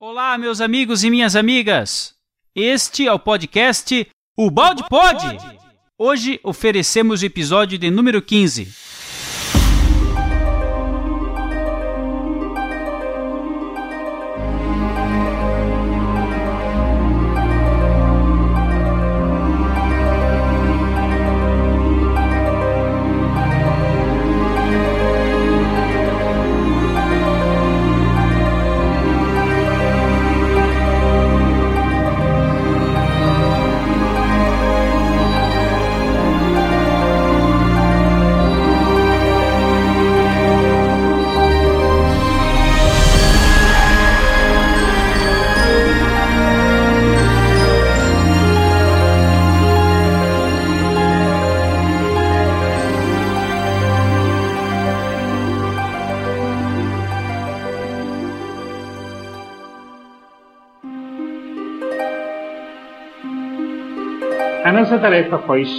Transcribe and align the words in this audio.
Olá, 0.00 0.38
meus 0.38 0.60
amigos 0.60 1.02
e 1.02 1.10
minhas 1.10 1.34
amigas. 1.34 2.14
Este 2.54 3.08
é 3.08 3.12
o 3.12 3.18
podcast 3.18 4.06
O 4.36 4.48
Balde 4.48 4.84
Pode. 4.88 5.26
Hoje 5.98 6.38
oferecemos 6.44 7.20
o 7.20 7.26
episódio 7.26 7.76
de 7.76 7.90
número 7.90 8.22
15. 8.22 8.72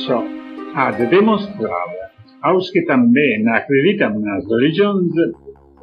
Só 0.08 0.24
a 0.76 0.92
de 0.92 1.06
demonstrar 1.08 1.86
aos 2.42 2.70
que 2.72 2.82
também 2.86 3.48
acreditam 3.50 4.20
nas 4.20 4.46
religiões 4.48 5.12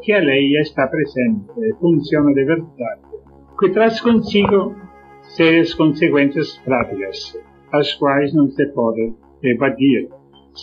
que 0.03 0.13
a 0.13 0.19
lei 0.19 0.57
está 0.61 0.87
presente 0.89 1.47
e 1.59 1.75
funciona 1.81 2.33
de 2.35 2.45
verdade, 2.45 3.01
que 3.59 3.71
traz 3.71 4.01
consigo 4.01 4.75
sérias 5.37 5.75
consequências 5.75 6.59
práticas, 6.65 7.39
as 7.73 7.95
quais 7.95 8.35
não 8.35 8.49
se 8.49 8.67
pode 8.73 9.15
evadir, 9.43 10.09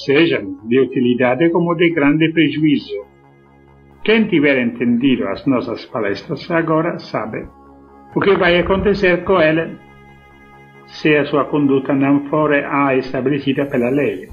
sejam 0.05 0.57
de 0.67 0.79
utilidade 0.81 1.49
como 1.51 1.75
de 1.75 1.91
grande 1.91 2.31
prejuízo. 2.31 3.05
Quem 4.03 4.27
tiver 4.27 4.61
entendido 4.61 5.27
as 5.27 5.45
nossas 5.45 5.85
palestras 5.85 6.49
agora 6.51 6.99
sabe 6.99 7.47
o 8.15 8.19
que 8.19 8.35
vai 8.35 8.59
acontecer 8.59 9.23
com 9.23 9.39
ele 9.39 9.77
se 10.93 11.15
a 11.17 11.25
sua 11.25 11.45
conduta 11.45 11.93
não 11.93 12.25
for 12.29 12.53
a 12.53 12.95
estabelecida 12.95 13.65
pela 13.65 13.89
lei. 13.89 14.29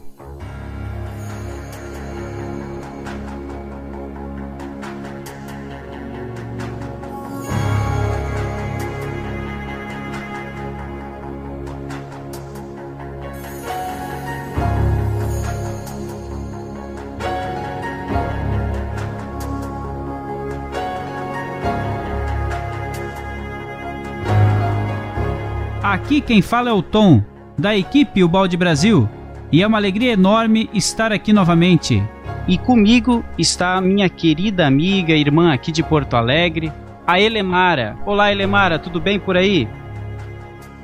Aqui 26.11 26.21
quem 26.21 26.43
fala 26.43 26.71
é 26.71 26.73
o 26.73 26.83
Tom, 26.83 27.23
da 27.57 27.77
equipe 27.77 28.25
O 28.25 28.29
Balde 28.29 28.57
Brasil, 28.57 29.09
e 29.53 29.63
é 29.63 29.67
uma 29.69 29.79
alegria 29.79 30.11
enorme 30.11 30.69
estar 30.75 31.13
aqui 31.13 31.33
novamente. 31.33 32.03
E 32.49 32.59
comigo 32.59 33.25
está 33.39 33.77
a 33.77 33.81
minha 33.81 34.09
querida 34.09 34.67
amiga, 34.67 35.13
irmã 35.13 35.55
aqui 35.55 35.71
de 35.71 35.85
Porto 35.85 36.17
Alegre, 36.17 36.73
a 37.07 37.21
Elemara. 37.21 37.97
Olá, 38.05 38.33
Elemara, 38.33 38.77
tudo 38.77 39.01
bem 39.01 39.21
por 39.21 39.37
aí? 39.37 39.69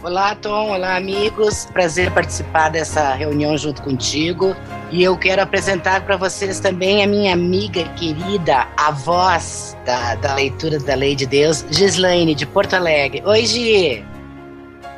Olá, 0.01 0.37
Tom. 0.37 0.71
Olá, 0.71 0.97
amigos. 0.97 1.67
Prazer 1.73 2.13
participar 2.13 2.69
dessa 2.69 3.13
reunião 3.13 3.59
junto 3.59 3.83
contigo. 3.83 4.55
E 4.93 5.03
eu 5.03 5.17
quero 5.17 5.43
apresentar 5.43 6.03
para 6.03 6.17
vocês 6.17 6.61
também 6.61 7.03
a 7.03 7.07
minha 7.09 7.33
amiga 7.33 7.83
querida, 7.97 8.69
a 8.77 8.93
voz 8.93 9.77
da, 9.85 10.15
da 10.15 10.37
leitura 10.37 10.79
da 10.79 10.95
Lei 10.95 11.17
de 11.17 11.27
Deus, 11.27 11.67
Gislaine, 11.69 12.33
de 12.33 12.47
Porto 12.47 12.75
Alegre. 12.75 13.25
Oi, 13.27 13.45
Gi! 13.45 14.16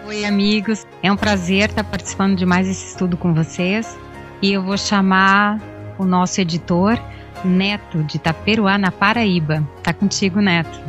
Oi, 0.08 0.24
amigos. 0.24 0.86
É 1.02 1.12
um 1.12 1.16
prazer 1.18 1.68
estar 1.68 1.84
participando 1.84 2.34
de 2.34 2.46
mais 2.46 2.66
esse 2.66 2.92
estudo 2.92 3.14
com 3.14 3.34
vocês. 3.34 3.94
E 4.40 4.50
eu 4.50 4.62
vou 4.62 4.78
chamar 4.78 5.60
o 5.98 6.04
nosso 6.06 6.40
editor, 6.40 6.98
Neto, 7.44 8.02
de 8.04 8.18
Taperuá, 8.18 8.78
na 8.78 8.90
Paraíba. 8.90 9.62
Tá 9.82 9.92
contigo, 9.92 10.40
Neto. 10.40 10.80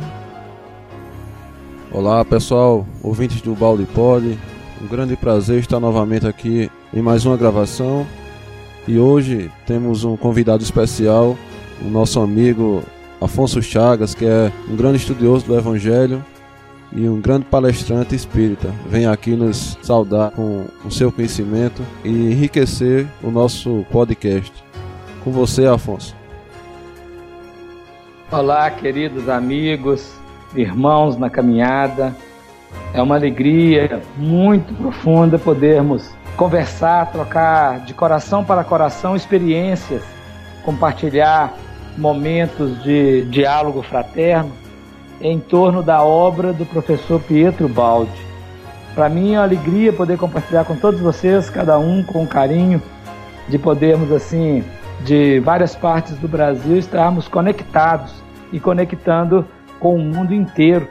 Olá, 1.92 2.24
pessoal, 2.24 2.86
ouvintes 3.02 3.42
do 3.42 3.54
Balde 3.54 3.84
Pod. 3.84 4.38
Um 4.80 4.86
grande 4.86 5.14
prazer 5.16 5.58
estar 5.58 5.78
novamente 5.78 6.26
aqui 6.26 6.70
em 6.90 7.02
mais 7.02 7.26
uma 7.26 7.36
gravação. 7.36 8.06
E 8.88 8.98
hoje 8.98 9.52
temos 9.66 10.02
um 10.02 10.16
convidado 10.16 10.62
especial, 10.62 11.36
o 11.82 11.90
nosso 11.90 12.20
amigo 12.20 12.82
Afonso 13.20 13.60
Chagas, 13.60 14.14
que 14.14 14.24
é 14.24 14.50
um 14.66 14.74
grande 14.74 14.96
estudioso 14.96 15.44
do 15.44 15.58
Evangelho 15.58 16.24
e 16.92 17.08
um 17.08 17.20
grande 17.20 17.44
palestrante 17.46 18.14
espírita. 18.14 18.72
Vem 18.86 19.06
aqui 19.06 19.36
nos 19.36 19.78
saudar 19.82 20.30
com 20.32 20.66
o 20.84 20.90
seu 20.90 21.12
conhecimento 21.12 21.82
e 22.04 22.08
enriquecer 22.08 23.06
o 23.22 23.30
nosso 23.30 23.84
podcast. 23.90 24.52
Com 25.22 25.30
você, 25.30 25.66
Afonso. 25.66 26.16
Olá, 28.30 28.70
queridos 28.70 29.28
amigos, 29.28 30.12
irmãos 30.54 31.16
na 31.16 31.28
caminhada. 31.28 32.14
É 32.94 33.02
uma 33.02 33.16
alegria 33.16 34.00
muito 34.16 34.72
profunda 34.74 35.38
podermos 35.38 36.10
conversar, 36.36 37.10
trocar 37.10 37.80
de 37.80 37.92
coração 37.92 38.44
para 38.44 38.64
coração 38.64 39.14
experiências, 39.14 40.02
compartilhar 40.64 41.54
momentos 41.98 42.82
de 42.82 43.24
diálogo 43.26 43.82
fraterno 43.82 44.59
em 45.20 45.38
torno 45.38 45.82
da 45.82 46.02
obra 46.02 46.52
do 46.52 46.64
professor 46.64 47.20
Pietro 47.20 47.68
Baldi. 47.68 48.10
Para 48.94 49.08
mim 49.08 49.34
é 49.34 49.38
uma 49.38 49.44
alegria 49.44 49.92
poder 49.92 50.18
compartilhar 50.18 50.64
com 50.64 50.76
todos 50.76 51.00
vocês, 51.00 51.48
cada 51.48 51.78
um 51.78 52.02
com 52.02 52.26
carinho, 52.26 52.82
de 53.48 53.58
podermos 53.58 54.10
assim, 54.12 54.64
de 55.04 55.40
várias 55.40 55.76
partes 55.76 56.16
do 56.16 56.28
Brasil, 56.28 56.76
estarmos 56.76 57.28
conectados 57.28 58.14
e 58.52 58.58
conectando 58.58 59.44
com 59.78 59.94
o 59.94 59.98
mundo 59.98 60.34
inteiro 60.34 60.88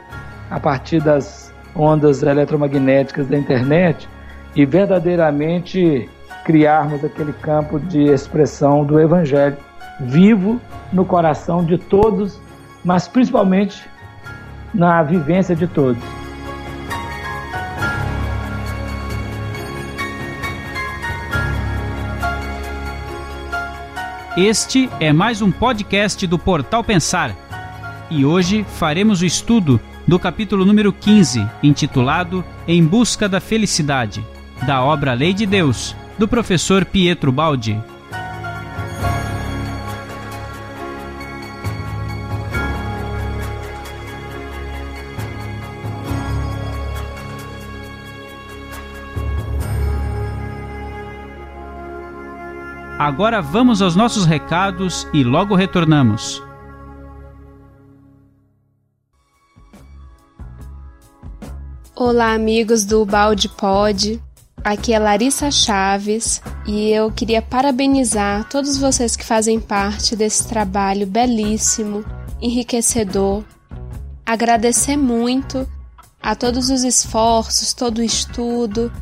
a 0.50 0.58
partir 0.58 1.00
das 1.00 1.52
ondas 1.74 2.22
eletromagnéticas 2.22 3.26
da 3.26 3.38
internet 3.38 4.08
e 4.56 4.64
verdadeiramente 4.64 6.08
criarmos 6.44 7.04
aquele 7.04 7.32
campo 7.32 7.78
de 7.78 8.04
expressão 8.04 8.84
do 8.84 8.98
Evangelho 8.98 9.56
vivo 10.00 10.60
no 10.92 11.04
coração 11.04 11.62
de 11.62 11.76
todos, 11.76 12.40
mas 12.84 13.06
principalmente 13.06 13.88
na 14.74 15.02
vivência 15.02 15.54
de 15.54 15.66
todos. 15.66 16.02
Este 24.36 24.88
é 25.00 25.12
mais 25.12 25.42
um 25.42 25.50
podcast 25.50 26.26
do 26.26 26.38
Portal 26.38 26.84
Pensar. 26.84 27.34
E 28.08 28.24
hoje 28.24 28.64
faremos 28.64 29.20
o 29.20 29.26
estudo 29.26 29.80
do 30.06 30.18
capítulo 30.18 30.64
número 30.64 30.92
15, 30.92 31.46
intitulado 31.62 32.44
Em 32.66 32.82
Busca 32.84 33.28
da 33.28 33.40
Felicidade, 33.40 34.24
da 34.66 34.82
obra 34.82 35.14
Lei 35.14 35.34
de 35.34 35.46
Deus, 35.46 35.94
do 36.18 36.26
professor 36.26 36.84
Pietro 36.84 37.30
Baldi. 37.30 37.78
Agora 53.10 53.42
vamos 53.42 53.82
aos 53.82 53.96
nossos 53.96 54.24
recados 54.24 55.04
e 55.12 55.24
logo 55.24 55.56
retornamos. 55.56 56.40
Olá, 61.96 62.34
amigos 62.34 62.84
do 62.84 63.04
Balde 63.04 63.48
Pod. 63.48 64.22
Aqui 64.62 64.92
é 64.92 64.98
Larissa 65.00 65.50
Chaves 65.50 66.40
e 66.64 66.90
eu 66.90 67.10
queria 67.10 67.42
parabenizar 67.42 68.48
todos 68.48 68.78
vocês 68.78 69.16
que 69.16 69.24
fazem 69.24 69.58
parte 69.58 70.14
desse 70.14 70.46
trabalho 70.46 71.04
belíssimo, 71.04 72.04
enriquecedor. 72.40 73.42
agradecer 74.24 74.96
muito 74.96 75.68
a 76.22 76.36
todos 76.36 76.70
os 76.70 76.84
esforços, 76.84 77.74
todo 77.74 77.98
o 77.98 78.04
estudo 78.04 78.92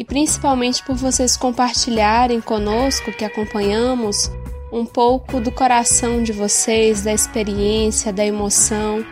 e 0.00 0.04
principalmente 0.04 0.82
por 0.82 0.96
vocês 0.96 1.36
compartilharem 1.36 2.40
conosco 2.40 3.12
que 3.12 3.22
acompanhamos 3.22 4.32
um 4.72 4.86
pouco 4.86 5.38
do 5.38 5.52
coração 5.52 6.22
de 6.22 6.32
vocês, 6.32 7.02
da 7.02 7.12
experiência, 7.12 8.10
da 8.10 8.24
emoção. 8.24 9.04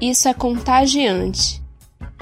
Isso 0.00 0.26
é 0.28 0.32
contagiante. 0.32 1.62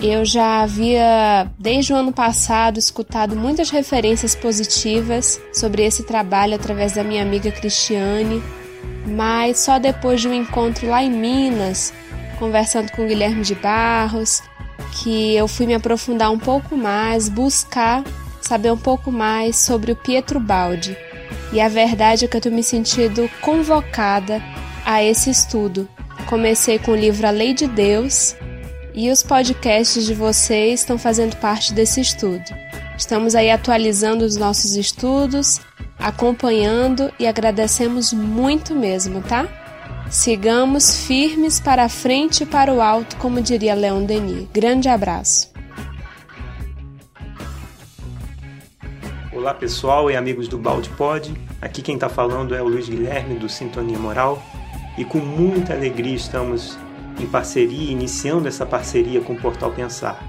Eu 0.02 0.24
já 0.24 0.62
havia, 0.62 1.52
desde 1.56 1.92
o 1.92 1.96
ano 1.96 2.12
passado, 2.12 2.80
escutado 2.80 3.36
muitas 3.36 3.70
referências 3.70 4.34
positivas 4.34 5.40
sobre 5.52 5.84
esse 5.84 6.02
trabalho 6.02 6.56
através 6.56 6.94
da 6.94 7.04
minha 7.04 7.22
amiga 7.22 7.52
Cristiane, 7.52 8.42
mas 9.06 9.60
só 9.60 9.78
depois 9.78 10.20
de 10.20 10.26
um 10.26 10.34
encontro 10.34 10.88
lá 10.88 11.00
em 11.00 11.10
Minas, 11.10 11.92
conversando 12.40 12.90
com 12.90 13.06
Guilherme 13.06 13.42
de 13.42 13.54
Barros, 13.54 14.42
que 14.92 15.34
eu 15.34 15.46
fui 15.46 15.66
me 15.66 15.74
aprofundar 15.74 16.30
um 16.30 16.38
pouco 16.38 16.76
mais, 16.76 17.28
buscar 17.28 18.04
saber 18.40 18.72
um 18.72 18.76
pouco 18.76 19.12
mais 19.12 19.56
sobre 19.56 19.92
o 19.92 19.96
Pietro 19.96 20.40
Baldi. 20.40 20.96
E 21.52 21.60
a 21.60 21.68
verdade 21.68 22.24
é 22.24 22.28
que 22.28 22.36
eu 22.36 22.38
estou 22.38 22.52
me 22.52 22.62
sentindo 22.62 23.30
convocada 23.40 24.42
a 24.84 25.02
esse 25.02 25.30
estudo. 25.30 25.88
Comecei 26.26 26.78
com 26.78 26.92
o 26.92 26.96
livro 26.96 27.26
A 27.26 27.30
Lei 27.30 27.54
de 27.54 27.66
Deus 27.66 28.34
e 28.94 29.10
os 29.10 29.22
podcasts 29.22 30.04
de 30.04 30.14
vocês 30.14 30.80
estão 30.80 30.98
fazendo 30.98 31.36
parte 31.36 31.72
desse 31.72 32.00
estudo. 32.00 32.44
Estamos 32.96 33.34
aí 33.34 33.50
atualizando 33.50 34.24
os 34.24 34.36
nossos 34.36 34.74
estudos, 34.74 35.60
acompanhando 35.98 37.12
e 37.18 37.26
agradecemos 37.26 38.12
muito 38.12 38.74
mesmo, 38.74 39.22
tá? 39.22 39.48
Sigamos 40.10 41.06
firmes 41.06 41.60
para 41.60 41.84
a 41.84 41.88
frente 41.88 42.42
e 42.42 42.46
para 42.46 42.74
o 42.74 42.82
alto, 42.82 43.16
como 43.18 43.40
diria 43.40 43.76
Leon 43.76 44.04
Denis. 44.04 44.48
Grande 44.52 44.88
abraço. 44.88 45.52
Olá 49.32 49.54
pessoal 49.54 50.10
e 50.10 50.16
amigos 50.16 50.48
do 50.48 50.58
Balde 50.58 50.90
Pod. 50.90 51.32
Aqui 51.62 51.80
quem 51.80 51.94
está 51.94 52.08
falando 52.08 52.56
é 52.56 52.60
o 52.60 52.66
Luiz 52.66 52.88
Guilherme 52.88 53.36
do 53.36 53.48
Sintonia 53.48 53.96
Moral 53.96 54.42
e 54.98 55.04
com 55.04 55.18
muita 55.18 55.74
alegria 55.74 56.16
estamos 56.16 56.76
em 57.20 57.26
parceria, 57.26 57.92
iniciando 57.92 58.48
essa 58.48 58.66
parceria 58.66 59.20
com 59.20 59.34
o 59.34 59.40
Portal 59.40 59.70
Pensar, 59.70 60.20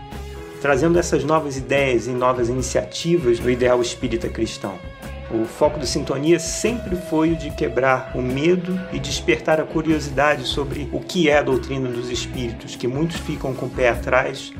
trazendo 0.61 0.99
essas 0.99 1.23
novas 1.23 1.57
ideias 1.57 2.05
e 2.05 2.11
novas 2.11 2.49
iniciativas 2.49 3.39
do 3.39 3.49
ideal 3.49 3.81
espírita 3.81 4.29
cristão. 4.29 4.90
O 5.33 5.45
foco 5.45 5.79
do 5.79 5.85
Sintonia 5.85 6.39
sempre 6.39 6.95
foi 6.95 7.31
o 7.31 7.35
de 7.37 7.51
quebrar 7.51 8.11
o 8.13 8.21
medo 8.21 8.79
e 8.91 8.99
despertar 8.99 9.61
a 9.61 9.63
curiosidade 9.63 10.43
sobre 10.43 10.89
o 10.91 10.99
que 10.99 11.29
é 11.29 11.37
a 11.37 11.41
doutrina 11.41 11.87
dos 11.87 12.09
espíritos, 12.09 12.75
que 12.75 12.87
muitos 12.87 13.17
ficam 13.17 13.53
com 13.53 13.65
o 13.65 13.69
pé 13.69 13.89
atrás 13.89 14.51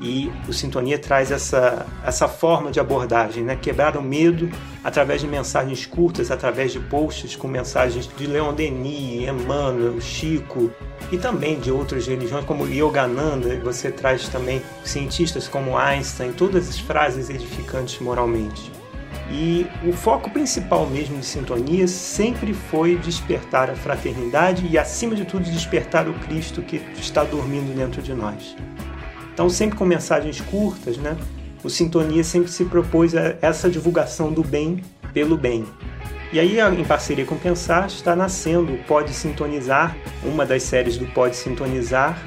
e 0.00 0.32
o 0.48 0.52
Sintonia 0.52 0.98
traz 0.98 1.30
essa, 1.30 1.86
essa 2.04 2.26
forma 2.26 2.70
de 2.70 2.80
abordagem, 2.80 3.44
né? 3.44 3.54
quebrar 3.54 3.96
o 3.96 4.02
medo 4.02 4.50
através 4.82 5.20
de 5.20 5.26
mensagens 5.26 5.84
curtas, 5.84 6.30
através 6.30 6.72
de 6.72 6.80
posts 6.80 7.36
com 7.36 7.46
mensagens 7.46 8.08
de 8.16 8.26
Leon 8.26 8.54
Denis, 8.54 9.28
Emmanuel, 9.28 10.00
Chico 10.00 10.70
e 11.12 11.18
também 11.18 11.60
de 11.60 11.70
outras 11.70 12.06
religiões 12.06 12.46
como 12.46 12.66
Yogananda. 12.66 13.60
Você 13.60 13.90
traz 13.90 14.26
também 14.28 14.62
cientistas 14.82 15.46
como 15.46 15.76
Einstein, 15.76 16.32
todas 16.32 16.68
as 16.68 16.78
frases 16.78 17.28
edificantes 17.28 18.00
moralmente. 18.00 18.79
E 19.30 19.66
o 19.86 19.92
foco 19.92 20.28
principal 20.28 20.86
mesmo 20.86 21.18
de 21.18 21.24
Sintonia 21.26 21.86
sempre 21.86 22.52
foi 22.52 22.96
despertar 22.96 23.70
a 23.70 23.76
fraternidade 23.76 24.66
e, 24.68 24.76
acima 24.76 25.14
de 25.14 25.24
tudo, 25.24 25.44
despertar 25.44 26.08
o 26.08 26.14
Cristo 26.14 26.62
que 26.62 26.82
está 26.98 27.22
dormindo 27.22 27.74
dentro 27.74 28.02
de 28.02 28.12
nós. 28.12 28.56
Então, 29.32 29.48
sempre 29.48 29.78
com 29.78 29.84
mensagens 29.84 30.40
curtas, 30.40 30.96
né? 30.98 31.16
O 31.62 31.70
Sintonia 31.70 32.24
sempre 32.24 32.50
se 32.50 32.64
propôs 32.64 33.14
a 33.14 33.36
essa 33.40 33.70
divulgação 33.70 34.32
do 34.32 34.42
bem 34.42 34.82
pelo 35.12 35.36
bem. 35.36 35.64
E 36.32 36.38
aí, 36.38 36.58
em 36.60 36.84
parceria 36.84 37.24
com 37.24 37.34
o 37.34 37.38
Pensar, 37.38 37.86
está 37.86 38.16
nascendo 38.16 38.72
o 38.72 38.78
Pode 38.84 39.12
Sintonizar, 39.12 39.96
uma 40.24 40.46
das 40.46 40.62
séries 40.62 40.96
do 40.96 41.06
Pode 41.06 41.36
Sintonizar, 41.36 42.20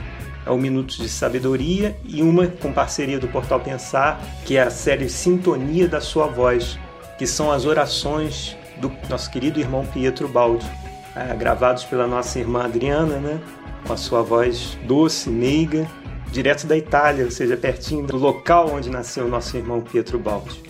é 0.46 0.50
o 0.50 0.58
Minutos 0.58 0.98
de 0.98 1.08
Sabedoria, 1.08 1.98
e 2.04 2.22
uma 2.22 2.48
com 2.48 2.74
parceria 2.74 3.18
do 3.18 3.28
Portal 3.28 3.60
Pensar, 3.60 4.22
que 4.46 4.58
é 4.58 4.64
a 4.64 4.70
série 4.70 5.08
Sintonia 5.10 5.88
da 5.88 6.02
Sua 6.02 6.28
Voz, 6.28 6.78
que 7.24 7.28
são 7.28 7.54
as 7.54 7.66
orações 7.66 8.58
do 8.82 8.92
nosso 9.10 9.32
querido 9.32 9.58
irmão 9.58 9.86
Pietro 9.86 10.28
Baldi, 10.28 10.70
é, 11.16 11.34
gravados 11.34 11.86
pela 11.86 12.06
nossa 12.06 12.38
irmã 12.38 12.66
Adriana, 12.66 13.16
né? 13.16 13.40
com 13.88 13.94
a 13.94 13.96
sua 13.96 14.22
voz 14.22 14.78
doce, 14.86 15.30
meiga 15.30 15.88
direto 16.34 16.68
da 16.68 16.76
Itália, 16.76 17.24
ou 17.24 17.32
seja, 17.32 17.56
pertinho 17.56 18.06
do 18.06 18.18
local 18.18 18.72
onde 18.74 18.90
nasceu 18.90 19.26
o 19.26 19.30
nosso 19.30 19.56
irmão 19.56 19.80
Pietro 19.80 20.20
Baldi. 20.20 20.62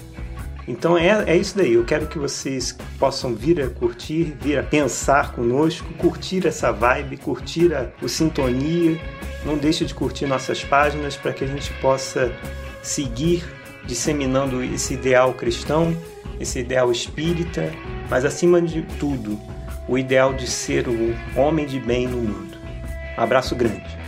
Então 0.67 0.95
é, 0.95 1.23
é 1.25 1.35
isso 1.35 1.57
daí, 1.57 1.73
eu 1.73 1.83
quero 1.85 2.05
que 2.05 2.19
vocês 2.19 2.77
possam 2.99 3.33
vir 3.33 3.59
a 3.59 3.67
curtir, 3.67 4.35
vir 4.39 4.59
a 4.59 4.63
pensar 4.63 5.31
conosco, 5.31 5.91
curtir 5.93 6.45
essa 6.45 6.71
vibe, 6.71 7.17
curtir 7.17 7.73
a, 7.73 7.89
o 7.99 8.07
Sintonia. 8.07 9.01
Não 9.43 9.57
deixe 9.57 9.85
de 9.85 9.95
curtir 9.95 10.27
nossas 10.27 10.63
páginas 10.63 11.17
para 11.17 11.33
que 11.33 11.45
a 11.45 11.47
gente 11.47 11.73
possa 11.81 12.31
seguir 12.83 13.43
disseminando 13.87 14.63
esse 14.63 14.93
ideal 14.93 15.33
cristão, 15.33 15.97
esse 16.39 16.59
ideal 16.59 16.91
espírita, 16.91 17.71
mas 18.09 18.25
acima 18.25 18.61
de 18.61 18.81
tudo, 18.99 19.39
o 19.87 19.97
ideal 19.97 20.33
de 20.33 20.47
ser 20.47 20.87
um 20.87 21.15
homem 21.35 21.65
de 21.65 21.79
bem 21.79 22.07
no 22.07 22.17
mundo. 22.17 22.57
Um 23.17 23.21
abraço 23.21 23.55
grande 23.55 24.03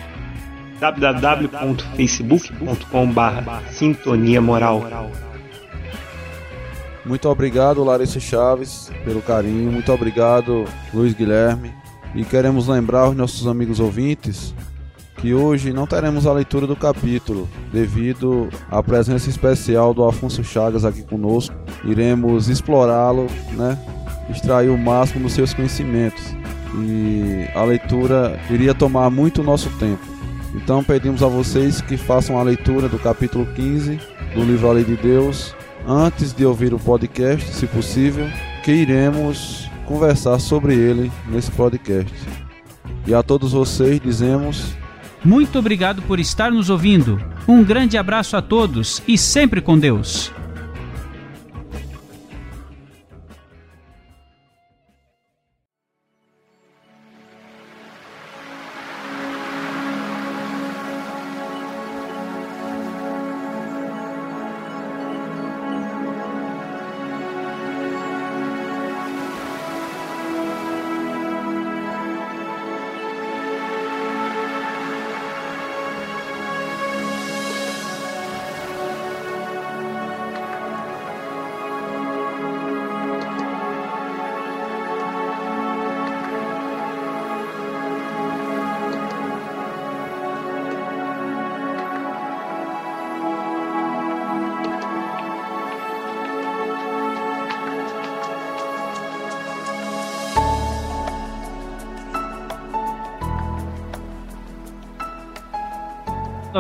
www.facebook.com.br 0.80 3.72
Sintonia 3.72 4.42
Moral. 4.42 4.84
Muito 7.06 7.30
obrigado, 7.30 7.84
Larissa 7.84 8.20
Chaves, 8.20 8.92
pelo 9.04 9.22
carinho. 9.22 9.72
Muito 9.72 9.92
obrigado, 9.92 10.66
Luiz 10.94 11.14
Guilherme. 11.14 11.74
E 12.14 12.26
queremos 12.26 12.68
lembrar 12.68 13.10
os 13.10 13.16
nossos 13.16 13.48
amigos 13.48 13.80
ouvintes 13.80 14.54
que 15.26 15.34
hoje 15.34 15.74
não 15.74 15.88
teremos 15.88 16.28
a 16.28 16.34
leitura 16.34 16.68
do 16.68 16.76
capítulo, 16.76 17.50
devido 17.74 18.48
à 18.70 18.84
presença 18.84 19.28
especial 19.28 19.92
do 19.92 20.04
Afonso 20.04 20.44
Chagas 20.44 20.86
aqui 20.86 21.02
conosco. 21.02 21.56
Iremos 21.84 22.48
explorá-lo, 22.48 23.26
né? 23.54 23.76
extrair 24.30 24.70
o 24.70 24.78
máximo 24.78 25.24
dos 25.24 25.34
seus 25.34 25.52
conhecimentos. 25.52 26.24
E 26.76 27.48
a 27.56 27.64
leitura 27.64 28.40
iria 28.52 28.76
tomar 28.76 29.10
muito 29.10 29.42
nosso 29.42 29.68
tempo. 29.80 30.04
Então 30.54 30.84
pedimos 30.84 31.24
a 31.24 31.28
vocês 31.28 31.82
que 31.82 31.98
façam 31.98 32.38
a 32.38 32.44
leitura 32.44 32.88
do 32.88 33.00
capítulo 33.00 33.48
15 33.56 34.00
do 34.36 34.44
livro 34.44 34.70
A 34.70 34.74
Lei 34.74 34.84
de 34.84 34.96
Deus 34.96 35.56
antes 35.88 36.34
de 36.34 36.46
ouvir 36.46 36.72
o 36.72 36.78
podcast, 36.78 37.52
se 37.52 37.66
possível, 37.66 38.28
que 38.64 38.72
iremos 38.72 39.72
conversar 39.88 40.38
sobre 40.38 40.76
ele 40.76 41.12
nesse 41.28 41.50
podcast. 41.50 42.14
E 43.08 43.14
a 43.16 43.24
todos 43.24 43.54
vocês 43.54 44.00
dizemos: 44.00 44.76
Muito 45.26 45.58
obrigado 45.58 46.04
por 46.04 46.20
estar 46.20 46.52
nos 46.52 46.70
ouvindo. 46.70 47.20
Um 47.48 47.64
grande 47.64 47.98
abraço 47.98 48.38
a 48.38 48.44
todos 48.44 49.02
e 49.08 49.18
sempre 49.18 49.60
com 49.60 49.76
Deus. 49.76 50.32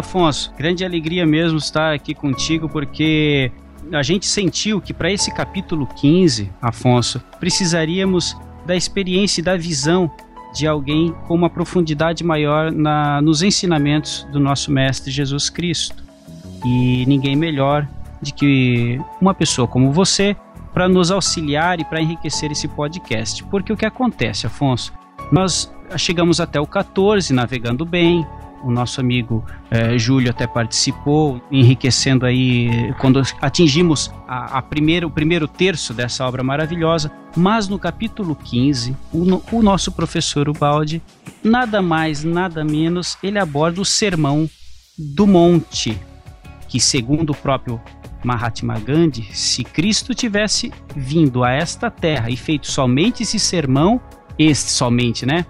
Afonso, 0.06 0.54
grande 0.56 0.86
alegria 0.86 1.26
mesmo 1.26 1.58
estar 1.58 1.92
aqui 1.92 2.14
contigo, 2.14 2.70
porque 2.70 3.52
a 3.92 4.04
gente 4.04 4.28
sentiu 4.28 4.80
que 4.80 4.94
para 4.94 5.12
esse 5.12 5.34
capítulo 5.34 5.88
15, 5.88 6.52
Afonso, 6.62 7.20
precisaríamos 7.40 8.38
da 8.68 8.76
experiência 8.76 9.42
e 9.42 9.44
da 9.44 9.58
visão 9.58 10.10
de 10.54 10.68
alguém 10.68 11.14
com 11.28 11.34
uma 11.34 11.50
profundidade 11.50 12.24
maior 12.24 12.72
na, 12.72 13.20
nos 13.20 13.42
ensinamentos 13.42 14.28
do 14.32 14.40
nosso 14.40 14.72
Mestre 14.72 15.12
Jesus 15.12 15.50
Cristo. 15.50 16.04
E 16.64 17.04
ninguém 17.08 17.36
melhor 17.36 17.88
de 18.22 18.32
que 18.32 19.02
uma 19.20 19.34
pessoa 19.34 19.68
como 19.68 19.92
você 19.92 20.36
para 20.72 20.88
nos 20.88 21.10
auxiliar 21.10 21.80
e 21.80 21.86
para 21.86 22.00
enriquecer 22.00 22.52
esse 22.52 22.68
podcast. 22.68 23.44
Porque 23.46 23.74
o 23.74 23.78
que 23.78 23.86
acontece, 23.86 24.46
Afonso? 24.46 24.94
Nós 25.32 25.72
chegamos 25.98 26.40
até 26.40 26.60
o 26.60 26.68
14, 26.68 27.34
navegando 27.34 27.86
bem, 27.86 28.26
o 28.66 28.72
nosso 28.72 29.00
amigo 29.00 29.46
eh, 29.70 29.98
Júlio 29.98 30.32
até 30.32 30.48
participou, 30.48 31.40
enriquecendo 31.52 32.26
aí 32.26 32.94
quando 33.00 33.22
atingimos 33.40 34.12
a, 34.28 34.58
a 34.58 34.64
o 35.06 35.10
primeiro 35.12 35.48
terço 35.48 35.94
dessa 35.94 36.26
obra 36.26 36.44
maravilhosa. 36.44 37.12
Mas 37.38 37.68
no 37.68 37.78
capítulo 37.78 38.36
15, 38.36 38.96
o, 39.14 39.56
o 39.56 39.62
nosso 39.62 39.92
professor 39.92 40.50
Ubaldi, 40.50 41.02
nada 41.44 41.82
mais, 41.82 42.24
nada 42.24 42.64
menos, 42.64 43.18
ele 43.22 43.38
aborda 43.38 43.80
o 43.80 43.86
sermão 43.86 44.50
do 44.98 45.28
monte, 45.28 46.00
que 46.68 46.80
segundo 46.80 47.32
o 47.32 47.36
próprio 47.36 47.80
Mahatma 48.24 48.80
Gandhi, 48.80 49.28
se 49.32 49.64
Cristo 49.64 50.16
tivesse 50.16 50.74
vindo 50.96 51.44
a 51.44 51.52
esta 51.52 51.92
terra 51.92 52.30
e 52.30 52.36
feito 52.36 52.66
somente 52.66 53.22
esse 53.22 53.38
sermão, 53.38 54.02
este 54.40 54.72
somente, 54.72 55.26
né? 55.26 55.46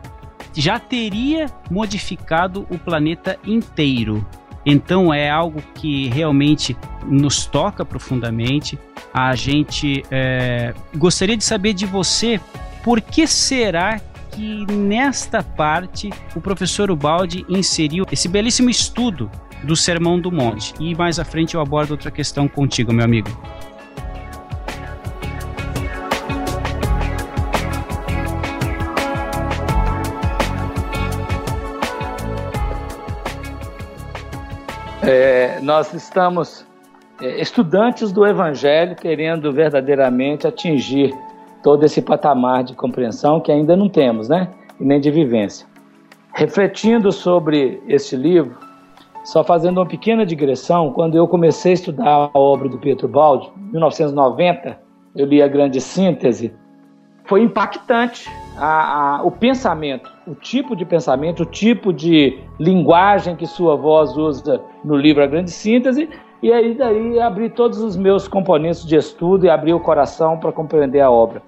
Já 0.55 0.79
teria 0.79 1.47
modificado 1.69 2.65
o 2.69 2.77
planeta 2.77 3.37
inteiro. 3.45 4.25
Então 4.65 5.13
é 5.13 5.29
algo 5.29 5.61
que 5.75 6.07
realmente 6.07 6.75
nos 7.05 7.45
toca 7.45 7.85
profundamente. 7.85 8.79
A 9.13 9.35
gente 9.35 10.03
é, 10.09 10.73
gostaria 10.95 11.37
de 11.37 11.43
saber 11.43 11.73
de 11.73 11.85
você 11.85 12.39
por 12.83 12.99
que 12.99 13.27
será 13.27 14.01
que 14.31 14.65
nesta 14.71 15.43
parte 15.43 16.09
o 16.35 16.41
professor 16.41 16.91
Ubaldi 16.91 17.45
inseriu 17.47 18.05
esse 18.11 18.27
belíssimo 18.27 18.69
estudo 18.69 19.29
do 19.63 19.75
Sermão 19.75 20.19
do 20.19 20.31
Monte. 20.31 20.73
E 20.79 20.93
mais 20.95 21.19
à 21.19 21.25
frente 21.25 21.55
eu 21.55 21.61
abordo 21.61 21.91
outra 21.91 22.11
questão 22.11 22.47
contigo, 22.47 22.91
meu 22.91 23.05
amigo. 23.05 23.29
É, 35.07 35.59
nós 35.61 35.93
estamos 35.93 36.65
é, 37.21 37.39
estudantes 37.39 38.11
do 38.11 38.25
Evangelho 38.25 38.95
querendo 38.95 39.53
verdadeiramente 39.53 40.47
atingir 40.47 41.13
todo 41.61 41.85
esse 41.85 42.01
patamar 42.01 42.63
de 42.63 42.73
compreensão 42.73 43.39
que 43.39 43.51
ainda 43.51 43.75
não 43.75 43.87
temos, 43.87 44.27
né? 44.27 44.49
E 44.79 44.83
nem 44.83 44.99
de 44.99 45.11
vivência. 45.11 45.67
Refletindo 46.33 47.11
sobre 47.11 47.81
este 47.87 48.15
livro, 48.15 48.57
só 49.23 49.43
fazendo 49.43 49.77
uma 49.77 49.85
pequena 49.85 50.25
digressão, 50.25 50.91
quando 50.91 51.15
eu 51.15 51.27
comecei 51.27 51.73
a 51.73 51.75
estudar 51.75 52.31
a 52.33 52.37
obra 52.37 52.67
do 52.67 52.79
Pietro 52.79 53.07
Baldi, 53.07 53.51
em 53.57 53.71
1990, 53.73 54.79
eu 55.15 55.25
li 55.27 55.39
a 55.39 55.47
Grande 55.47 55.79
Síntese, 55.79 56.51
foi 57.25 57.43
impactante 57.43 58.27
a, 58.57 59.17
a, 59.17 59.23
o 59.23 59.31
pensamento, 59.31 60.11
o 60.25 60.33
tipo 60.33 60.75
de 60.75 60.85
pensamento, 60.85 61.43
o 61.43 61.45
tipo 61.45 61.91
de 61.91 62.39
linguagem 62.59 63.35
que 63.35 63.45
sua 63.45 63.75
voz 63.75 64.15
usa 64.17 64.61
no 64.83 64.95
livro 64.95 65.23
A 65.23 65.27
Grande 65.27 65.51
Síntese, 65.51 66.09
e 66.41 66.51
aí 66.51 66.73
daí 66.75 67.19
abri 67.19 67.49
todos 67.49 67.79
os 67.79 67.95
meus 67.95 68.27
componentes 68.27 68.85
de 68.85 68.95
estudo 68.95 69.45
e 69.45 69.49
abri 69.49 69.73
o 69.73 69.79
coração 69.79 70.37
para 70.37 70.51
compreender 70.51 71.01
a 71.01 71.09
obra. 71.09 71.41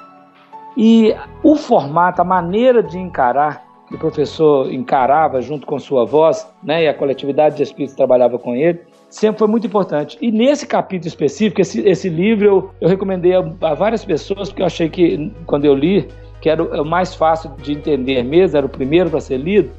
E 0.75 1.15
o 1.43 1.55
formato, 1.55 2.21
a 2.21 2.25
maneira 2.25 2.83
de 2.83 2.97
encarar 2.97 3.65
que 3.87 3.95
o 3.95 3.97
professor 3.97 4.71
encarava 4.71 5.41
junto 5.41 5.65
com 5.65 5.79
sua 5.79 6.05
voz, 6.05 6.47
né, 6.61 6.83
e 6.83 6.87
a 6.87 6.93
coletividade 6.93 7.55
de 7.55 7.63
espíritos 7.63 7.95
trabalhava 7.95 8.37
com 8.37 8.53
ele, 8.53 8.81
sempre 9.09 9.39
foi 9.39 9.47
muito 9.47 9.65
importante. 9.65 10.17
E 10.21 10.29
nesse 10.29 10.67
capítulo 10.67 11.07
específico, 11.07 11.61
esse, 11.61 11.87
esse 11.87 12.09
livro 12.09 12.45
eu, 12.45 12.71
eu 12.81 12.89
recomendei 12.89 13.33
a, 13.33 13.39
a, 13.61 13.73
várias 13.73 14.03
pessoas, 14.03 14.49
porque 14.49 14.61
eu 14.61 14.65
achei 14.65 14.89
que, 14.89 15.31
quando 15.45 15.65
eu 15.65 15.73
li, 15.73 16.07
que 16.41 16.49
era 16.49 16.61
o, 16.61 16.81
o 16.81 16.85
mais 16.85 17.15
fácil 17.15 17.51
de 17.57 17.73
entender 17.73 18.23
mesmo, 18.23 18.57
era 18.57 18.65
o 18.65 18.69
primeiro 18.69 19.09
para 19.09 19.19
ser 19.19 19.37
lido. 19.37 19.71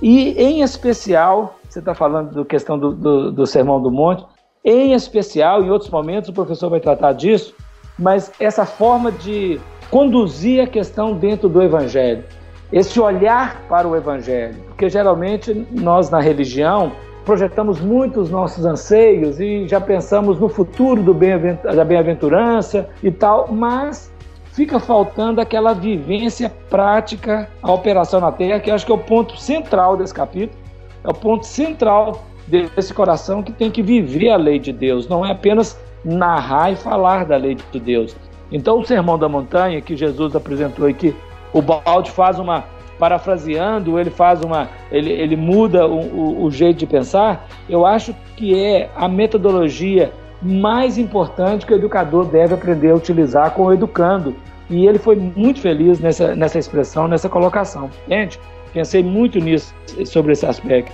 E, 0.00 0.32
em 0.42 0.62
especial, 0.62 1.58
você 1.68 1.78
está 1.78 1.94
falando 1.94 2.34
da 2.34 2.44
questão 2.44 2.78
do, 2.78 2.92
do, 2.92 3.32
do 3.32 3.46
Sermão 3.46 3.80
do 3.80 3.90
Monte, 3.90 4.24
em 4.64 4.92
especial, 4.92 5.62
em 5.62 5.70
outros 5.70 5.90
momentos, 5.90 6.30
o 6.30 6.32
professor 6.32 6.70
vai 6.70 6.80
tratar 6.80 7.12
disso, 7.12 7.54
mas 7.98 8.32
essa 8.38 8.64
forma 8.64 9.10
de 9.10 9.60
conduzir 9.90 10.62
a 10.62 10.66
questão 10.66 11.14
dentro 11.14 11.48
do 11.48 11.62
Evangelho 11.62 12.24
esse 12.72 12.98
olhar 12.98 13.62
para 13.68 13.86
o 13.86 13.94
Evangelho, 13.94 14.56
porque 14.68 14.88
geralmente 14.88 15.66
nós 15.70 16.08
na 16.08 16.20
religião 16.20 16.92
projetamos 17.24 17.80
muito 17.80 18.20
os 18.20 18.30
nossos 18.30 18.64
anseios 18.64 19.38
e 19.38 19.68
já 19.68 19.80
pensamos 19.80 20.40
no 20.40 20.48
futuro 20.48 21.02
do 21.02 21.14
bem 21.14 21.56
da 21.62 21.84
bem-aventurança 21.84 22.88
e 23.02 23.10
tal, 23.10 23.48
mas 23.52 24.11
fica 24.52 24.78
faltando 24.78 25.40
aquela 25.40 25.72
vivência 25.72 26.50
prática, 26.70 27.48
a 27.62 27.72
operação 27.72 28.20
na 28.20 28.30
terra, 28.30 28.60
que 28.60 28.70
acho 28.70 28.86
que 28.86 28.92
é 28.92 28.94
o 28.94 28.98
ponto 28.98 29.36
central 29.36 29.96
desse 29.96 30.14
capítulo, 30.14 30.58
é 31.02 31.08
o 31.08 31.14
ponto 31.14 31.46
central 31.46 32.24
desse 32.46 32.92
coração 32.92 33.42
que 33.42 33.52
tem 33.52 33.70
que 33.70 33.82
viver 33.82 34.30
a 34.30 34.36
lei 34.36 34.58
de 34.58 34.72
Deus, 34.72 35.08
não 35.08 35.24
é 35.24 35.32
apenas 35.32 35.78
narrar 36.04 36.72
e 36.72 36.76
falar 36.76 37.24
da 37.24 37.36
lei 37.36 37.56
de 37.70 37.80
Deus. 37.80 38.14
Então, 38.50 38.80
o 38.80 38.84
Sermão 38.84 39.18
da 39.18 39.28
Montanha 39.28 39.80
que 39.80 39.96
Jesus 39.96 40.36
apresentou 40.36 40.86
aqui 40.86 41.14
o 41.52 41.60
Balde 41.60 42.10
faz 42.10 42.38
uma 42.38 42.64
parafraseando, 42.98 43.98
ele 43.98 44.10
faz 44.10 44.42
uma, 44.42 44.68
ele, 44.90 45.10
ele 45.10 45.36
muda 45.36 45.86
o, 45.86 45.98
o, 45.98 46.44
o, 46.44 46.50
jeito 46.50 46.78
de 46.78 46.86
pensar. 46.86 47.48
Eu 47.68 47.84
acho 47.84 48.14
que 48.36 48.58
é 48.58 48.90
a 48.94 49.08
metodologia 49.08 50.12
mais 50.42 50.98
importante 50.98 51.64
que 51.64 51.72
o 51.72 51.76
educador 51.76 52.26
deve 52.26 52.54
aprender 52.54 52.90
a 52.90 52.94
utilizar 52.96 53.52
com 53.52 53.64
o 53.64 53.72
educando. 53.72 54.34
E 54.68 54.86
ele 54.86 54.98
foi 54.98 55.16
muito 55.16 55.60
feliz 55.60 56.00
nessa, 56.00 56.34
nessa 56.34 56.58
expressão, 56.58 57.06
nessa 57.06 57.28
colocação. 57.28 57.90
Gente, 58.08 58.40
pensei 58.72 59.02
muito 59.02 59.38
nisso, 59.38 59.74
sobre 60.04 60.32
esse 60.32 60.46
aspecto. 60.46 60.92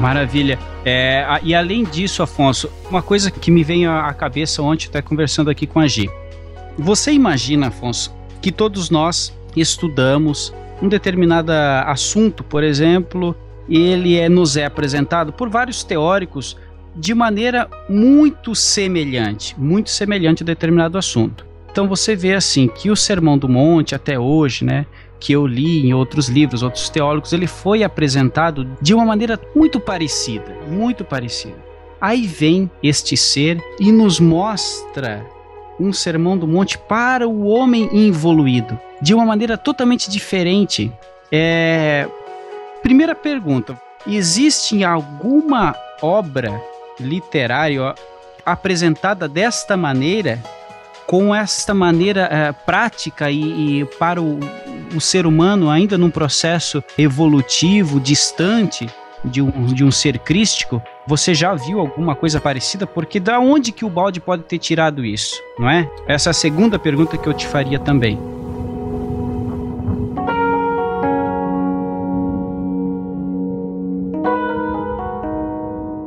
Maravilha. 0.00 0.58
É, 0.84 1.26
e 1.42 1.54
além 1.54 1.82
disso, 1.82 2.22
Afonso, 2.22 2.70
uma 2.88 3.02
coisa 3.02 3.30
que 3.30 3.50
me 3.50 3.64
veio 3.64 3.90
à 3.90 4.12
cabeça 4.12 4.62
ontem, 4.62 4.86
até 4.88 5.02
conversando 5.02 5.50
aqui 5.50 5.66
com 5.66 5.80
a 5.80 5.88
Gi. 5.88 6.08
Você 6.78 7.10
imagina, 7.12 7.68
Afonso, 7.68 8.14
que 8.40 8.52
todos 8.52 8.90
nós 8.90 9.36
estudamos 9.56 10.54
um 10.80 10.88
determinado 10.88 11.52
assunto, 11.52 12.44
por 12.44 12.62
exemplo, 12.62 13.34
ele 13.68 14.18
é, 14.18 14.28
nos 14.28 14.56
é 14.56 14.64
apresentado 14.64 15.32
por 15.32 15.48
vários 15.48 15.82
teóricos 15.82 16.56
de 16.94 17.14
maneira 17.14 17.68
muito 17.88 18.54
semelhante, 18.54 19.54
muito 19.58 19.90
semelhante 19.90 20.42
a 20.42 20.46
determinado 20.46 20.96
assunto. 20.96 21.46
Então 21.70 21.86
você 21.88 22.16
vê 22.16 22.34
assim 22.34 22.68
que 22.68 22.90
o 22.90 22.96
Sermão 22.96 23.36
do 23.36 23.48
Monte 23.48 23.94
até 23.94 24.18
hoje, 24.18 24.64
né, 24.64 24.86
que 25.20 25.32
eu 25.32 25.46
li 25.46 25.86
em 25.86 25.92
outros 25.92 26.28
livros, 26.28 26.62
outros 26.62 26.88
teólogos, 26.88 27.32
ele 27.32 27.46
foi 27.46 27.82
apresentado 27.82 28.66
de 28.80 28.94
uma 28.94 29.04
maneira 29.04 29.38
muito 29.54 29.78
parecida, 29.78 30.56
muito 30.68 31.04
parecida. 31.04 31.56
Aí 32.00 32.26
vem 32.26 32.70
este 32.82 33.16
ser 33.16 33.62
e 33.80 33.90
nos 33.90 34.20
mostra 34.20 35.26
um 35.78 35.92
sermão 35.92 36.36
do 36.36 36.46
monte 36.46 36.78
para 36.78 37.28
o 37.28 37.46
homem 37.46 37.88
involuído, 37.92 38.78
de 39.00 39.14
uma 39.14 39.24
maneira 39.24 39.56
totalmente 39.56 40.10
diferente. 40.10 40.92
É... 41.30 42.08
Primeira 42.82 43.14
pergunta: 43.14 43.78
existe 44.06 44.84
alguma 44.84 45.74
obra 46.00 46.60
literária 46.98 47.94
apresentada 48.44 49.28
desta 49.28 49.76
maneira 49.76 50.40
com 51.06 51.34
esta 51.34 51.72
maneira 51.72 52.28
é, 52.30 52.52
prática 52.52 53.30
e, 53.30 53.80
e 53.80 53.84
para 53.84 54.20
o, 54.20 54.40
o, 54.94 55.00
ser 55.00 55.24
humano 55.24 55.70
ainda 55.70 55.96
num 55.96 56.10
processo 56.10 56.82
evolutivo 56.98 58.00
distante 58.00 58.88
de 59.24 59.40
um, 59.40 59.66
de 59.66 59.84
um 59.84 59.90
ser 59.90 60.18
crístico, 60.18 60.82
você 61.06 61.34
já 61.34 61.54
viu 61.54 61.80
alguma 61.80 62.14
coisa 62.14 62.40
parecida? 62.40 62.86
Porque 62.86 63.20
da 63.20 63.38
onde 63.38 63.72
que 63.72 63.84
o 63.84 63.90
balde 63.90 64.20
pode 64.20 64.42
ter 64.42 64.58
tirado 64.58 65.04
isso, 65.04 65.40
não 65.58 65.70
é? 65.70 65.88
Essa 66.06 66.30
é 66.30 66.32
a 66.32 66.34
segunda 66.34 66.78
pergunta 66.78 67.16
que 67.16 67.28
eu 67.28 67.34
te 67.34 67.46
faria 67.46 67.78
também. 67.78 68.18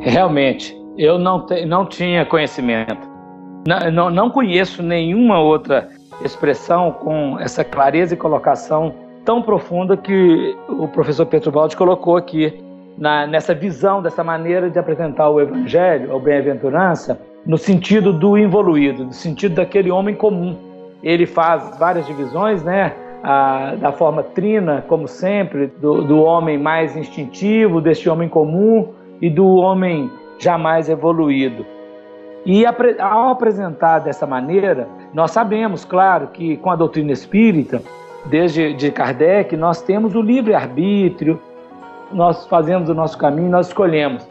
Realmente, 0.09 0.75
eu 0.97 1.19
não, 1.19 1.45
te, 1.45 1.65
não 1.65 1.85
tinha 1.85 2.25
conhecimento. 2.25 3.07
Não, 3.93 4.09
não, 4.09 4.29
conheço 4.29 4.81
nenhuma 4.81 5.39
outra 5.39 5.89
expressão 6.23 6.91
com 6.91 7.37
essa 7.39 7.63
clareza 7.63 8.13
e 8.13 8.17
colocação 8.17 8.93
tão 9.23 9.41
profunda 9.41 9.95
que 9.95 10.55
o 10.67 10.87
professor 10.87 11.25
Pedro 11.25 11.51
Baldi 11.51 11.77
colocou 11.77 12.17
aqui 12.17 12.53
na, 12.97 13.27
nessa 13.27 13.53
visão, 13.53 14.01
dessa 14.01 14.23
maneira 14.23 14.69
de 14.69 14.79
apresentar 14.79 15.29
o 15.29 15.39
Evangelho, 15.39 16.15
a 16.15 16.19
bem-aventurança, 16.19 17.19
no 17.45 17.57
sentido 17.57 18.11
do 18.11 18.37
evoluído, 18.37 19.05
no 19.05 19.13
sentido 19.13 19.55
daquele 19.55 19.91
homem 19.91 20.15
comum. 20.15 20.57
Ele 21.03 21.25
faz 21.25 21.77
várias 21.77 22.05
divisões, 22.05 22.63
né? 22.63 22.93
A, 23.21 23.75
da 23.75 23.91
forma 23.91 24.23
trina, 24.23 24.83
como 24.87 25.07
sempre, 25.07 25.67
do, 25.67 26.01
do 26.03 26.21
homem 26.21 26.57
mais 26.57 26.95
instintivo, 26.95 27.81
deste 27.81 28.09
homem 28.09 28.29
comum 28.29 28.93
e 29.21 29.29
do 29.29 29.45
homem 29.47 30.09
jamais 30.37 30.89
evoluído. 30.89 31.65
E 32.45 32.65
ao 32.65 33.29
apresentar 33.29 33.99
dessa 33.99 34.25
maneira, 34.25 34.87
nós 35.13 35.31
sabemos, 35.31 35.83
claro, 35.83 36.27
que 36.27 36.57
com 36.57 36.71
a 36.71 36.75
doutrina 36.75 37.11
espírita, 37.11 37.81
desde 38.25 38.73
de 38.73 38.91
Kardec, 38.91 39.55
nós 39.57 39.81
temos 39.81 40.15
o 40.15 40.21
livre-arbítrio, 40.21 41.39
nós 42.11 42.47
fazemos 42.47 42.89
o 42.89 42.93
nosso 42.93 43.17
caminho, 43.17 43.49
nós 43.49 43.67
escolhemos. 43.67 44.27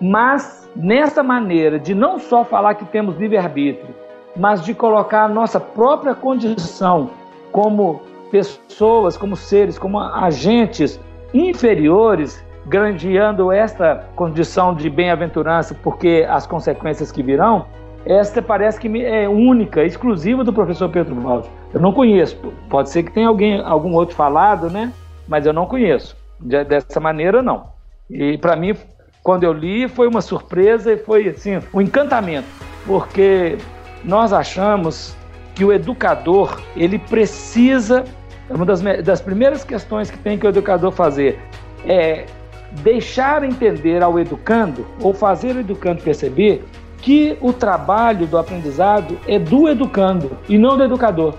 Mas 0.00 0.70
nessa 0.76 1.22
maneira 1.22 1.78
de 1.78 1.94
não 1.94 2.18
só 2.18 2.44
falar 2.44 2.74
que 2.74 2.84
temos 2.84 3.16
livre-arbítrio, 3.16 3.94
mas 4.36 4.62
de 4.62 4.74
colocar 4.74 5.24
a 5.24 5.28
nossa 5.28 5.58
própria 5.58 6.14
condição 6.14 7.10
como 7.50 8.00
pessoas, 8.30 9.16
como 9.16 9.34
seres, 9.34 9.78
como 9.78 9.98
agentes 9.98 11.00
inferiores, 11.34 12.44
grandeando 12.68 13.50
esta 13.50 14.06
condição 14.14 14.74
de 14.74 14.90
bem-aventurança, 14.90 15.74
porque 15.74 16.26
as 16.28 16.46
consequências 16.46 17.10
que 17.10 17.22
virão, 17.22 17.66
esta 18.04 18.40
parece 18.40 18.78
que 18.78 19.04
é 19.04 19.28
única, 19.28 19.84
exclusiva 19.84 20.44
do 20.44 20.52
professor 20.52 20.88
Pedro 20.88 21.14
Baldi. 21.14 21.48
Eu 21.72 21.80
não 21.80 21.92
conheço. 21.92 22.36
Pode 22.68 22.90
ser 22.90 23.02
que 23.02 23.12
tenha 23.12 23.28
alguém, 23.28 23.60
algum 23.60 23.92
outro 23.94 24.14
falado, 24.14 24.70
né? 24.70 24.92
Mas 25.26 25.44
eu 25.44 25.52
não 25.52 25.66
conheço. 25.66 26.16
Dessa 26.40 27.00
maneira, 27.00 27.42
não. 27.42 27.66
E 28.08 28.38
para 28.38 28.56
mim, 28.56 28.74
quando 29.22 29.44
eu 29.44 29.52
li, 29.52 29.88
foi 29.88 30.06
uma 30.06 30.20
surpresa 30.20 30.92
e 30.92 30.96
foi 30.96 31.28
assim 31.28 31.58
um 31.74 31.80
encantamento, 31.80 32.46
porque 32.86 33.58
nós 34.04 34.32
achamos 34.32 35.16
que 35.54 35.64
o 35.64 35.72
educador 35.72 36.60
ele 36.76 36.98
precisa 36.98 38.04
uma 38.48 38.64
das, 38.64 38.80
das 39.04 39.20
primeiras 39.20 39.64
questões 39.64 40.10
que 40.10 40.18
tem 40.18 40.38
que 40.38 40.46
o 40.46 40.48
educador 40.48 40.92
fazer 40.92 41.38
é 41.86 42.24
deixar 42.82 43.42
entender 43.42 44.02
ao 44.02 44.18
educando 44.18 44.86
ou 45.00 45.12
fazer 45.12 45.56
o 45.56 45.60
educando 45.60 46.02
perceber 46.02 46.64
que 47.00 47.36
o 47.40 47.52
trabalho 47.52 48.26
do 48.26 48.36
aprendizado 48.36 49.18
é 49.26 49.38
do 49.38 49.68
educando 49.68 50.36
e 50.48 50.58
não 50.58 50.76
do 50.76 50.84
educador. 50.84 51.34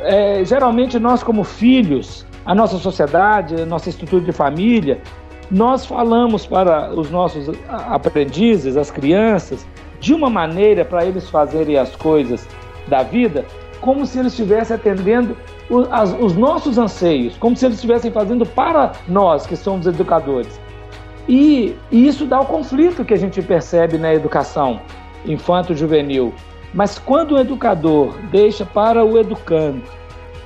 É, 0.00 0.44
geralmente 0.44 0.98
nós 0.98 1.22
como 1.22 1.44
filhos, 1.44 2.26
a 2.44 2.54
nossa 2.54 2.76
sociedade, 2.78 3.62
a 3.62 3.66
nossa 3.66 3.88
estrutura 3.88 4.24
de 4.24 4.32
família, 4.32 5.00
nós 5.50 5.86
falamos 5.86 6.46
para 6.46 6.90
os 6.92 7.10
nossos 7.10 7.50
aprendizes, 7.68 8.76
as 8.76 8.90
crianças, 8.90 9.66
de 10.00 10.12
uma 10.12 10.28
maneira 10.28 10.84
para 10.84 11.04
eles 11.04 11.28
fazerem 11.28 11.76
as 11.76 11.94
coisas 11.96 12.46
da 12.88 13.02
vida, 13.02 13.44
como 13.80 14.04
se 14.06 14.18
eles 14.18 14.32
estivessem 14.32 14.76
atendendo 14.76 15.36
os, 15.68 15.88
as, 15.90 16.16
os 16.18 16.36
nossos 16.36 16.78
anseios, 16.78 17.36
como 17.36 17.56
se 17.56 17.64
eles 17.64 17.76
estivessem 17.76 18.10
fazendo 18.10 18.44
para 18.44 18.92
nós 19.08 19.46
que 19.46 19.56
somos 19.56 19.86
educadores. 19.86 20.60
E, 21.28 21.74
e 21.90 22.06
isso 22.06 22.26
dá 22.26 22.40
o 22.40 22.46
conflito 22.46 23.04
que 23.04 23.14
a 23.14 23.18
gente 23.18 23.40
percebe 23.40 23.96
na 23.96 24.12
educação 24.12 24.80
infanto-juvenil. 25.24 26.34
Mas 26.72 26.98
quando 26.98 27.32
o 27.32 27.38
educador 27.38 28.14
deixa 28.30 28.66
para 28.66 29.04
o 29.04 29.18
educando 29.18 29.82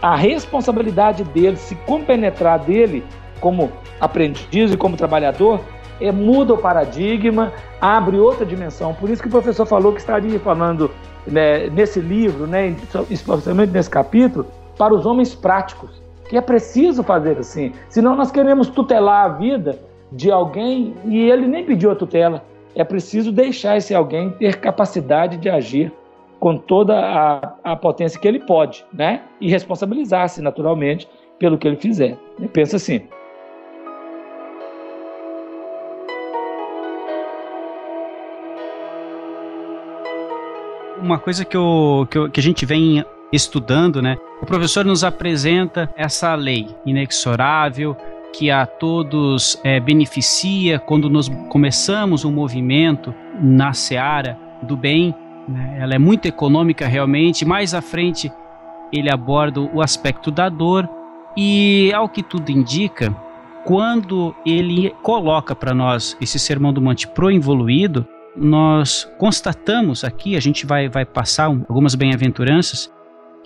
a 0.00 0.14
responsabilidade 0.14 1.24
dele 1.24 1.56
se 1.56 1.74
compenetrar 1.74 2.60
dele 2.60 3.04
como 3.40 3.72
aprendiz 4.00 4.72
e 4.72 4.76
como 4.76 4.96
trabalhador, 4.96 5.60
é, 6.00 6.12
muda 6.12 6.54
o 6.54 6.58
paradigma, 6.58 7.52
abre 7.80 8.18
outra 8.18 8.46
dimensão. 8.46 8.94
Por 8.94 9.10
isso 9.10 9.20
que 9.20 9.28
o 9.28 9.30
professor 9.30 9.66
falou 9.66 9.92
que 9.92 9.98
estaria 9.98 10.38
falando 10.38 10.90
né, 11.26 11.68
nesse 11.70 12.00
livro, 12.00 12.46
né, 12.46 12.76
especialmente 13.10 13.72
nesse 13.72 13.90
capítulo, 13.90 14.46
para 14.78 14.94
os 14.94 15.04
homens 15.04 15.34
práticos, 15.34 16.00
que 16.28 16.36
é 16.36 16.40
preciso 16.40 17.02
fazer 17.02 17.36
assim. 17.36 17.72
Senão 17.88 18.14
nós 18.14 18.30
queremos 18.30 18.68
tutelar 18.68 19.24
a 19.24 19.28
vida 19.28 19.78
de 20.12 20.30
alguém 20.30 20.94
e 21.04 21.28
ele 21.28 21.46
nem 21.46 21.64
pediu 21.64 21.90
a 21.90 21.96
tutela. 21.96 22.44
É 22.74 22.84
preciso 22.84 23.32
deixar 23.32 23.76
esse 23.76 23.94
alguém 23.94 24.30
ter 24.30 24.60
capacidade 24.60 25.36
de 25.36 25.50
agir 25.50 25.92
com 26.38 26.56
toda 26.56 26.94
a, 26.96 27.54
a 27.64 27.76
potência 27.76 28.20
que 28.20 28.28
ele 28.28 28.38
pode, 28.38 28.86
né? 28.92 29.22
E 29.40 29.50
responsabilizar-se 29.50 30.40
naturalmente 30.40 31.08
pelo 31.38 31.58
que 31.58 31.66
ele 31.66 31.76
fizer. 31.76 32.16
Pensa 32.52 32.76
assim. 32.76 33.02
Uma 41.00 41.18
coisa 41.18 41.44
que, 41.44 41.56
eu, 41.56 42.06
que, 42.10 42.18
eu, 42.18 42.30
que 42.30 42.40
a 42.40 42.42
gente 42.42 42.66
vem 42.66 43.04
estudando, 43.32 44.00
né? 44.00 44.16
O 44.40 44.46
professor 44.46 44.84
nos 44.84 45.04
apresenta 45.04 45.90
essa 45.96 46.34
lei 46.34 46.68
inexorável 46.86 47.96
que 48.32 48.50
a 48.50 48.66
todos 48.66 49.58
é, 49.64 49.80
beneficia 49.80 50.78
quando 50.78 51.08
nós 51.08 51.28
começamos 51.48 52.24
um 52.24 52.32
movimento 52.32 53.14
na 53.40 53.72
seara 53.72 54.38
do 54.62 54.76
bem. 54.76 55.14
Né? 55.48 55.78
Ela 55.80 55.94
é 55.94 55.98
muito 55.98 56.26
econômica 56.26 56.86
realmente. 56.86 57.44
Mais 57.44 57.74
à 57.74 57.80
frente 57.80 58.30
ele 58.92 59.10
aborda 59.10 59.60
o 59.60 59.82
aspecto 59.82 60.30
da 60.30 60.48
dor 60.48 60.88
e, 61.36 61.92
ao 61.94 62.08
que 62.08 62.22
tudo 62.22 62.50
indica, 62.50 63.14
quando 63.64 64.34
ele 64.46 64.94
coloca 65.02 65.54
para 65.54 65.74
nós 65.74 66.16
esse 66.20 66.38
sermão 66.38 66.72
do 66.72 66.80
monte 66.80 67.06
pro 67.06 67.30
evoluído, 67.30 68.06
nós 68.36 69.10
constatamos 69.18 70.04
aqui, 70.04 70.36
a 70.36 70.40
gente 70.40 70.64
vai, 70.64 70.88
vai 70.88 71.04
passar 71.04 71.46
algumas 71.46 71.94
bem-aventuranças, 71.94 72.90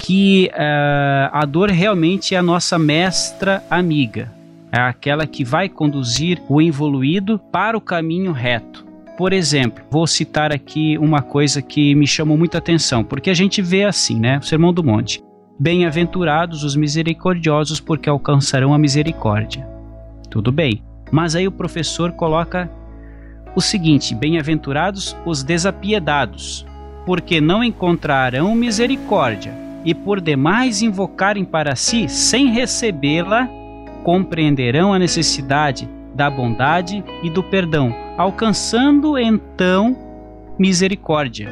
que 0.03 0.51
uh, 0.53 1.31
a 1.33 1.47
dor 1.47 1.71
realmente 1.71 2.35
é 2.35 2.39
a 2.39 2.43
nossa 2.43 2.77
mestra 2.77 3.63
amiga, 3.71 4.33
é 4.73 4.81
aquela 4.81 5.29
que 5.29 5.45
vai 5.45 5.69
conduzir 5.69 6.43
o 6.49 6.61
evoluído 6.61 7.39
para 7.39 7.79
o 7.79 7.81
caminho 7.81 8.33
reto. 8.33 8.85
Por 9.17 9.33
exemplo, 9.33 9.85
vou 9.89 10.07
citar 10.07 10.53
aqui 10.53 10.99
uma 10.99 11.23
coisa 11.23 11.63
que 11.63 11.95
me 11.95 12.07
chamou 12.07 12.37
muita 12.37 12.59
atenção, 12.59 13.05
porque 13.05 13.31
a 13.31 13.35
gente 13.35 13.63
vê 13.63 13.85
assim, 13.85 14.19
né? 14.19 14.39
O 14.39 14.43
Sermão 14.43 14.73
do 14.73 14.83
Monte. 14.83 15.23
Bem-aventurados 15.61 16.65
os 16.65 16.75
misericordiosos, 16.75 17.79
porque 17.79 18.09
alcançarão 18.09 18.75
a 18.75 18.79
misericórdia. 18.79 19.69
Tudo 20.29 20.51
bem. 20.51 20.83
Mas 21.13 21.37
aí 21.37 21.47
o 21.47 21.53
professor 21.53 22.11
coloca 22.13 22.69
o 23.55 23.61
seguinte: 23.61 24.15
Bem-aventurados 24.15 25.15
os 25.25 25.45
desapiedados, 25.45 26.67
porque 27.07 27.41
não 27.41 27.63
encontrarão 27.63 28.53
misericórdia 28.55 29.62
e 29.85 29.95
por 29.95 30.21
demais 30.21 30.83
invocarem 30.83 31.45
para 31.45 31.75
si 31.77 32.09
sem 32.09 32.49
recebê-la, 32.49 33.49
compreenderão 34.05 34.93
a 34.93 34.99
necessidade 34.99 35.89
da 36.15 36.29
bondade 36.29 37.03
e 37.23 37.31
do 37.31 37.43
perdão, 37.43 37.95
alcançando 38.17 39.19
então 39.19 39.97
misericórdia. 40.59 41.49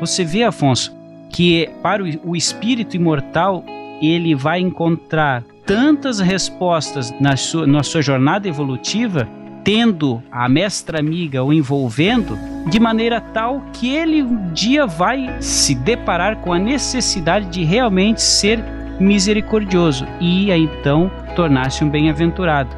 Você 0.00 0.24
vê, 0.24 0.42
Afonso, 0.42 0.96
que 1.30 1.68
para 1.82 2.02
o 2.02 2.36
espírito 2.36 2.96
imortal 2.96 3.64
ele 4.00 4.34
vai 4.34 4.60
encontrar 4.60 5.44
tantas 5.64 6.18
respostas 6.18 7.14
na 7.20 7.36
sua, 7.36 7.66
na 7.66 7.82
sua 7.82 8.02
jornada 8.02 8.48
evolutiva 8.48 9.28
tendo 9.64 10.22
a 10.30 10.48
mestra 10.48 10.98
amiga 10.98 11.42
o 11.42 11.52
envolvendo 11.52 12.38
de 12.68 12.78
maneira 12.78 13.20
tal 13.20 13.62
que 13.72 13.94
ele 13.94 14.22
um 14.22 14.52
dia 14.52 14.86
vai 14.86 15.36
se 15.40 15.74
deparar 15.74 16.36
com 16.36 16.52
a 16.52 16.58
necessidade 16.58 17.46
de 17.46 17.64
realmente 17.64 18.20
ser 18.20 18.62
misericordioso 19.00 20.06
e 20.20 20.50
então 20.50 21.10
tornar-se 21.34 21.82
um 21.82 21.88
bem-aventurado. 21.88 22.70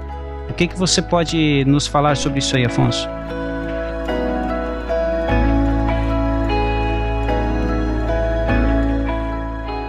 O 0.49 0.55
que, 0.55 0.67
que 0.67 0.79
você 0.79 1.03
pode 1.03 1.65
nos 1.67 1.87
falar 1.87 2.17
sobre 2.17 2.39
isso 2.39 2.57
aí, 2.57 2.65
Afonso? 2.65 3.09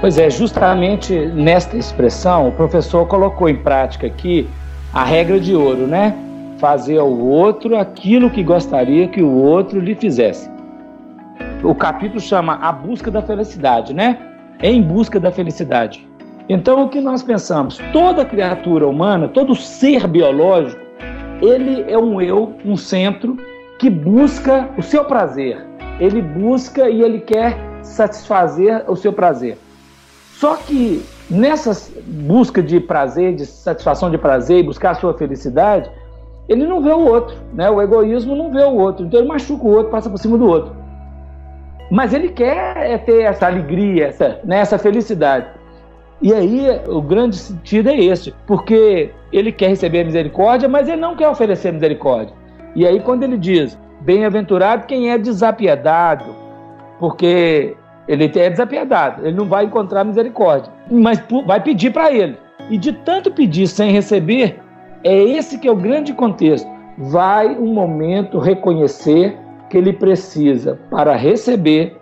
Pois 0.02 0.18
é, 0.18 0.30
justamente 0.30 1.16
nesta 1.16 1.78
expressão, 1.78 2.48
o 2.48 2.52
professor 2.52 3.08
colocou 3.08 3.50
em 3.50 3.56
prática 3.56 4.06
aqui 4.06 4.48
a 4.94 5.04
regra 5.04 5.40
de 5.40 5.56
ouro, 5.56 5.88
né? 5.88 6.25
Fazer 6.66 6.98
ao 6.98 7.16
outro 7.16 7.78
aquilo 7.78 8.28
que 8.28 8.42
gostaria 8.42 9.08
que 9.08 9.22
o 9.22 9.32
outro 9.32 9.80
lhe 9.80 9.94
fizesse. 9.94 10.50
O 11.64 11.76
capítulo 11.76 12.20
chama 12.20 12.56
A 12.56 12.72
Busca 12.72 13.12
da 13.12 13.22
Felicidade, 13.22 13.94
né? 13.94 14.18
Em 14.64 14.82
busca 14.82 15.20
da 15.20 15.32
felicidade. 15.32 16.08
Então, 16.50 16.84
o 16.84 16.90
que 16.90 17.00
nós 17.00 17.22
pensamos? 17.22 17.80
Toda 17.94 18.26
criatura 18.26 18.88
humana, 18.88 19.28
todo 19.28 19.56
ser 19.56 20.08
biológico, 20.08 20.82
ele 21.40 21.86
é 21.88 22.00
um 22.00 22.20
eu, 22.20 22.56
um 22.66 22.76
centro, 22.76 23.38
que 23.78 23.88
busca 23.88 24.68
o 24.76 24.82
seu 24.82 25.06
prazer. 25.06 25.64
Ele 26.00 26.20
busca 26.20 26.90
e 26.90 27.04
ele 27.04 27.20
quer 27.20 27.56
satisfazer 27.84 28.86
o 28.88 28.96
seu 28.96 29.14
prazer. 29.14 29.56
Só 30.40 30.56
que 30.56 31.06
nessa 31.30 31.92
busca 32.08 32.64
de 32.64 32.80
prazer, 32.80 33.36
de 33.36 33.46
satisfação 33.46 34.10
de 34.10 34.18
prazer 34.18 34.62
e 34.62 34.64
buscar 34.64 34.92
a 34.92 34.96
sua 34.96 35.14
felicidade, 35.16 35.92
ele 36.48 36.66
não 36.66 36.82
vê 36.82 36.92
o 36.92 37.06
outro, 37.06 37.36
né? 37.54 37.70
O 37.70 37.82
egoísmo 37.82 38.36
não 38.36 38.52
vê 38.52 38.64
o 38.64 38.76
outro, 38.76 39.06
então 39.06 39.20
ele 39.20 39.30
machuca 39.30 39.66
o 39.66 39.72
outro, 39.72 39.92
passa 39.92 40.10
por 40.10 40.18
cima 40.18 40.38
do 40.38 40.48
outro. 40.48 40.76
Mas 41.90 42.14
ele 42.14 42.30
quer 42.30 42.78
é 42.78 42.98
ter 42.98 43.24
essa 43.24 43.48
alegria, 43.48 44.08
essa, 44.08 44.40
né, 44.44 44.60
essa 44.60 44.78
felicidade. 44.78 45.48
E 46.22 46.34
aí 46.34 46.68
o 46.88 47.02
grande 47.02 47.36
sentido 47.36 47.90
é 47.90 47.96
esse, 47.96 48.34
porque 48.48 49.12
ele 49.32 49.52
quer 49.52 49.70
receber 49.70 50.02
a 50.02 50.06
misericórdia, 50.06 50.68
mas 50.70 50.88
ele 50.88 51.02
não 51.02 51.16
quer 51.16 51.28
oferecer 51.28 51.72
misericórdia. 51.72 52.34
E 52.76 52.86
aí 52.86 53.00
quando 53.00 53.24
ele 53.24 53.38
diz, 53.38 53.78
bem-aventurado 54.02 54.88
quem 54.88 55.12
é 55.12 55.18
desapiedado, 55.18 56.26
porque 57.00 57.76
ele 58.08 58.26
é 58.26 58.50
desapiedado, 58.50 59.26
ele 59.26 59.36
não 59.36 59.46
vai 59.46 59.66
encontrar 59.66 60.04
misericórdia, 60.04 60.72
mas 60.90 61.22
vai 61.46 61.60
pedir 61.60 61.92
para 61.92 62.12
ele. 62.12 62.38
E 62.70 62.78
de 62.78 62.94
tanto 62.94 63.32
pedir 63.32 63.68
sem 63.68 63.92
receber, 63.92 64.60
é 65.06 65.24
esse 65.24 65.60
que 65.60 65.68
é 65.68 65.72
o 65.72 65.76
grande 65.76 66.14
contexto. 66.14 66.68
Vai 66.98 67.56
um 67.56 67.72
momento 67.72 68.40
reconhecer 68.40 69.38
que 69.70 69.78
ele 69.78 69.94
precisa 69.94 70.80
para 70.90 71.16
receber, 71.16 71.96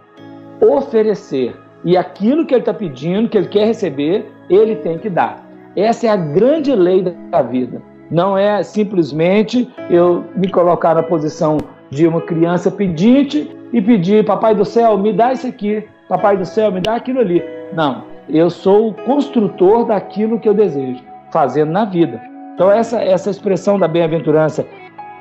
oferecer. 0.61 1.53
E 1.83 1.97
aquilo 1.97 2.45
que 2.45 2.53
ele 2.53 2.61
está 2.61 2.73
pedindo, 2.73 3.27
que 3.27 3.37
ele 3.37 3.49
quer 3.49 3.65
receber, 3.65 4.31
ele 4.49 4.77
tem 4.77 4.97
que 4.97 5.09
dar. 5.09 5.45
Essa 5.75 6.07
é 6.07 6.09
a 6.09 6.15
grande 6.15 6.73
lei 6.73 7.03
da 7.29 7.41
vida. 7.41 7.81
Não 8.09 8.37
é 8.37 8.63
simplesmente 8.63 9.69
eu 9.89 10.23
me 10.37 10.49
colocar 10.49 10.95
na 10.95 11.03
posição 11.03 11.57
de 11.89 12.07
uma 12.07 12.21
criança 12.21 12.71
pedinte 12.71 13.51
e 13.73 13.81
pedir, 13.81 14.23
papai 14.23 14.55
do 14.55 14.63
céu, 14.63 14.97
me 14.97 15.11
dá 15.11 15.33
isso 15.33 15.47
aqui, 15.47 15.83
papai 16.07 16.37
do 16.37 16.45
céu, 16.45 16.71
me 16.71 16.79
dá 16.79 16.95
aquilo 16.95 17.19
ali. 17.19 17.43
Não, 17.73 18.03
eu 18.29 18.49
sou 18.49 18.89
o 18.89 18.93
construtor 18.93 19.85
daquilo 19.85 20.39
que 20.39 20.47
eu 20.47 20.53
desejo, 20.53 21.03
fazendo 21.31 21.71
na 21.71 21.83
vida. 21.83 22.32
Então 22.55 22.71
essa, 22.71 23.01
essa 23.01 23.29
expressão 23.29 23.79
da 23.79 23.87
bem-aventurança, 23.87 24.65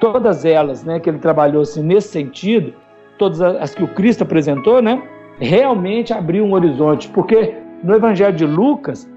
todas 0.01 0.45
elas, 0.45 0.85
né, 0.85 1.01
que 1.01 1.09
ele 1.09 1.19
trabalhou 1.19 1.63
assim, 1.63 1.83
nesse 1.83 2.09
sentido, 2.09 2.75
todas 3.19 3.41
as 3.41 3.75
que 3.75 3.83
o 3.83 3.89
Cristo 3.89 4.23
apresentou, 4.23 4.83
né, 4.83 5.03
realmente 5.39 6.13
abriu 6.13 6.45
um 6.45 6.53
horizonte, 6.53 7.09
porque 7.09 7.55
no 7.83 7.95
Evangelho 7.95 8.37
de 8.37 8.45
Lucas, 8.47 9.09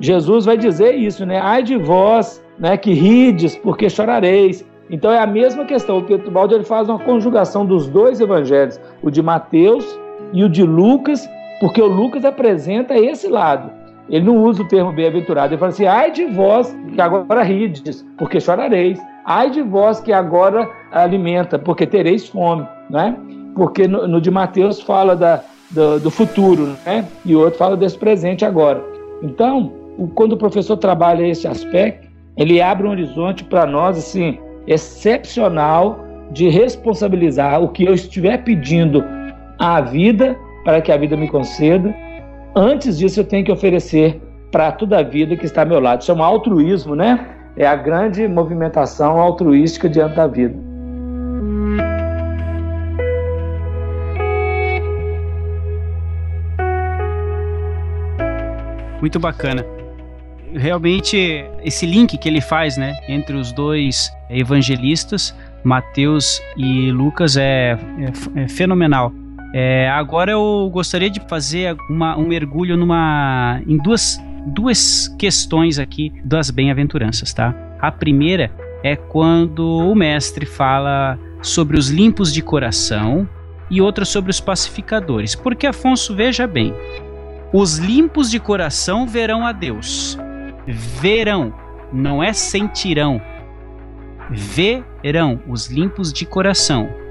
Jesus 0.00 0.44
vai 0.44 0.56
dizer 0.56 0.94
isso, 0.94 1.24
né, 1.26 1.38
ai 1.40 1.62
de 1.62 1.76
vós, 1.76 2.44
né, 2.58 2.76
que 2.76 2.92
rides, 2.92 3.56
porque 3.56 3.88
chorareis. 3.90 4.64
Então 4.90 5.10
é 5.10 5.18
a 5.18 5.26
mesma 5.26 5.64
questão. 5.64 5.98
O 5.98 6.02
Pedro 6.02 6.30
Baldi 6.30 6.54
ele 6.54 6.64
faz 6.64 6.88
uma 6.88 6.98
conjugação 6.98 7.64
dos 7.64 7.88
dois 7.88 8.20
evangelhos, 8.20 8.78
o 9.02 9.10
de 9.10 9.22
Mateus 9.22 9.98
e 10.32 10.44
o 10.44 10.48
de 10.48 10.62
Lucas, 10.62 11.28
porque 11.60 11.80
o 11.80 11.86
Lucas 11.86 12.24
apresenta 12.24 12.96
esse 12.96 13.28
lado. 13.28 13.70
Ele 14.08 14.24
não 14.24 14.42
usa 14.42 14.62
o 14.62 14.68
termo 14.68 14.92
bem-aventurado, 14.92 15.54
ele 15.54 15.58
fala 15.58 15.72
assim: 15.72 15.86
ai 15.86 16.10
de 16.10 16.26
vós 16.26 16.76
que 16.94 17.00
agora 17.00 17.42
rides, 17.42 18.06
porque 18.18 18.40
chorareis. 18.40 19.00
Ai 19.24 19.50
de 19.50 19.62
vós 19.62 20.00
que 20.00 20.12
agora 20.12 20.68
alimenta, 20.92 21.58
porque 21.58 21.86
tereis 21.86 22.28
fome, 22.28 22.66
né? 22.90 23.16
Porque 23.54 23.88
no, 23.88 24.06
no 24.06 24.20
de 24.20 24.30
Mateus 24.30 24.80
fala 24.80 25.16
da, 25.16 25.42
do, 25.70 25.98
do, 25.98 26.10
futuro, 26.10 26.76
né? 26.84 27.08
E 27.24 27.34
o 27.34 27.40
outro 27.40 27.58
fala 27.58 27.76
desse 27.76 27.96
presente 27.96 28.44
agora. 28.44 28.84
Então, 29.22 29.72
o, 29.96 30.08
quando 30.08 30.32
o 30.32 30.36
professor 30.36 30.76
trabalha 30.76 31.26
esse 31.26 31.48
aspecto, 31.48 32.06
ele 32.36 32.60
abre 32.60 32.86
um 32.86 32.90
horizonte 32.90 33.44
para 33.44 33.64
nós, 33.64 33.96
assim, 33.96 34.38
excepcional 34.66 36.04
de 36.30 36.48
responsabilizar 36.48 37.62
o 37.62 37.68
que 37.68 37.84
eu 37.84 37.94
estiver 37.94 38.42
pedindo 38.44 39.04
à 39.58 39.80
vida 39.80 40.36
para 40.64 40.80
que 40.80 40.90
a 40.90 40.96
vida 40.96 41.16
me 41.16 41.28
conceda. 41.28 41.94
Antes 42.56 42.98
disso, 42.98 43.20
eu 43.20 43.24
tenho 43.24 43.44
que 43.44 43.52
oferecer 43.52 44.20
para 44.50 44.70
toda 44.70 44.98
a 44.98 45.02
vida 45.02 45.36
que 45.36 45.44
está 45.44 45.62
ao 45.62 45.68
meu 45.68 45.80
lado. 45.80 46.04
Chama 46.04 46.24
altruísmo, 46.24 46.94
né? 46.94 47.28
É 47.56 47.66
a 47.66 47.74
grande 47.74 48.26
movimentação 48.28 49.18
altruística 49.18 49.88
diante 49.88 50.14
da 50.14 50.26
vida. 50.26 50.54
Muito 59.00 59.18
bacana 59.18 59.64
realmente 60.56 61.44
esse 61.62 61.84
link 61.86 62.16
que 62.16 62.28
ele 62.28 62.40
faz, 62.40 62.76
né, 62.76 62.94
entre 63.08 63.36
os 63.36 63.52
dois 63.52 64.12
evangelistas, 64.30 65.34
Mateus 65.62 66.40
e 66.56 66.90
Lucas, 66.90 67.36
é, 67.36 67.76
é, 68.36 68.42
é 68.42 68.48
fenomenal. 68.48 69.12
É, 69.56 69.88
agora 69.88 70.32
eu 70.32 70.68
gostaria 70.72 71.08
de 71.08 71.20
fazer 71.28 71.76
uma, 71.88 72.18
um 72.18 72.26
mergulho 72.26 72.76
numa, 72.76 73.62
em 73.68 73.76
duas, 73.76 74.20
duas 74.46 75.06
questões 75.16 75.78
aqui 75.78 76.12
das 76.24 76.50
bem-aventuranças, 76.50 77.32
tá? 77.32 77.54
A 77.80 77.92
primeira 77.92 78.50
é 78.82 78.96
quando 78.96 79.64
o 79.64 79.94
mestre 79.94 80.44
fala 80.44 81.16
sobre 81.40 81.78
os 81.78 81.88
limpos 81.88 82.32
de 82.32 82.42
coração 82.42 83.28
e 83.70 83.80
outra 83.80 84.04
sobre 84.04 84.32
os 84.32 84.40
pacificadores. 84.40 85.36
Porque 85.36 85.68
Afonso, 85.68 86.16
veja 86.16 86.48
bem, 86.48 86.74
os 87.52 87.78
limpos 87.78 88.32
de 88.32 88.40
coração 88.40 89.06
verão 89.06 89.46
a 89.46 89.52
Deus, 89.52 90.18
verão, 90.66 91.54
não 91.92 92.20
é 92.20 92.32
sentirão. 92.32 93.22
Verão, 94.28 95.40
os 95.46 95.68
limpos 95.68 96.12
de 96.12 96.26
coração. 96.26 97.03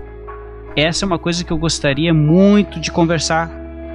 Essa 0.75 1.05
é 1.05 1.07
uma 1.07 1.19
coisa 1.19 1.43
que 1.43 1.51
eu 1.51 1.57
gostaria 1.57 2.13
muito 2.13 2.79
de 2.79 2.91
conversar 2.91 3.49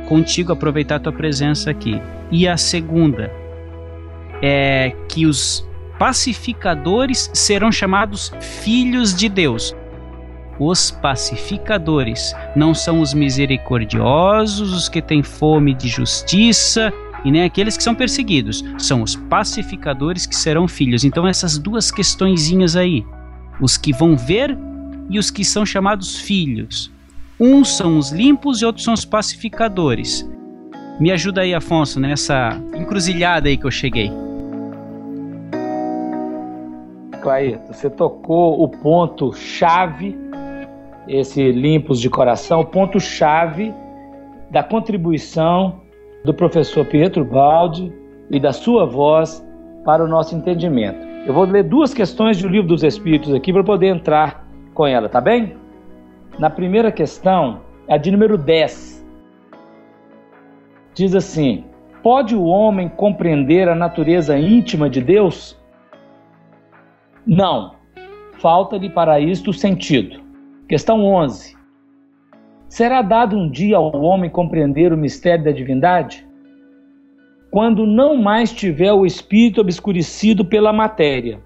contigo, 0.07 0.53
aproveitar 0.53 0.97
a 0.97 1.01
tua 1.01 1.13
presença 1.13 1.71
aqui. 1.71 2.01
E 2.31 2.47
a 2.47 2.57
segunda 2.57 3.33
é 4.41 4.93
que 5.09 5.27
os 5.27 5.67
pacificadores 5.99 7.31
serão 7.35 7.73
chamados 7.73 8.33
filhos 8.41 9.15
de 9.15 9.29
Deus. 9.29 9.75
Os 10.61 10.91
pacificadores 10.91 12.35
não 12.55 12.75
são 12.75 13.01
os 13.01 13.13
misericordiosos, 13.13 14.73
os 14.73 14.89
que 14.89 15.03
têm 15.03 15.23
fome 15.23 15.75
de 15.75 15.89
justiça, 15.89 16.93
e 17.25 17.31
nem 17.31 17.43
aqueles 17.43 17.77
que 17.77 17.83
são 17.83 17.95
perseguidos, 17.95 18.65
são 18.79 19.03
os 19.03 19.17
pacificadores 19.17 20.27
que 20.27 20.37
serão 20.37 20.69
filhos. 20.69 21.05
Então 21.05 21.27
essas 21.27 21.59
duas 21.59 21.91
questõezinhas 21.91 22.77
aí, 22.77 23.05
os 23.61 23.77
que 23.77 23.93
vão 23.93 24.17
ver 24.17 24.57
e 25.09 25.19
os 25.19 25.31
que 25.31 25.45
são 25.45 25.65
chamados 25.65 26.19
filhos. 26.19 26.91
Uns 27.41 27.77
são 27.77 27.99
os 27.99 28.11
limpos 28.11 28.61
e 28.61 28.65
outros 28.65 28.85
são 28.85 28.95
os 28.95 29.05
pacificadores. 29.05 30.29
Me 31.01 31.13
ajuda 31.13 31.43
aí, 31.43 31.55
Afonso, 31.55 32.01
nessa 32.01 32.61
encruzilhada 32.75 33.49
aí 33.49 33.57
que 33.57 33.65
eu 33.65 33.71
cheguei. 33.71 34.11
Clair, 37.23 37.61
você 37.69 37.89
tocou 37.89 38.63
o 38.63 38.69
ponto 38.69 39.33
chave, 39.33 40.17
esse 41.07 41.53
limpos 41.53 42.01
de 42.01 42.11
coração, 42.11 42.61
o 42.61 42.65
ponto 42.65 42.99
chave 42.99 43.73
da 44.51 44.63
contribuição 44.63 45.81
do 46.25 46.35
professor 46.35 46.85
Pietro 46.87 47.25
Baldi 47.25 47.93
e 48.31 48.41
da 48.41 48.53
sua 48.53 48.85
voz 48.85 49.45
para 49.85 50.05
o 50.05 50.09
nosso 50.09 50.35
entendimento. 50.35 51.07
Eu 51.27 51.35
vou 51.35 51.45
ler 51.45 51.63
duas 51.63 51.95
questões 51.95 52.41
do 52.41 52.49
Livro 52.49 52.69
dos 52.69 52.83
Espíritos 52.83 53.33
aqui 53.35 53.53
para 53.53 53.63
poder 53.63 53.87
entrar 53.87 54.48
com 54.79 54.87
ela, 54.87 55.09
tá 55.09 55.21
bem? 55.21 55.57
Na 56.39 56.49
primeira 56.49 56.93
questão, 56.93 57.63
a 57.89 57.97
de 57.97 58.13
número 58.13 58.39
10. 58.39 59.05
Diz 60.95 61.17
assim: 61.17 61.65
Pode 62.01 62.37
o 62.37 62.45
homem 62.45 62.89
compreender 62.89 63.69
a 63.69 63.75
natureza 63.75 64.39
íntima 64.39 64.89
de 64.89 65.01
Deus? 65.01 65.59
Não. 67.27 67.75
Falta-lhe 68.35 68.89
para 68.89 69.19
isto 69.19 69.51
o 69.51 69.53
sentido. 69.53 70.23
Questão 70.69 71.05
11. 71.05 71.57
Será 72.69 73.03
dado 73.03 73.37
um 73.37 73.51
dia 73.51 73.79
ao 73.79 74.01
homem 74.01 74.31
compreender 74.31 74.93
o 74.93 74.97
mistério 74.97 75.45
da 75.45 75.51
divindade? 75.51 76.25
Quando 77.51 77.85
não 77.85 78.17
mais 78.17 78.53
tiver 78.53 78.93
o 78.93 79.05
espírito 79.05 79.61
obscurecido 79.61 80.45
pela 80.45 80.73
matéria, 80.73 81.41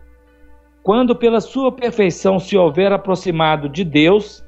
quando 0.82 1.14
pela 1.14 1.40
sua 1.40 1.70
perfeição 1.70 2.38
se 2.38 2.56
houver 2.56 2.92
aproximado 2.92 3.68
de 3.68 3.84
Deus, 3.84 4.44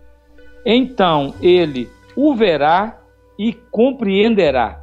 então 0.66 1.34
ele 1.40 1.88
o 2.16 2.34
verá 2.34 2.98
e 3.38 3.52
compreenderá. 3.70 4.80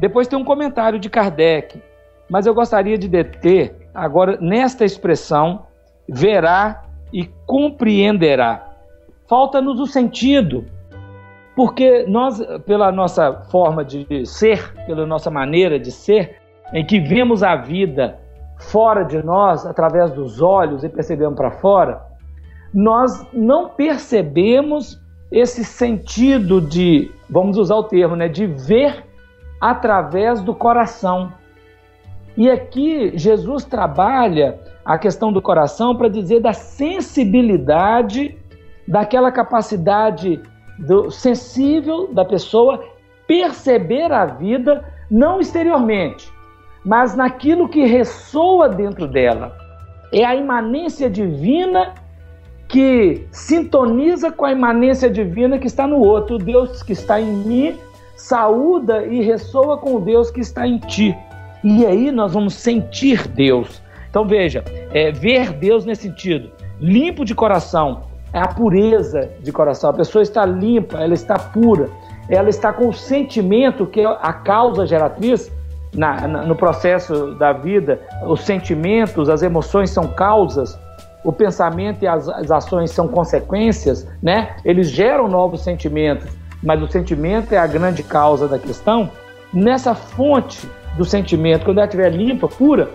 Depois 0.00 0.28
tem 0.28 0.38
um 0.38 0.44
comentário 0.44 0.98
de 0.98 1.10
Kardec, 1.10 1.80
mas 2.28 2.46
eu 2.46 2.54
gostaria 2.54 2.98
de 2.98 3.08
deter 3.08 3.88
agora 3.94 4.38
nesta 4.40 4.84
expressão 4.84 5.66
verá 6.08 6.84
e 7.12 7.28
compreenderá. 7.46 8.76
Falta-nos 9.28 9.80
o 9.80 9.86
sentido 9.86 10.64
porque 11.54 12.04
nós, 12.06 12.40
pela 12.64 12.92
nossa 12.92 13.32
forma 13.50 13.84
de 13.84 14.24
ser, 14.24 14.72
pela 14.86 15.04
nossa 15.04 15.28
maneira 15.28 15.78
de 15.78 15.90
ser, 15.90 16.36
em 16.72 16.86
que 16.86 17.00
vemos 17.00 17.42
a 17.42 17.56
vida 17.56 18.20
fora 18.58 19.04
de 19.04 19.22
nós, 19.22 19.64
através 19.64 20.10
dos 20.10 20.42
olhos 20.42 20.84
e 20.84 20.88
percebemos 20.88 21.36
para 21.36 21.50
fora, 21.50 22.02
nós 22.74 23.26
não 23.32 23.70
percebemos 23.70 25.00
esse 25.30 25.64
sentido 25.64 26.60
de, 26.60 27.10
vamos 27.28 27.56
usar 27.56 27.76
o 27.76 27.84
termo, 27.84 28.16
né, 28.16 28.28
de 28.28 28.46
ver 28.46 29.04
através 29.60 30.40
do 30.40 30.54
coração. 30.54 31.32
E 32.36 32.50
aqui 32.50 33.12
Jesus 33.16 33.64
trabalha 33.64 34.58
a 34.84 34.96
questão 34.96 35.32
do 35.32 35.42
coração 35.42 35.94
para 35.96 36.08
dizer 36.08 36.40
da 36.40 36.52
sensibilidade, 36.52 38.38
daquela 38.86 39.30
capacidade 39.30 40.40
do 40.78 41.10
sensível 41.10 42.12
da 42.12 42.24
pessoa 42.24 42.82
perceber 43.26 44.10
a 44.12 44.24
vida 44.24 44.84
não 45.10 45.40
exteriormente, 45.40 46.32
mas 46.88 47.14
naquilo 47.14 47.68
que 47.68 47.84
ressoa 47.84 48.66
dentro 48.66 49.06
dela. 49.06 49.54
É 50.10 50.24
a 50.24 50.34
imanência 50.34 51.10
divina 51.10 51.92
que 52.66 53.26
sintoniza 53.30 54.32
com 54.32 54.46
a 54.46 54.52
imanência 54.52 55.10
divina 55.10 55.58
que 55.58 55.66
está 55.66 55.86
no 55.86 55.98
outro. 55.98 56.36
O 56.36 56.38
Deus 56.38 56.82
que 56.82 56.94
está 56.94 57.20
em 57.20 57.30
mim 57.30 57.76
saúda 58.16 59.04
e 59.04 59.20
ressoa 59.20 59.76
com 59.76 59.96
o 59.96 60.00
Deus 60.00 60.30
que 60.30 60.40
está 60.40 60.66
em 60.66 60.78
ti. 60.78 61.14
E 61.62 61.84
aí 61.84 62.10
nós 62.10 62.32
vamos 62.32 62.54
sentir 62.54 63.28
Deus. 63.28 63.82
Então 64.08 64.26
veja, 64.26 64.64
é, 64.90 65.12
ver 65.12 65.52
Deus 65.52 65.84
nesse 65.84 66.04
sentido, 66.04 66.50
limpo 66.80 67.22
de 67.22 67.34
coração, 67.34 68.04
é 68.32 68.38
a 68.38 68.48
pureza 68.48 69.28
de 69.42 69.52
coração. 69.52 69.90
A 69.90 69.92
pessoa 69.94 70.22
está 70.22 70.46
limpa, 70.46 71.02
ela 71.02 71.12
está 71.12 71.38
pura, 71.38 71.90
ela 72.30 72.48
está 72.48 72.72
com 72.72 72.88
o 72.88 72.94
sentimento 72.94 73.84
que 73.84 74.00
é 74.00 74.06
a 74.06 74.32
causa 74.32 74.86
geratriz 74.86 75.52
na, 75.94 76.26
na, 76.26 76.42
no 76.42 76.54
processo 76.54 77.34
da 77.34 77.52
vida. 77.52 78.00
Os 78.26 78.42
sentimentos, 78.42 79.28
as 79.28 79.42
emoções 79.42 79.90
são 79.90 80.08
causas 80.08 80.78
o 81.24 81.32
pensamento 81.32 82.02
e 82.02 82.06
as, 82.06 82.28
as 82.28 82.50
ações 82.50 82.90
são 82.90 83.08
consequências, 83.08 84.06
né? 84.22 84.56
Eles 84.64 84.88
geram 84.88 85.28
novos 85.28 85.62
sentimentos, 85.62 86.28
mas 86.62 86.80
o 86.82 86.88
sentimento 86.88 87.52
é 87.52 87.58
a 87.58 87.66
grande 87.66 88.02
causa 88.02 88.46
da 88.48 88.58
questão. 88.58 89.10
Nessa 89.52 89.94
fonte 89.94 90.68
do 90.96 91.04
sentimento, 91.04 91.64
quando 91.64 91.78
ela 91.78 91.86
estiver 91.86 92.10
limpa, 92.10 92.48
pura, 92.48 92.90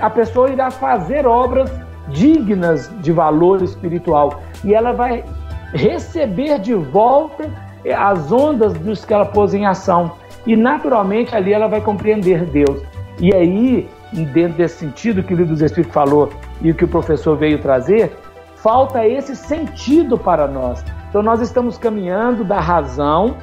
a 0.00 0.10
pessoa 0.10 0.50
irá 0.50 0.70
fazer 0.70 1.26
obras 1.26 1.70
dignas 2.08 2.90
de 3.00 3.12
valor 3.12 3.62
espiritual 3.62 4.42
e 4.64 4.74
ela 4.74 4.92
vai 4.92 5.24
receber 5.72 6.58
de 6.58 6.74
volta 6.74 7.50
as 7.96 8.30
ondas 8.30 8.74
dos 8.74 9.04
que 9.04 9.14
ela 9.14 9.24
pôs 9.24 9.54
em 9.54 9.66
ação 9.66 10.12
e 10.46 10.56
naturalmente 10.56 11.34
ali 11.34 11.52
ela 11.52 11.66
vai 11.66 11.80
compreender 11.80 12.44
Deus. 12.44 12.82
E 13.20 13.34
aí 13.34 13.88
dentro 14.12 14.58
desse 14.58 14.78
sentido 14.78 15.22
que 15.22 15.34
o 15.34 15.36
livro 15.36 15.52
dos 15.52 15.62
Espíritos 15.62 15.92
falou 15.92 16.30
e 16.62 16.72
que 16.72 16.84
o 16.84 16.88
professor 16.88 17.36
veio 17.36 17.60
trazer, 17.60 18.12
falta 18.56 19.06
esse 19.06 19.34
sentido 19.34 20.16
para 20.16 20.46
nós. 20.46 20.84
Então 21.08 21.22
nós 21.22 21.40
estamos 21.40 21.76
caminhando 21.76 22.44
da 22.44 22.60
razão 22.60 23.36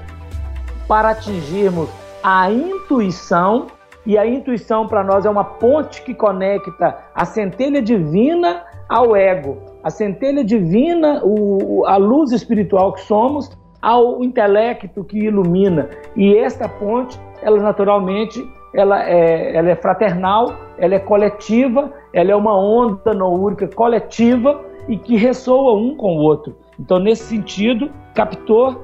para 0.87 1.09
atingirmos 1.09 1.89
a 2.23 2.51
intuição 2.51 3.67
e 4.05 4.17
a 4.17 4.25
intuição 4.25 4.87
para 4.87 5.03
nós 5.03 5.25
é 5.25 5.29
uma 5.29 5.43
ponte 5.43 6.01
que 6.01 6.13
conecta 6.13 6.97
a 7.15 7.25
centelha 7.25 7.81
divina 7.81 8.63
ao 8.89 9.15
ego, 9.15 9.57
a 9.81 9.89
centelha 9.89 10.43
divina, 10.43 11.21
o, 11.23 11.85
a 11.85 11.95
luz 11.95 12.31
espiritual 12.31 12.93
que 12.93 13.01
somos, 13.01 13.49
ao 13.83 14.23
intelecto 14.23 15.03
que 15.03 15.19
ilumina. 15.19 15.89
E 16.15 16.37
esta 16.37 16.69
ponte, 16.69 17.19
ela 17.41 17.59
naturalmente 17.61 18.41
ela 18.73 19.07
é, 19.07 19.55
ela 19.55 19.69
é 19.69 19.75
fraternal, 19.75 20.55
ela 20.79 20.95
é 20.95 20.99
coletiva, 20.99 21.93
ela 22.11 22.31
é 22.31 22.35
uma 22.35 22.57
onda 22.57 23.13
noúrica 23.13 23.67
coletiva 23.67 24.61
e 24.87 24.97
que 24.97 25.15
ressoa 25.15 25.75
um 25.75 25.95
com 25.95 26.17
o 26.17 26.21
outro. 26.21 26.55
Então, 26.79 26.97
nesse 26.97 27.23
sentido, 27.25 27.91
captou 28.15 28.83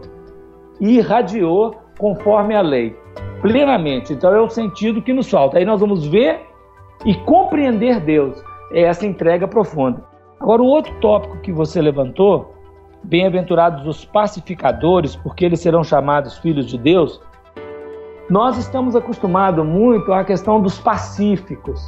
e 0.80 0.98
irradiou 0.98 1.76
conforme 1.98 2.56
a 2.56 2.62
lei, 2.62 2.96
plenamente. 3.42 4.14
Então, 4.14 4.34
é 4.34 4.40
o 4.40 4.50
sentido 4.50 5.02
que 5.02 5.12
nos 5.12 5.30
falta. 5.30 5.58
Aí 5.58 5.66
nós 5.66 5.80
vamos 5.80 6.06
ver 6.06 6.42
e 7.06 7.16
compreender 7.16 8.00
Deus, 8.02 8.44
é 8.74 8.84
essa 8.84 9.08
entrega 9.08 9.48
profunda. 9.48 10.04
Agora, 10.40 10.62
o 10.62 10.68
outro 10.68 10.94
tópico 11.02 11.40
que 11.40 11.52
você 11.52 11.82
levantou, 11.82 12.54
bem-aventurados 13.04 13.86
os 13.88 14.06
pacificadores, 14.06 15.16
porque 15.16 15.46
eles 15.46 15.60
serão 15.60 15.84
chamados 15.84 16.38
filhos 16.38 16.66
de 16.68 16.78
Deus, 16.78 17.22
nós 18.30 18.58
estamos 18.58 18.96
acostumados 18.96 19.66
muito 19.66 20.14
à 20.14 20.24
questão 20.24 20.62
dos 20.62 20.80
pacíficos. 20.80 21.86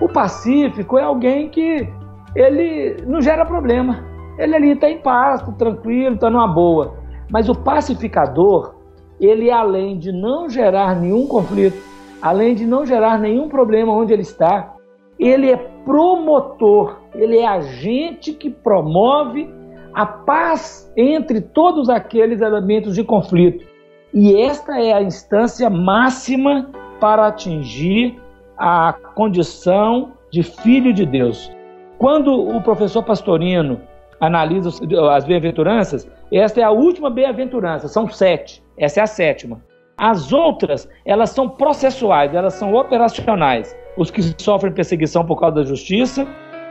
O 0.00 0.08
pacífico 0.08 0.98
é 0.98 1.02
alguém 1.02 1.48
que 1.48 1.88
ele 2.34 2.96
não 3.06 3.22
gera 3.22 3.46
problema. 3.46 4.04
Ele 4.38 4.54
ali 4.54 4.70
está 4.72 4.90
em 4.90 4.98
paz, 4.98 5.42
tá 5.42 5.52
tranquilo, 5.52 6.14
está 6.14 6.30
numa 6.30 6.48
boa. 6.48 6.94
Mas 7.30 7.48
o 7.48 7.54
pacificador, 7.54 8.74
ele 9.20 9.50
além 9.50 9.98
de 9.98 10.10
não 10.10 10.48
gerar 10.48 10.96
nenhum 10.96 11.26
conflito, 11.26 11.80
além 12.22 12.54
de 12.54 12.66
não 12.66 12.84
gerar 12.84 13.18
nenhum 13.18 13.48
problema 13.48 13.92
onde 13.92 14.12
ele 14.12 14.22
está, 14.22 14.74
ele 15.18 15.50
é 15.50 15.56
promotor, 15.56 16.96
ele 17.14 17.38
é 17.38 17.46
agente 17.46 18.32
que 18.32 18.50
promove 18.50 19.52
a 19.98 20.06
paz 20.06 20.88
entre 20.96 21.40
todos 21.40 21.90
aqueles 21.90 22.40
elementos 22.40 22.94
de 22.94 23.02
conflito. 23.02 23.66
E 24.14 24.40
esta 24.40 24.80
é 24.80 24.92
a 24.92 25.02
instância 25.02 25.68
máxima 25.68 26.70
para 27.00 27.26
atingir 27.26 28.16
a 28.56 28.94
condição 29.16 30.12
de 30.30 30.44
filho 30.44 30.92
de 30.92 31.04
Deus. 31.04 31.50
Quando 31.98 32.32
o 32.32 32.62
professor 32.62 33.02
Pastorino 33.02 33.80
analisa 34.20 34.70
as 35.10 35.24
bem-aventuranças, 35.24 36.08
esta 36.32 36.60
é 36.60 36.62
a 36.62 36.70
última 36.70 37.10
bem-aventurança, 37.10 37.88
são 37.88 38.08
sete, 38.08 38.62
essa 38.76 39.00
é 39.00 39.02
a 39.02 39.06
sétima. 39.06 39.60
As 39.96 40.32
outras, 40.32 40.88
elas 41.04 41.30
são 41.30 41.48
processuais, 41.48 42.32
elas 42.32 42.54
são 42.54 42.72
operacionais. 42.72 43.76
Os 43.96 44.12
que 44.12 44.22
sofrem 44.40 44.72
perseguição 44.72 45.26
por 45.26 45.40
causa 45.40 45.56
da 45.56 45.64
justiça 45.64 46.24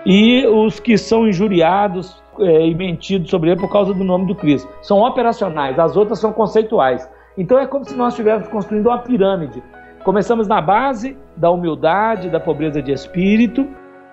e 0.05 0.47
os 0.47 0.79
que 0.79 0.97
são 0.97 1.27
injuriados 1.27 2.23
é, 2.39 2.67
e 2.67 2.75
mentidos 2.75 3.29
sobre 3.29 3.51
ele 3.51 3.59
por 3.59 3.71
causa 3.71 3.93
do 3.93 4.03
nome 4.03 4.25
do 4.25 4.35
Cristo. 4.35 4.69
São 4.81 4.99
operacionais, 5.01 5.77
as 5.79 5.95
outras 5.95 6.19
são 6.19 6.31
conceituais. 6.31 7.09
Então 7.37 7.59
é 7.59 7.67
como 7.67 7.85
se 7.85 7.95
nós 7.95 8.13
estivéssemos 8.13 8.47
construindo 8.47 8.87
uma 8.87 8.99
pirâmide. 8.99 9.61
Começamos 10.03 10.47
na 10.47 10.61
base 10.61 11.17
da 11.35 11.51
humildade, 11.51 12.29
da 12.29 12.39
pobreza 12.39 12.81
de 12.81 12.91
espírito, 12.91 13.67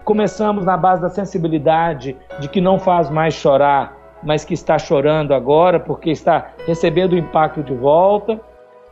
começamos 0.04 0.64
na 0.64 0.76
base 0.76 1.00
da 1.00 1.08
sensibilidade 1.08 2.16
de 2.38 2.48
que 2.48 2.60
não 2.60 2.78
faz 2.78 3.08
mais 3.08 3.34
chorar, 3.34 3.96
mas 4.22 4.44
que 4.44 4.54
está 4.54 4.78
chorando 4.78 5.32
agora 5.32 5.80
porque 5.80 6.10
está 6.10 6.52
recebendo 6.66 7.12
o 7.12 7.18
impacto 7.18 7.62
de 7.62 7.74
volta, 7.74 8.40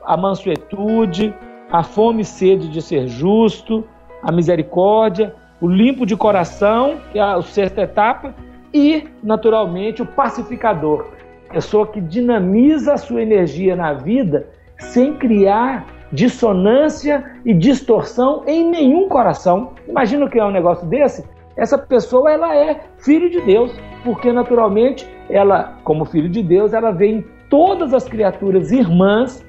a 0.05 0.17
mansuetude, 0.17 1.35
a 1.71 1.83
fome 1.83 2.23
e 2.23 2.25
sede 2.25 2.69
de 2.69 2.81
ser 2.81 3.07
justo, 3.07 3.85
a 4.23 4.31
misericórdia, 4.31 5.35
o 5.61 5.69
limpo 5.69 6.05
de 6.07 6.17
coração, 6.17 6.99
que 7.13 7.19
é 7.19 7.23
a 7.23 7.41
sexta 7.43 7.83
etapa, 7.83 8.35
e, 8.73 9.09
naturalmente, 9.23 10.03
o 10.03 10.07
pacificador, 10.07 11.07
pessoa 11.51 11.87
que 11.87 12.01
dinamiza 12.01 12.95
a 12.95 12.97
sua 12.97 13.23
energia 13.23 13.77
na 13.77 13.93
vida 13.93 14.49
sem 14.79 15.15
criar 15.15 15.87
dissonância 16.13 17.25
e 17.45 17.55
distorção 17.55 18.43
em 18.47 18.69
nenhum 18.69 19.09
coração. 19.09 19.73
Imagina 19.89 20.27
o 20.27 20.31
que 20.31 20.39
é 20.39 20.45
um 20.45 20.51
negócio 20.51 20.87
desse? 20.87 21.25
Essa 21.57 21.79
pessoa 21.79 22.31
ela 22.31 22.55
é 22.55 22.81
filho 22.99 23.31
de 23.31 23.41
Deus, 23.41 23.75
porque 24.05 24.33
naturalmente 24.33 25.09
ela, 25.29 25.79
como 25.85 26.05
filho 26.05 26.29
de 26.29 26.43
Deus, 26.43 26.73
ela 26.73 26.91
vê 26.91 27.07
em 27.07 27.25
todas 27.49 27.93
as 27.95 28.05
criaturas 28.05 28.71
irmãs, 28.73 29.45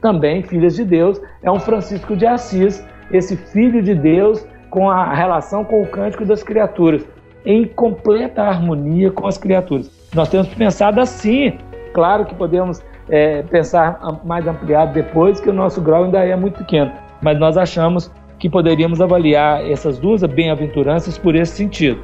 também 0.00 0.42
filhas 0.42 0.74
de 0.74 0.84
Deus. 0.84 1.20
É 1.42 1.50
um 1.50 1.60
Francisco 1.60 2.16
de 2.16 2.26
Assis, 2.26 2.86
esse 3.10 3.36
filho 3.36 3.82
de 3.82 3.94
Deus 3.94 4.46
com 4.70 4.90
a 4.90 5.12
relação 5.12 5.64
com 5.64 5.82
o 5.82 5.86
cântico 5.86 6.24
das 6.24 6.42
criaturas, 6.42 7.06
em 7.44 7.64
completa 7.66 8.42
harmonia 8.42 9.10
com 9.10 9.26
as 9.26 9.36
criaturas. 9.36 9.90
Nós 10.14 10.28
temos 10.28 10.48
pensado 10.48 11.00
assim. 11.00 11.58
Claro 11.92 12.24
que 12.24 12.34
podemos 12.34 12.82
é, 13.08 13.42
pensar 13.42 13.98
mais 14.24 14.46
ampliado 14.46 14.94
depois, 14.94 15.40
que 15.40 15.50
o 15.50 15.52
nosso 15.52 15.80
grau 15.80 16.04
ainda 16.04 16.24
é 16.24 16.36
muito 16.36 16.58
pequeno. 16.58 16.92
Mas 17.20 17.38
nós 17.38 17.56
achamos 17.56 18.10
que 18.38 18.48
poderíamos 18.48 19.00
avaliar 19.00 19.64
essas 19.70 19.98
duas 19.98 20.22
bem-aventuranças 20.22 21.16
por 21.18 21.34
esse 21.34 21.56
sentido. 21.56 22.00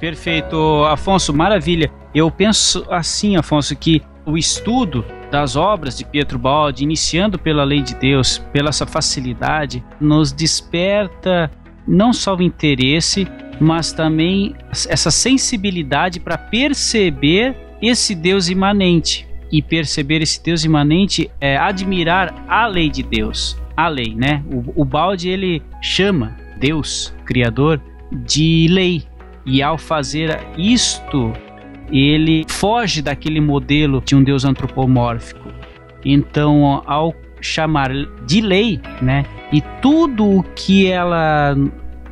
Perfeito, 0.00 0.84
Afonso, 0.84 1.32
maravilha. 1.32 1.90
Eu 2.14 2.30
penso 2.30 2.84
assim, 2.90 3.36
Afonso, 3.36 3.74
que 3.74 4.02
o 4.26 4.36
estudo 4.36 5.04
das 5.34 5.56
obras 5.56 5.98
de 5.98 6.04
Pietro 6.04 6.38
Baldi, 6.38 6.84
iniciando 6.84 7.36
pela 7.36 7.64
lei 7.64 7.82
de 7.82 7.96
Deus, 7.96 8.38
pela 8.52 8.68
essa 8.68 8.86
facilidade, 8.86 9.84
nos 10.00 10.30
desperta 10.30 11.50
não 11.88 12.12
só 12.12 12.36
o 12.36 12.42
interesse, 12.42 13.26
mas 13.60 13.92
também 13.92 14.54
essa 14.88 15.10
sensibilidade 15.10 16.20
para 16.20 16.38
perceber 16.38 17.56
esse 17.82 18.14
Deus 18.14 18.48
imanente. 18.48 19.26
E 19.50 19.60
perceber 19.60 20.22
esse 20.22 20.40
Deus 20.40 20.64
imanente 20.64 21.28
é 21.40 21.56
admirar 21.56 22.32
a 22.46 22.68
lei 22.68 22.88
de 22.88 23.02
Deus, 23.02 23.60
a 23.76 23.88
lei, 23.88 24.14
né? 24.14 24.40
O, 24.48 24.82
o 24.82 24.84
Balde 24.84 25.28
ele 25.28 25.60
chama 25.82 26.36
Deus, 26.60 27.12
Criador, 27.24 27.82
de 28.12 28.68
lei. 28.70 29.02
E 29.44 29.60
ao 29.60 29.78
fazer 29.78 30.38
isto, 30.56 31.32
ele 31.94 32.44
foge 32.48 33.00
daquele 33.00 33.40
modelo 33.40 34.02
de 34.04 34.16
um 34.16 34.22
Deus 34.22 34.44
antropomórfico. 34.44 35.48
Então, 36.04 36.82
ao 36.86 37.14
chamar 37.40 37.90
de 38.26 38.40
lei, 38.40 38.80
né, 39.00 39.24
e 39.52 39.60
tudo 39.80 40.38
o 40.38 40.42
que 40.42 40.90
ela 40.90 41.54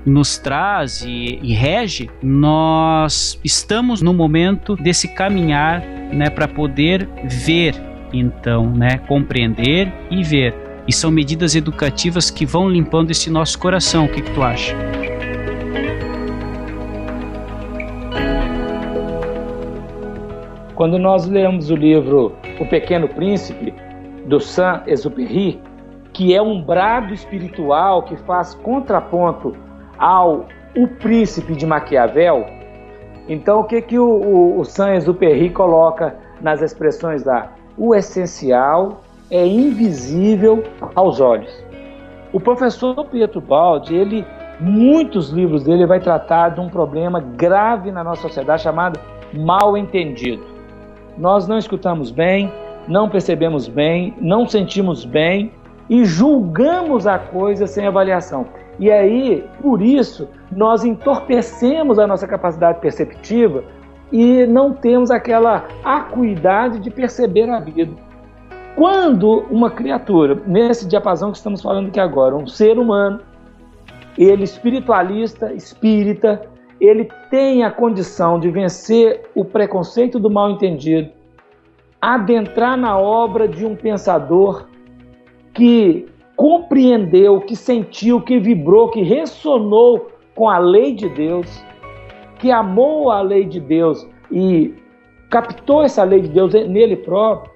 nos 0.05 0.39
traz 0.39 1.03
e, 1.03 1.39
e, 1.43 1.53
rege, 1.53 2.11
nós 2.23 3.41
estamos 3.45 4.03
no 4.03 4.13
momento 4.13 4.77
desse 4.77 5.09
caminhar, 5.09 5.81
né, 6.13 6.29
para 6.29 6.47
poder 6.47 7.09
ver, 7.25 7.75
então, 8.13 8.71
né, 8.73 8.99
compreender 9.09 9.93
e 10.11 10.23
ver. 10.23 10.55
E 10.87 10.93
são 10.93 11.11
medidas 11.11 11.55
educativas 11.55 12.31
que 12.31 12.45
vão 12.45 12.69
limpando 12.69 13.11
esse 13.11 13.31
nosso 13.31 13.59
coração. 13.59 14.07
O 14.07 14.09
que, 14.09 14.21
que 14.21 14.31
tu 14.33 14.43
acha? 14.43 15.02
Quando 20.83 20.99
nós 20.99 21.29
lemos 21.29 21.71
o 21.71 21.77
livro 21.77 22.33
O 22.59 22.67
Pequeno 22.67 23.07
Príncipe, 23.07 23.73
do 24.27 24.41
Saint-Exupéry, 24.41 25.63
que 26.13 26.35
é 26.35 26.43
um 26.43 26.61
brado 26.61 27.15
espiritual 27.15 28.03
que 28.03 28.17
faz 28.17 28.53
contraponto 28.53 29.55
ao 29.97 30.49
O 30.77 30.89
Príncipe 30.89 31.55
de 31.55 31.65
Maquiavel, 31.65 32.45
então 33.29 33.61
o 33.61 33.65
que, 33.65 33.81
que 33.81 33.97
o, 33.97 34.09
o, 34.09 34.59
o 34.59 34.65
Saint-Exupéry 34.65 35.51
coloca 35.51 36.17
nas 36.41 36.61
expressões 36.61 37.23
lá? 37.23 37.53
O 37.79 37.95
essencial 37.95 39.03
é 39.31 39.47
invisível 39.47 40.65
aos 40.97 41.21
olhos. 41.21 41.65
O 42.33 42.41
professor 42.41 43.05
Pietro 43.05 43.41
Baldi, 43.41 43.95
ele, 43.95 44.27
muitos 44.59 45.31
livros 45.31 45.63
dele 45.63 45.87
vai 45.87 46.01
tratar 46.01 46.49
de 46.49 46.61
um 46.61 46.69
problema 46.69 47.21
grave 47.21 47.93
na 47.93 48.03
nossa 48.03 48.23
sociedade 48.23 48.65
chamado 48.65 48.99
mal 49.33 49.77
entendido 49.77 50.51
nós 51.17 51.47
não 51.47 51.59
escutamos 51.59 52.11
bem, 52.11 52.53
não 52.89 53.09
percebemos 53.09 53.69
bem, 53.69 54.15
não 54.21 54.47
sentimos 54.47 55.05
bem 55.05 55.53
e 55.89 56.05
julgamos 56.05 57.07
a 57.07 57.19
coisa 57.19 57.67
sem 57.67 57.87
avaliação. 57.87 58.47
E 58.79 58.91
aí, 58.91 59.45
por 59.61 59.83
isso, 59.83 60.29
nós 60.51 60.85
entorpecemos 60.85 61.99
a 61.99 62.07
nossa 62.07 62.27
capacidade 62.27 62.81
perceptiva 62.81 63.63
e 64.11 64.47
não 64.47 64.73
temos 64.73 65.11
aquela 65.11 65.67
acuidade 65.85 66.79
de 66.79 66.91
perceber 66.91 67.49
a 67.49 67.61
vida. 67.61 67.93
Quando 68.75 69.45
uma 69.51 69.71
criatura, 69.71 70.41
nesse 70.47 70.89
diapasão 70.89 71.31
que 71.31 71.37
estamos 71.37 71.61
falando 71.61 71.89
aqui 71.89 72.01
agora, 72.01 72.35
um 72.35 72.47
ser 72.47 72.79
humano, 72.79 73.21
ele 74.17 74.45
espiritualista, 74.45 75.53
espírita, 75.53 76.43
ele 76.85 77.09
tem 77.31 77.63
a 77.63 77.71
condição 77.71 78.41
de 78.41 78.51
vencer 78.51 79.23
o 79.37 79.45
preconceito 79.45 80.19
do 80.19 80.29
mal 80.29 80.51
entendido, 80.51 81.11
adentrar 82.01 82.77
na 82.77 82.99
obra 82.99 83.47
de 83.47 83.65
um 83.65 83.77
pensador 83.77 84.67
que 85.55 86.07
compreendeu, 86.35 87.41
que 87.41 87.55
sentiu, 87.55 88.21
que 88.21 88.41
vibrou, 88.41 88.91
que 88.91 89.01
ressonou 89.03 90.11
com 90.35 90.49
a 90.49 90.59
lei 90.59 90.93
de 90.93 91.09
Deus, 91.09 91.65
que 92.41 92.51
amou 92.51 93.13
a 93.13 93.23
lei 93.23 93.45
de 93.45 93.61
Deus 93.61 94.05
e 94.31 94.75
captou 95.31 95.85
essa 95.85 96.03
lei 96.03 96.23
de 96.23 96.29
Deus 96.31 96.53
nele 96.53 96.97
próprio, 96.97 97.53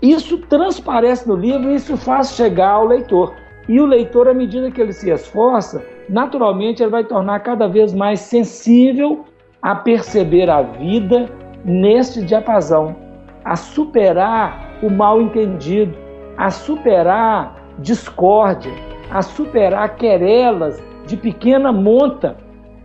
isso 0.00 0.38
transparece 0.48 1.28
no 1.28 1.36
livro 1.36 1.70
e 1.70 1.74
isso 1.74 1.96
faz 1.96 2.34
chegar 2.34 2.70
ao 2.70 2.86
leitor. 2.86 3.34
E 3.68 3.78
o 3.78 3.86
leitor, 3.86 4.26
à 4.26 4.34
medida 4.34 4.70
que 4.70 4.80
ele 4.80 4.92
se 4.92 5.10
esforça, 5.10 5.84
naturalmente 6.12 6.82
ele 6.82 6.90
vai 6.90 7.02
tornar 7.02 7.40
cada 7.40 7.66
vez 7.66 7.94
mais 7.94 8.20
sensível 8.20 9.24
a 9.62 9.74
perceber 9.74 10.50
a 10.50 10.60
vida 10.60 11.26
neste 11.64 12.22
diapasão, 12.22 12.94
a 13.42 13.56
superar 13.56 14.76
o 14.82 14.90
mal 14.90 15.22
entendido, 15.22 15.96
a 16.36 16.50
superar 16.50 17.56
discórdia, 17.78 18.72
a 19.10 19.22
superar 19.22 19.96
querelas 19.96 20.82
de 21.06 21.16
pequena 21.16 21.72
monta 21.72 22.36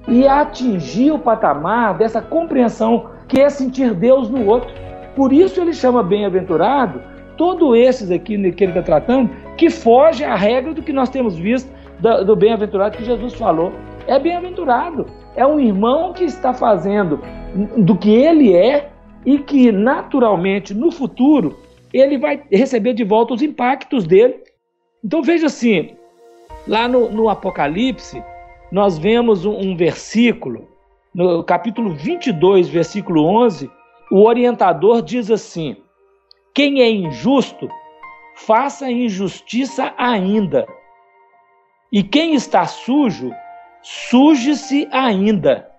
e 0.07 0.25
a 0.25 0.41
atingir 0.41 1.11
o 1.11 1.19
patamar 1.19 1.97
dessa 1.97 2.21
compreensão 2.21 3.09
que 3.27 3.41
é 3.41 3.49
sentir 3.49 3.93
Deus 3.93 4.29
no 4.29 4.47
outro. 4.47 4.73
Por 5.17 5.33
isso 5.33 5.59
ele 5.59 5.73
chama 5.73 6.01
bem-aventurado 6.01 7.01
todos 7.35 7.77
esses 7.77 8.09
aqui 8.09 8.37
que 8.53 8.63
ele 8.63 8.71
está 8.71 8.81
tratando, 8.81 9.29
que 9.57 9.69
foge 9.69 10.23
à 10.23 10.33
regra 10.33 10.73
do 10.73 10.81
que 10.81 10.93
nós 10.93 11.09
temos 11.09 11.37
visto 11.37 11.69
do, 11.99 12.25
do 12.25 12.35
bem-aventurado 12.35 12.97
que 12.97 13.03
Jesus 13.03 13.33
falou. 13.33 13.71
É 14.07 14.17
bem-aventurado, 14.17 15.05
é 15.35 15.45
um 15.45 15.59
irmão 15.59 16.13
que 16.13 16.23
está 16.23 16.53
fazendo 16.53 17.19
do 17.77 17.97
que 17.97 18.09
ele 18.09 18.55
é 18.55 18.89
e 19.25 19.37
que 19.39 19.71
naturalmente 19.71 20.73
no 20.73 20.91
futuro 20.91 21.57
ele 21.93 22.17
vai 22.17 22.41
receber 22.51 22.93
de 22.93 23.03
volta 23.03 23.33
os 23.33 23.41
impactos 23.41 24.05
dele. 24.05 24.35
Então 25.03 25.21
veja 25.21 25.47
assim, 25.47 25.95
lá 26.67 26.87
no, 26.87 27.09
no 27.11 27.29
Apocalipse, 27.29 28.23
nós 28.71 28.97
vemos 28.97 29.45
um, 29.45 29.57
um 29.57 29.75
versículo, 29.75 30.67
no 31.13 31.43
capítulo 31.43 31.91
22, 31.91 32.67
versículo 32.67 33.25
11, 33.25 33.69
o 34.11 34.23
orientador 34.25 35.01
diz 35.01 35.31
assim: 35.31 35.77
Quem 36.53 36.81
é 36.81 36.89
injusto, 36.89 37.67
faça 38.35 38.91
injustiça 38.91 39.93
ainda. 39.97 40.67
E 41.91 42.03
quem 42.03 42.33
está 42.33 42.65
sujo, 42.65 43.31
suje-se 43.81 44.87
ainda. 44.91 45.69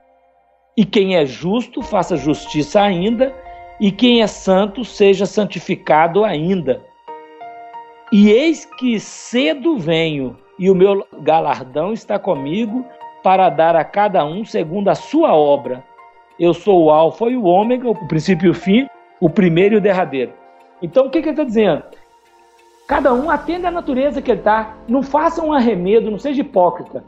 E 0.77 0.85
quem 0.85 1.17
é 1.17 1.27
justo, 1.27 1.83
faça 1.83 2.17
justiça 2.17 2.81
ainda. 2.81 3.35
E 3.81 3.93
quem 3.93 4.23
é 4.23 4.27
santo, 4.27 4.85
seja 4.85 5.27
santificado 5.27 6.25
ainda. 6.25 6.83
E 8.11 8.31
eis 8.31 8.65
que 8.65 8.99
cedo 8.99 9.77
venho, 9.77 10.37
e 10.59 10.71
o 10.71 10.75
meu 10.75 11.07
galardão 11.21 11.93
está 11.93 12.19
comigo 12.19 12.85
para 13.23 13.51
dar 13.51 13.77
a 13.77 13.85
cada 13.85 14.25
um 14.25 14.45
segundo 14.45 14.89
a 14.89 14.95
sua 14.95 15.35
obra. 15.35 15.85
Eu 16.41 16.55
sou 16.55 16.85
o 16.85 16.91
Alfa 16.91 17.27
e 17.27 17.37
o 17.37 17.45
Ômega, 17.45 17.89
o 17.89 18.09
princípio 18.09 18.47
e 18.47 18.51
o 18.51 18.55
fim, 18.55 18.89
o 19.21 19.29
primeiro 19.29 19.75
e 19.75 19.79
o 19.79 19.81
derradeiro. 19.81 20.33
Então, 20.81 21.07
o 21.07 21.11
que, 21.11 21.21
que 21.21 21.29
ele 21.29 21.35
está 21.35 21.45
dizendo? 21.45 21.83
Cada 22.89 23.13
um 23.13 23.31
atenda 23.31 23.69
à 23.69 23.71
natureza 23.71 24.23
que 24.23 24.31
ele 24.31 24.41
está. 24.41 24.77
Não 24.89 25.03
faça 25.03 25.45
um 25.45 25.53
arremedo, 25.53 26.11
não 26.11 26.19
seja 26.19 26.41
hipócrita. 26.41 27.05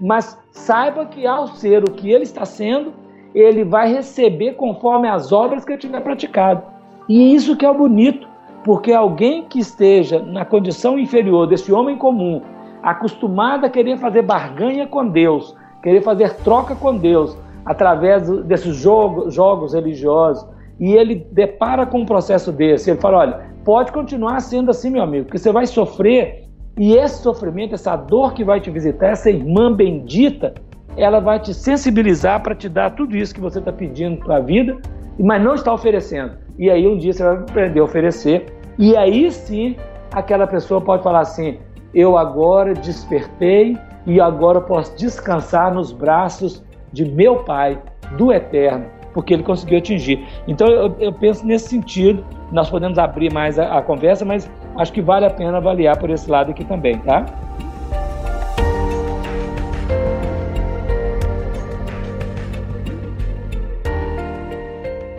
Mas 0.00 0.38
saiba 0.52 1.04
que 1.04 1.26
ao 1.26 1.48
ser 1.48 1.82
o 1.82 1.90
que 1.90 2.12
ele 2.12 2.22
está 2.22 2.44
sendo, 2.44 2.94
ele 3.34 3.64
vai 3.64 3.92
receber 3.92 4.52
conforme 4.52 5.08
as 5.08 5.32
obras 5.32 5.64
que 5.64 5.72
ele 5.72 5.80
tiver 5.80 6.00
praticado. 6.00 6.62
E 7.08 7.34
isso 7.34 7.56
que 7.56 7.66
é 7.66 7.70
o 7.70 7.74
bonito, 7.74 8.28
porque 8.62 8.92
alguém 8.92 9.42
que 9.42 9.58
esteja 9.58 10.20
na 10.20 10.44
condição 10.44 10.96
inferior 10.96 11.48
desse 11.48 11.72
homem 11.72 11.98
comum, 11.98 12.40
acostumado 12.80 13.66
a 13.66 13.68
querer 13.68 13.98
fazer 13.98 14.22
barganha 14.22 14.86
com 14.86 15.08
Deus, 15.08 15.56
querer 15.82 16.02
fazer 16.02 16.34
troca 16.36 16.76
com 16.76 16.96
Deus, 16.96 17.36
através 17.64 18.30
desses 18.44 18.76
jogos, 18.76 19.34
jogos 19.34 19.74
religiosos, 19.74 20.48
e 20.78 20.92
ele 20.92 21.26
depara 21.32 21.84
com 21.84 22.02
um 22.02 22.06
processo 22.06 22.52
desse, 22.52 22.90
ele 22.90 23.00
fala: 23.00 23.18
olha, 23.18 23.55
pode 23.66 23.90
continuar 23.90 24.38
sendo 24.38 24.70
assim, 24.70 24.90
meu 24.90 25.02
amigo, 25.02 25.24
porque 25.24 25.38
você 25.38 25.50
vai 25.50 25.66
sofrer 25.66 26.44
e 26.78 26.94
esse 26.94 27.20
sofrimento, 27.20 27.74
essa 27.74 27.96
dor 27.96 28.32
que 28.32 28.44
vai 28.44 28.60
te 28.60 28.70
visitar, 28.70 29.08
essa 29.08 29.28
irmã 29.28 29.74
bendita, 29.74 30.54
ela 30.96 31.18
vai 31.18 31.40
te 31.40 31.52
sensibilizar 31.52 32.40
para 32.44 32.54
te 32.54 32.68
dar 32.68 32.94
tudo 32.94 33.16
isso 33.16 33.34
que 33.34 33.40
você 33.40 33.58
está 33.58 33.72
pedindo 33.72 34.18
para 34.24 34.36
a 34.36 34.40
vida, 34.40 34.78
mas 35.18 35.42
não 35.42 35.54
está 35.54 35.74
oferecendo. 35.74 36.38
E 36.56 36.70
aí 36.70 36.86
um 36.86 36.96
dia 36.96 37.12
você 37.12 37.24
vai 37.24 37.38
aprender 37.38 37.80
a 37.80 37.84
oferecer, 37.84 38.46
e 38.78 38.96
aí 38.96 39.32
sim 39.32 39.74
aquela 40.12 40.46
pessoa 40.46 40.80
pode 40.80 41.02
falar 41.02 41.20
assim: 41.20 41.58
eu 41.92 42.16
agora 42.16 42.72
despertei 42.72 43.76
e 44.06 44.20
agora 44.20 44.60
posso 44.60 44.96
descansar 44.96 45.74
nos 45.74 45.90
braços 45.90 46.62
de 46.92 47.04
meu 47.04 47.42
Pai, 47.42 47.82
do 48.16 48.32
Eterno 48.32 48.95
porque 49.16 49.32
ele 49.32 49.42
conseguiu 49.42 49.78
atingir. 49.78 50.28
Então 50.46 50.68
eu, 50.68 50.94
eu 51.00 51.10
penso 51.10 51.42
nesse 51.46 51.70
sentido, 51.70 52.22
nós 52.52 52.68
podemos 52.68 52.98
abrir 52.98 53.32
mais 53.32 53.58
a, 53.58 53.78
a 53.78 53.80
conversa, 53.80 54.26
mas 54.26 54.46
acho 54.76 54.92
que 54.92 55.00
vale 55.00 55.24
a 55.24 55.30
pena 55.30 55.56
avaliar 55.56 55.96
por 55.96 56.10
esse 56.10 56.30
lado 56.30 56.50
aqui 56.50 56.62
também, 56.66 56.98
tá? 56.98 57.24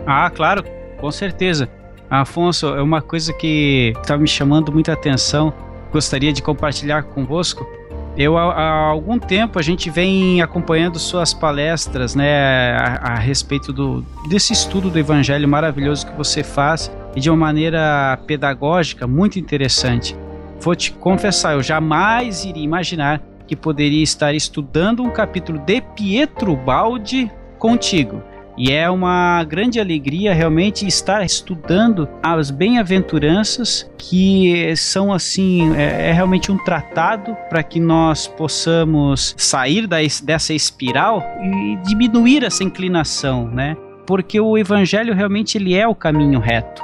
Ah, 0.06 0.30
claro, 0.30 0.62
com 0.98 1.10
certeza. 1.10 1.68
Afonso, 2.08 2.68
é 2.68 2.80
uma 2.80 3.02
coisa 3.02 3.32
que 3.32 3.92
está 3.98 4.16
me 4.16 4.28
chamando 4.28 4.70
muita 4.70 4.92
atenção, 4.92 5.52
gostaria 5.90 6.32
de 6.32 6.40
compartilhar 6.40 7.02
convosco. 7.02 7.77
Eu 8.18 8.36
há, 8.36 8.52
há, 8.52 8.86
algum 8.88 9.16
tempo 9.16 9.60
a 9.60 9.62
gente 9.62 9.88
vem 9.88 10.42
acompanhando 10.42 10.98
suas 10.98 11.32
palestras, 11.32 12.16
né, 12.16 12.72
a, 12.72 13.12
a, 13.12 13.14
respeito 13.14 13.72
do 13.72 14.04
desse 14.28 14.52
estudo 14.52 14.90
do 14.90 14.98
Evangelho 14.98 15.48
maravilhoso 15.48 16.04
que 16.04 16.16
você 16.16 16.42
faz 16.42 16.90
e 17.14 17.20
de 17.20 17.30
uma 17.30 17.36
maneira 17.36 18.18
pedagógica 18.26 19.06
muito 19.06 19.38
interessante. 19.38 20.16
Vou 20.60 20.74
te 20.74 20.90
confessar, 20.90 21.54
eu 21.54 21.62
jamais 21.62 22.44
iria 22.44 22.64
imaginar 22.64 23.22
que 23.46 23.54
poderia 23.54 24.02
estar 24.02 24.34
estudando 24.34 25.04
um 25.04 25.10
capítulo 25.10 25.60
de 25.60 25.80
Pietro 25.80 26.56
Baldi 26.56 27.30
contigo. 27.56 28.20
E 28.58 28.72
é 28.72 28.90
uma 28.90 29.44
grande 29.44 29.78
alegria 29.78 30.34
realmente 30.34 30.84
estar 30.84 31.24
estudando 31.24 32.08
as 32.20 32.50
bem-aventuranças 32.50 33.88
que 33.96 34.74
são 34.74 35.12
assim, 35.12 35.76
é, 35.76 36.08
é 36.08 36.12
realmente 36.12 36.50
um 36.50 36.58
tratado 36.58 37.36
para 37.48 37.62
que 37.62 37.78
nós 37.78 38.26
possamos 38.26 39.32
sair 39.38 39.86
da, 39.86 39.98
dessa 40.24 40.52
espiral 40.52 41.22
e 41.40 41.76
diminuir 41.88 42.42
essa 42.42 42.64
inclinação, 42.64 43.46
né? 43.48 43.76
Porque 44.04 44.40
o 44.40 44.58
evangelho 44.58 45.14
realmente 45.14 45.56
ele 45.56 45.76
é 45.76 45.86
o 45.86 45.94
caminho 45.94 46.40
reto. 46.40 46.82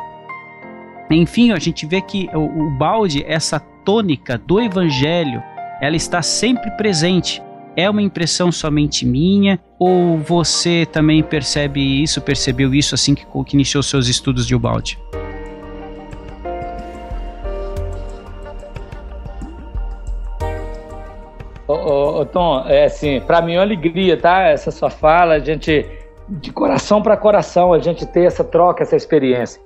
Enfim, 1.11 1.51
a 1.51 1.59
gente 1.59 1.87
vê 1.87 2.01
que 2.01 2.31
o, 2.33 2.67
o 2.67 2.71
balde, 2.79 3.25
essa 3.27 3.59
tônica 3.59 4.39
do 4.39 4.61
evangelho, 4.61 5.43
ela 5.81 5.97
está 5.97 6.23
sempre 6.23 6.71
presente. 6.73 7.43
É 7.77 7.91
uma 7.91 8.03
impressão 8.03 8.53
somente 8.53 9.05
minha? 9.05 9.59
Ou 9.79 10.19
você 10.19 10.87
também 10.87 11.23
percebe 11.23 11.81
isso, 12.03 12.21
percebeu 12.21 12.73
isso 12.73 12.95
assim 12.95 13.15
que, 13.15 13.25
que 13.25 13.57
iniciou 13.57 13.83
seus 13.83 14.09
estudos 14.09 14.47
de 14.47 14.55
Ubaldi? 14.55 14.99
Ô, 21.67 22.25
Tom, 22.27 22.65
é 22.69 22.85
assim, 22.85 23.21
para 23.21 23.43
mim 23.43 23.55
é 23.55 23.57
uma 23.57 23.63
alegria, 23.63 24.17
tá? 24.17 24.43
Essa 24.43 24.71
sua 24.71 24.91
fala, 24.91 25.35
a 25.35 25.39
gente, 25.39 25.85
de 26.29 26.53
coração 26.53 27.03
para 27.03 27.17
coração, 27.17 27.73
a 27.73 27.79
gente 27.79 28.07
ter 28.07 28.25
essa 28.25 28.45
troca, 28.45 28.83
essa 28.83 28.95
experiência. 28.95 29.61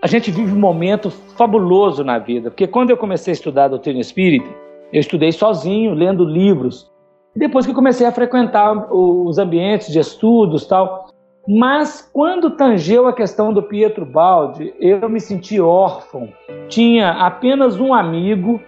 A 0.00 0.06
gente 0.06 0.30
vive 0.30 0.52
um 0.52 0.58
momento 0.58 1.10
fabuloso 1.36 2.02
na 2.02 2.18
vida, 2.18 2.50
porque 2.50 2.66
quando 2.66 2.90
eu 2.90 2.96
comecei 2.96 3.32
a 3.32 3.34
estudar 3.34 3.64
a 3.64 3.68
doutrina 3.68 4.00
espírita, 4.00 4.48
eu 4.92 5.00
estudei 5.00 5.30
sozinho, 5.30 5.92
lendo 5.92 6.24
livros, 6.24 6.90
depois 7.34 7.66
que 7.66 7.74
comecei 7.74 8.06
a 8.06 8.12
frequentar 8.12 8.92
os 8.92 9.38
ambientes 9.38 9.92
de 9.92 9.98
estudos 9.98 10.66
tal. 10.66 11.06
Mas 11.48 12.08
quando 12.12 12.50
tangeu 12.50 13.06
a 13.06 13.12
questão 13.12 13.52
do 13.52 13.62
Pietro 13.62 14.04
Baldi, 14.04 14.74
eu 14.78 15.08
me 15.08 15.20
senti 15.20 15.60
órfão. 15.60 16.28
Tinha 16.68 17.10
apenas 17.10 17.80
um 17.80 17.94
amigo 17.94 18.60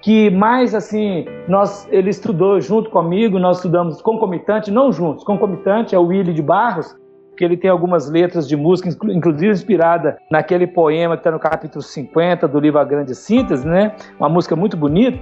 que 0.00 0.30
mais 0.30 0.74
assim, 0.74 1.24
nós, 1.48 1.88
ele 1.90 2.10
estudou 2.10 2.60
junto 2.60 2.90
comigo, 2.90 3.38
nós 3.38 3.56
estudamos 3.56 4.02
concomitante, 4.02 4.70
não 4.70 4.92
juntos, 4.92 5.24
concomitante 5.24 5.94
é 5.94 5.98
o 5.98 6.06
Willy 6.06 6.34
de 6.34 6.42
Barros, 6.42 6.94
que 7.36 7.44
ele 7.44 7.56
tem 7.56 7.70
algumas 7.70 8.10
letras 8.10 8.46
de 8.46 8.54
música, 8.54 8.90
inclusive 9.10 9.50
inspirada 9.50 10.18
naquele 10.30 10.66
poema 10.66 11.16
que 11.16 11.20
está 11.20 11.30
no 11.30 11.40
capítulo 11.40 11.82
50 11.82 12.46
do 12.46 12.60
livro 12.60 12.78
A 12.78 12.84
Grande 12.84 13.14
Síntese, 13.14 13.66
né? 13.66 13.94
Uma 14.18 14.28
música 14.28 14.54
muito 14.54 14.76
bonita. 14.76 15.18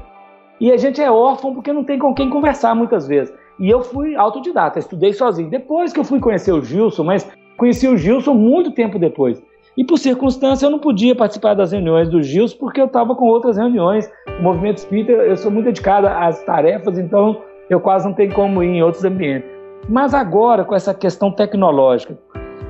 E 0.62 0.70
a 0.70 0.76
gente 0.76 1.02
é 1.02 1.10
órfão 1.10 1.52
porque 1.52 1.72
não 1.72 1.82
tem 1.82 1.98
com 1.98 2.14
quem 2.14 2.30
conversar 2.30 2.72
muitas 2.72 3.08
vezes. 3.08 3.34
E 3.58 3.68
eu 3.68 3.82
fui 3.82 4.14
autodidata, 4.14 4.78
estudei 4.78 5.12
sozinho. 5.12 5.50
Depois 5.50 5.92
que 5.92 5.98
eu 5.98 6.04
fui 6.04 6.20
conhecer 6.20 6.52
o 6.52 6.62
Gilson, 6.62 7.02
mas 7.02 7.28
conheci 7.56 7.88
o 7.88 7.96
Gilson 7.96 8.34
muito 8.34 8.70
tempo 8.70 8.96
depois. 8.96 9.42
E 9.76 9.82
por 9.84 9.98
circunstância 9.98 10.64
eu 10.64 10.70
não 10.70 10.78
podia 10.78 11.16
participar 11.16 11.54
das 11.54 11.72
reuniões 11.72 12.08
do 12.08 12.22
Gilson 12.22 12.58
porque 12.60 12.80
eu 12.80 12.84
estava 12.84 13.12
com 13.16 13.24
outras 13.24 13.56
reuniões. 13.56 14.08
O 14.38 14.42
movimento 14.44 14.76
espírita, 14.76 15.10
eu 15.10 15.36
sou 15.36 15.50
muito 15.50 15.64
dedicado 15.64 16.06
às 16.06 16.44
tarefas, 16.44 16.96
então 16.96 17.42
eu 17.68 17.80
quase 17.80 18.06
não 18.06 18.14
tenho 18.14 18.32
como 18.32 18.62
ir 18.62 18.68
em 18.68 18.84
outros 18.84 19.04
ambientes. 19.04 19.50
Mas 19.88 20.14
agora, 20.14 20.64
com 20.64 20.76
essa 20.76 20.94
questão 20.94 21.32
tecnológica, 21.32 22.16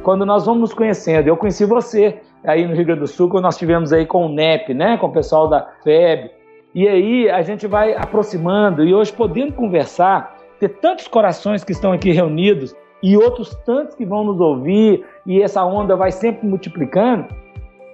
quando 0.02 0.24
nós 0.24 0.46
vamos 0.46 0.62
nos 0.62 0.72
conhecendo, 0.72 1.28
eu 1.28 1.36
conheci 1.36 1.66
você 1.66 2.22
aí 2.42 2.66
no 2.66 2.74
Rio 2.74 2.86
Grande 2.86 3.00
do 3.00 3.06
Sul, 3.06 3.28
quando 3.28 3.44
nós 3.44 3.58
tivemos 3.58 3.92
aí 3.92 4.06
com 4.06 4.24
o 4.24 4.28
NEP, 4.30 4.72
né, 4.72 4.96
com 4.96 5.08
o 5.08 5.12
pessoal 5.12 5.46
da 5.46 5.68
FEB, 5.84 6.30
e 6.74 6.88
aí 6.88 7.28
a 7.28 7.42
gente 7.42 7.66
vai 7.66 7.94
aproximando 7.94 8.82
e 8.82 8.94
hoje 8.94 9.12
podendo 9.12 9.52
conversar, 9.52 10.36
ter 10.58 10.70
tantos 10.70 11.06
corações 11.06 11.62
que 11.62 11.72
estão 11.72 11.92
aqui 11.92 12.12
reunidos 12.12 12.74
e 13.02 13.16
outros 13.16 13.54
tantos 13.66 13.94
que 13.94 14.06
vão 14.06 14.24
nos 14.24 14.40
ouvir 14.40 15.04
e 15.26 15.42
essa 15.42 15.62
onda 15.64 15.94
vai 15.94 16.10
sempre 16.10 16.46
multiplicando. 16.46 17.26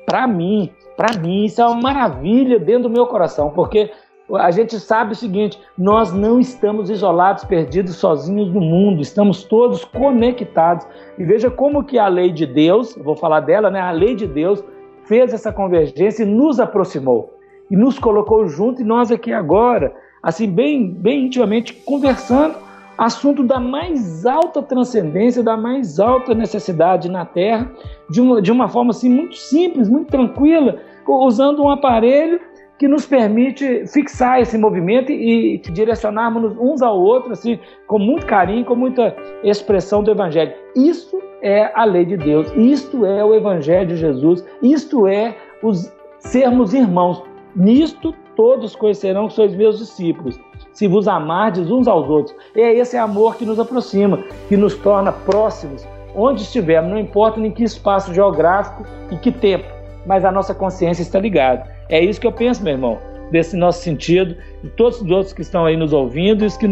Para 0.07 0.29
mim, 0.29 0.71
para 0.97 1.19
mim 1.19 1.45
isso 1.45 1.61
é 1.61 1.67
uma 1.67 1.81
maravilha 1.81 2.59
dentro 2.59 2.85
do 2.85 2.91
meu 2.91 3.07
coração, 3.07 3.51
porque 3.51 3.91
a 4.35 4.51
gente 4.53 4.79
sabe 4.79 5.13
o 5.13 5.17
seguinte: 5.17 5.59
nós 5.77 6.13
não 6.13 6.39
estamos 6.39 6.89
isolados, 6.89 7.45
perdidos, 7.45 7.97
sozinhos 7.97 8.53
no 8.53 8.61
mundo, 8.61 9.01
estamos 9.01 9.43
todos 9.43 9.85
conectados. 9.85 10.87
E 11.19 11.25
veja 11.25 11.51
como 11.51 11.83
que 11.83 11.99
a 11.99 12.07
lei 12.07 12.31
de 12.31 12.47
Deus, 12.47 12.95
vou 12.97 13.17
falar 13.17 13.41
dela, 13.41 13.71
né? 13.71 13.81
A 13.81 13.91
lei 13.91 14.15
de 14.15 14.27
Deus 14.27 14.63
fez 15.05 15.33
essa 15.33 15.53
convergência 15.53 16.23
e 16.23 16.27
nos 16.27 16.61
aproximou 16.61 17.38
e 17.71 17.77
nos 17.77 17.99
colocou 17.99 18.47
junto 18.49 18.81
e 18.81 18.85
nós 18.85 19.11
aqui 19.11 19.33
agora, 19.33 19.95
assim, 20.23 20.49
bem, 20.49 20.91
bem 20.91 21.27
intimamente 21.27 21.73
conversando, 21.73 22.57
assunto 22.97 23.45
da 23.45 23.61
mais 23.61 24.27
alta 24.27 24.61
transcendência, 24.61 25.43
da 25.43 25.57
mais 25.57 26.01
alta 26.01 26.35
necessidade 26.35 27.09
na 27.09 27.25
Terra, 27.25 27.71
de 28.11 28.21
uma, 28.21 28.43
de 28.43 28.51
uma 28.51 28.69
forma 28.69 28.91
assim 28.91 29.09
muito 29.09 29.37
simples, 29.37 29.89
muito 29.89 30.11
tranquila, 30.11 30.81
usando 31.07 31.63
um 31.63 31.71
aparelho 31.71 32.41
que 32.79 32.87
nos 32.87 33.07
permite 33.07 33.87
fixar 33.87 34.41
esse 34.41 34.57
movimento 34.57 35.11
e 35.11 35.59
direcionarmos 35.59 36.57
uns 36.59 36.81
ao 36.81 36.99
outro 36.99 37.33
assim, 37.33 37.59
com 37.87 37.99
muito 37.99 38.27
carinho, 38.27 38.65
com 38.65 38.75
muita 38.75 39.17
expressão 39.43 40.03
do 40.03 40.11
Evangelho. 40.11 40.53
Isso 40.77 41.21
é 41.43 41.73
a 41.75 41.85
lei 41.85 42.05
de 42.05 42.17
Deus, 42.17 42.53
isto 42.57 43.05
é 43.05 43.25
o 43.25 43.35
Evangelho 43.35 43.89
de 43.89 43.97
Jesus, 43.97 44.45
isto 44.63 45.07
é 45.07 45.37
os 45.63 45.93
sermos 46.19 46.75
irmãos. 46.75 47.23
Nisto 47.57 48.15
todos 48.37 48.77
conhecerão 48.77 49.27
que 49.27 49.35
sois 49.35 49.55
meus 49.55 49.79
discípulos, 49.79 50.39
se 50.73 50.87
vos 50.87 51.09
amardes 51.09 51.71
uns 51.71 51.89
aos 51.89 52.09
outros. 52.09 52.37
É 52.55 52.73
esse 52.73 52.97
amor 52.97 53.37
que 53.37 53.45
nos 53.45 53.59
aproxima, 53.59 54.19
que 54.49 54.57
nos 54.57 54.77
torna 54.77 55.11
próximos, 55.11 55.87
onde 56.15 56.43
estivermos, 56.43 56.91
não 56.93 56.99
importa 56.99 57.41
em 57.41 57.51
que 57.51 57.65
espaço 57.65 58.15
geográfico 58.15 58.85
e 59.11 59.17
que 59.17 59.33
tempo, 59.33 59.67
mas 60.07 60.25
a 60.25 60.31
nossa 60.31 60.55
consciência 60.55 61.03
está 61.03 61.19
ligada. 61.19 61.67
É 61.89 62.01
isso 62.01 62.21
que 62.21 62.27
eu 62.27 62.33
penso, 62.33 62.63
meu 62.63 62.75
irmão, 62.75 62.99
desse 63.33 63.57
nosso 63.57 63.83
sentido, 63.83 64.37
e 64.63 64.69
todos 64.69 65.01
os 65.01 65.11
outros 65.11 65.33
que 65.33 65.43
estão 65.43 65.65
aí 65.65 65.77
nos 65.77 65.93
ouvindo 65.93 66.45
e 66.45 66.47
os 66.47 66.57
que 66.57 66.67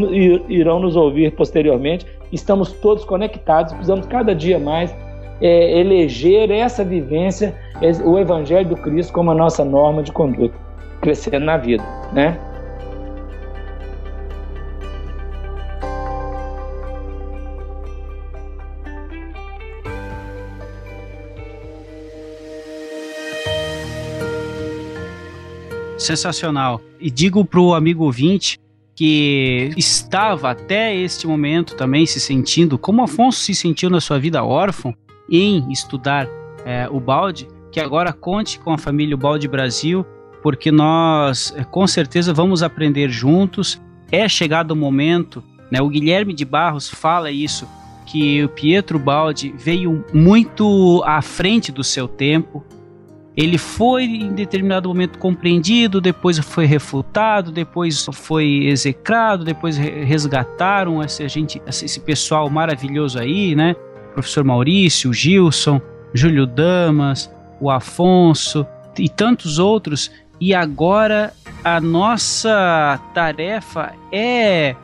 irão 0.48 0.78
nos 0.78 0.94
ouvir 0.94 1.34
posteriormente, 1.34 2.06
estamos 2.32 2.72
todos 2.74 3.04
conectados, 3.04 3.72
precisamos 3.72 4.06
cada 4.06 4.34
dia 4.34 4.58
mais 4.58 4.94
é, 5.40 5.80
eleger 5.80 6.50
essa 6.50 6.84
vivência, 6.84 7.54
o 8.04 8.18
Evangelho 8.18 8.68
do 8.68 8.76
Cristo 8.76 9.12
como 9.12 9.30
a 9.30 9.34
nossa 9.34 9.64
norma 9.64 10.02
de 10.02 10.12
conduta 10.12 10.65
crescendo 11.00 11.44
na 11.44 11.56
vida, 11.56 11.84
né? 12.12 12.38
Sensacional. 25.98 26.80
E 27.00 27.10
digo 27.10 27.44
para 27.44 27.60
o 27.60 27.74
amigo 27.74 28.04
ouvinte 28.04 28.60
que 28.94 29.72
estava 29.76 30.50
até 30.50 30.94
este 30.94 31.26
momento 31.26 31.74
também 31.74 32.06
se 32.06 32.18
sentindo, 32.18 32.78
como 32.78 33.02
Afonso 33.02 33.40
se 33.40 33.54
sentiu 33.54 33.90
na 33.90 34.00
sua 34.00 34.18
vida 34.18 34.42
órfão, 34.42 34.94
em 35.28 35.70
estudar 35.70 36.28
é, 36.64 36.88
o 36.90 36.98
balde, 36.98 37.48
que 37.70 37.80
agora 37.80 38.12
conte 38.12 38.58
com 38.58 38.72
a 38.72 38.78
família 38.78 39.16
Balde 39.16 39.46
Brasil 39.48 40.06
porque 40.46 40.70
nós 40.70 41.52
eh, 41.56 41.64
com 41.64 41.84
certeza 41.88 42.32
vamos 42.32 42.62
aprender 42.62 43.10
juntos. 43.10 43.82
É 44.12 44.28
chegado 44.28 44.70
o 44.70 44.76
momento, 44.76 45.42
né? 45.72 45.82
O 45.82 45.88
Guilherme 45.88 46.32
de 46.32 46.44
Barros 46.44 46.88
fala 46.88 47.32
isso 47.32 47.68
que 48.06 48.44
o 48.44 48.48
Pietro 48.48 48.96
Baldi 48.96 49.52
veio 49.58 50.04
muito 50.14 51.02
à 51.04 51.20
frente 51.20 51.72
do 51.72 51.82
seu 51.82 52.06
tempo. 52.06 52.64
Ele 53.36 53.58
foi 53.58 54.04
em 54.04 54.34
determinado 54.34 54.88
momento 54.88 55.18
compreendido, 55.18 56.00
depois 56.00 56.38
foi 56.38 56.64
refutado, 56.64 57.50
depois 57.50 58.06
foi 58.12 58.66
execrado, 58.66 59.42
depois 59.42 59.76
resgataram 59.76 61.02
esse, 61.02 61.28
gente, 61.28 61.60
esse 61.66 61.98
pessoal 61.98 62.48
maravilhoso 62.48 63.18
aí, 63.18 63.56
né? 63.56 63.74
professor 64.12 64.44
Maurício, 64.44 65.10
o 65.10 65.12
Gilson, 65.12 65.80
Júlio 66.14 66.46
Damas, 66.46 67.28
o 67.60 67.68
Afonso 67.68 68.64
e 68.98 69.08
tantos 69.08 69.58
outros 69.58 70.10
e 70.40 70.54
agora 70.54 71.32
a 71.64 71.80
nossa 71.80 73.00
tarefa 73.12 73.94
é 74.12 74.76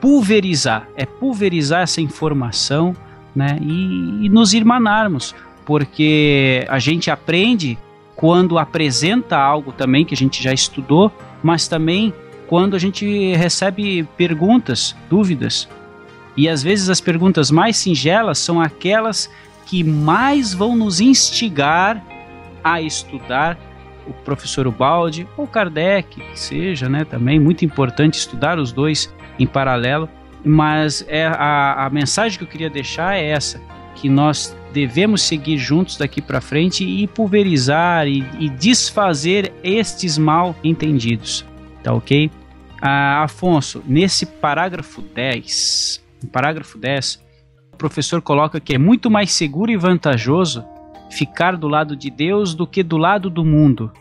pulverizar, 0.00 0.88
é 0.96 1.04
pulverizar 1.04 1.82
essa 1.82 2.00
informação, 2.00 2.96
né? 3.34 3.58
E, 3.60 4.26
e 4.26 4.28
nos 4.28 4.54
irmanarmos, 4.54 5.34
porque 5.64 6.64
a 6.68 6.78
gente 6.78 7.10
aprende 7.10 7.78
quando 8.16 8.58
apresenta 8.58 9.36
algo 9.36 9.72
também 9.72 10.04
que 10.04 10.14
a 10.14 10.16
gente 10.16 10.42
já 10.42 10.52
estudou, 10.52 11.12
mas 11.42 11.68
também 11.68 12.12
quando 12.48 12.74
a 12.74 12.78
gente 12.78 13.34
recebe 13.34 14.02
perguntas, 14.16 14.96
dúvidas. 15.08 15.68
E 16.36 16.48
às 16.48 16.62
vezes 16.62 16.88
as 16.88 17.00
perguntas 17.00 17.50
mais 17.50 17.76
singelas 17.76 18.38
são 18.38 18.60
aquelas 18.60 19.30
que 19.66 19.84
mais 19.84 20.52
vão 20.52 20.74
nos 20.74 21.00
instigar 21.00 22.04
a 22.64 22.80
estudar 22.80 23.56
o 24.06 24.12
professor 24.12 24.66
Ubaldi 24.66 25.26
ou 25.36 25.46
Kardec, 25.46 26.20
que 26.20 26.40
seja, 26.40 26.88
né? 26.88 27.04
Também 27.04 27.38
muito 27.38 27.64
importante 27.64 28.14
estudar 28.14 28.58
os 28.58 28.72
dois 28.72 29.12
em 29.38 29.46
paralelo. 29.46 30.08
Mas 30.44 31.04
é 31.08 31.26
a, 31.26 31.86
a 31.86 31.90
mensagem 31.90 32.38
que 32.38 32.44
eu 32.44 32.48
queria 32.48 32.70
deixar 32.70 33.16
é 33.16 33.28
essa: 33.30 33.60
que 33.94 34.08
nós 34.08 34.56
devemos 34.72 35.22
seguir 35.22 35.58
juntos 35.58 35.96
daqui 35.96 36.22
para 36.22 36.40
frente 36.40 36.84
e 36.84 37.06
pulverizar 37.06 38.06
e, 38.06 38.24
e, 38.38 38.48
desfazer 38.48 39.52
estes 39.62 40.16
mal 40.16 40.54
entendidos. 40.64 41.44
Tá 41.82 41.92
ok? 41.92 42.30
Ah, 42.80 43.24
Afonso, 43.24 43.82
nesse 43.86 44.24
parágrafo 44.24 45.02
10, 45.02 46.02
no 46.22 46.28
parágrafo 46.30 46.78
10, 46.78 47.22
o 47.72 47.76
professor 47.76 48.22
coloca 48.22 48.60
que 48.60 48.74
é 48.74 48.78
muito 48.78 49.10
mais 49.10 49.32
seguro 49.32 49.70
e 49.70 49.76
vantajoso 49.76 50.64
ficar 51.10 51.56
do 51.56 51.68
lado 51.68 51.96
de 51.96 52.10
Deus 52.10 52.54
do 52.54 52.66
que 52.66 52.82
do 52.82 52.96
lado 52.96 53.28
do 53.28 53.44
mundo. 53.44 53.92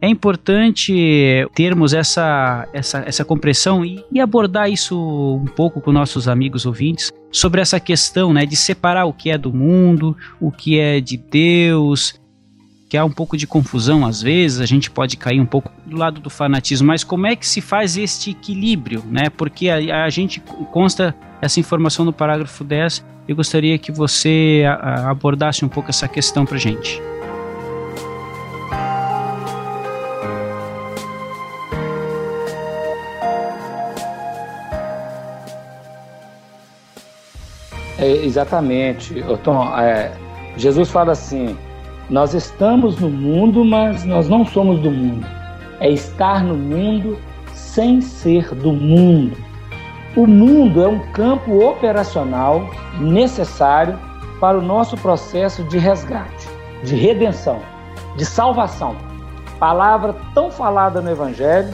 É 0.00 0.08
importante 0.08 1.46
termos 1.54 1.92
essa, 1.92 2.68
essa, 2.72 3.04
essa 3.06 3.24
compreensão 3.24 3.84
e, 3.84 4.04
e, 4.10 4.20
abordar 4.20 4.68
isso 4.68 4.98
um 5.40 5.46
pouco 5.46 5.80
com 5.80 5.92
nossos 5.92 6.26
amigos 6.26 6.66
ouvintes 6.66 7.12
sobre 7.30 7.60
essa 7.60 7.78
questão 7.78 8.32
né, 8.32 8.44
de 8.44 8.56
separar 8.56 9.04
o 9.04 9.12
que 9.12 9.30
é 9.30 9.38
do 9.38 9.52
mundo, 9.52 10.16
o 10.40 10.50
que 10.50 10.76
é 10.76 11.00
de 11.00 11.16
Deus, 11.16 12.20
que 12.90 12.96
há 12.96 13.04
um 13.04 13.10
pouco 13.10 13.36
de 13.36 13.46
confusão 13.46 14.04
às 14.04 14.20
vezes, 14.20 14.60
a 14.60 14.66
gente 14.66 14.90
pode 14.90 15.16
cair 15.16 15.40
um 15.40 15.46
pouco 15.46 15.70
do 15.86 15.96
lado 15.96 16.20
do 16.20 16.28
fanatismo, 16.28 16.88
mas 16.88 17.04
como 17.04 17.26
é 17.26 17.36
que 17.36 17.46
se 17.46 17.60
faz 17.60 17.96
este 17.96 18.32
equilíbrio, 18.32 19.04
né? 19.08 19.30
Porque 19.30 19.70
a, 19.70 20.04
a 20.04 20.10
gente 20.10 20.40
consta 20.72 21.14
essa 21.42 21.58
informação 21.58 22.04
no 22.04 22.12
parágrafo 22.12 22.62
10, 22.62 23.04
eu 23.26 23.34
gostaria 23.34 23.76
que 23.76 23.90
você 23.90 24.62
abordasse 25.08 25.64
um 25.64 25.68
pouco 25.68 25.90
essa 25.90 26.06
questão 26.06 26.46
para 26.46 26.56
gente. 26.56 27.02
É, 37.98 38.24
exatamente, 38.24 39.22
Tom. 39.42 39.76
É, 39.76 40.12
Jesus 40.56 40.90
fala 40.90 41.10
assim: 41.12 41.56
nós 42.08 42.34
estamos 42.34 43.00
no 43.00 43.10
mundo, 43.10 43.64
mas 43.64 44.04
nós 44.04 44.28
não 44.28 44.44
somos 44.44 44.80
do 44.80 44.90
mundo. 44.92 45.26
É 45.80 45.90
estar 45.90 46.44
no 46.44 46.56
mundo 46.56 47.18
sem 47.52 48.00
ser 48.00 48.54
do 48.54 48.72
mundo. 48.72 49.51
O 50.14 50.26
mundo 50.26 50.82
é 50.84 50.86
um 50.86 50.98
campo 50.98 51.64
operacional 51.64 52.68
necessário 53.00 53.98
para 54.38 54.58
o 54.58 54.60
nosso 54.60 54.94
processo 54.98 55.64
de 55.64 55.78
resgate, 55.78 56.50
de 56.84 56.94
redenção, 56.94 57.60
de 58.18 58.26
salvação. 58.26 58.94
Palavra 59.58 60.14
tão 60.34 60.50
falada 60.50 61.00
no 61.00 61.10
Evangelho, 61.10 61.72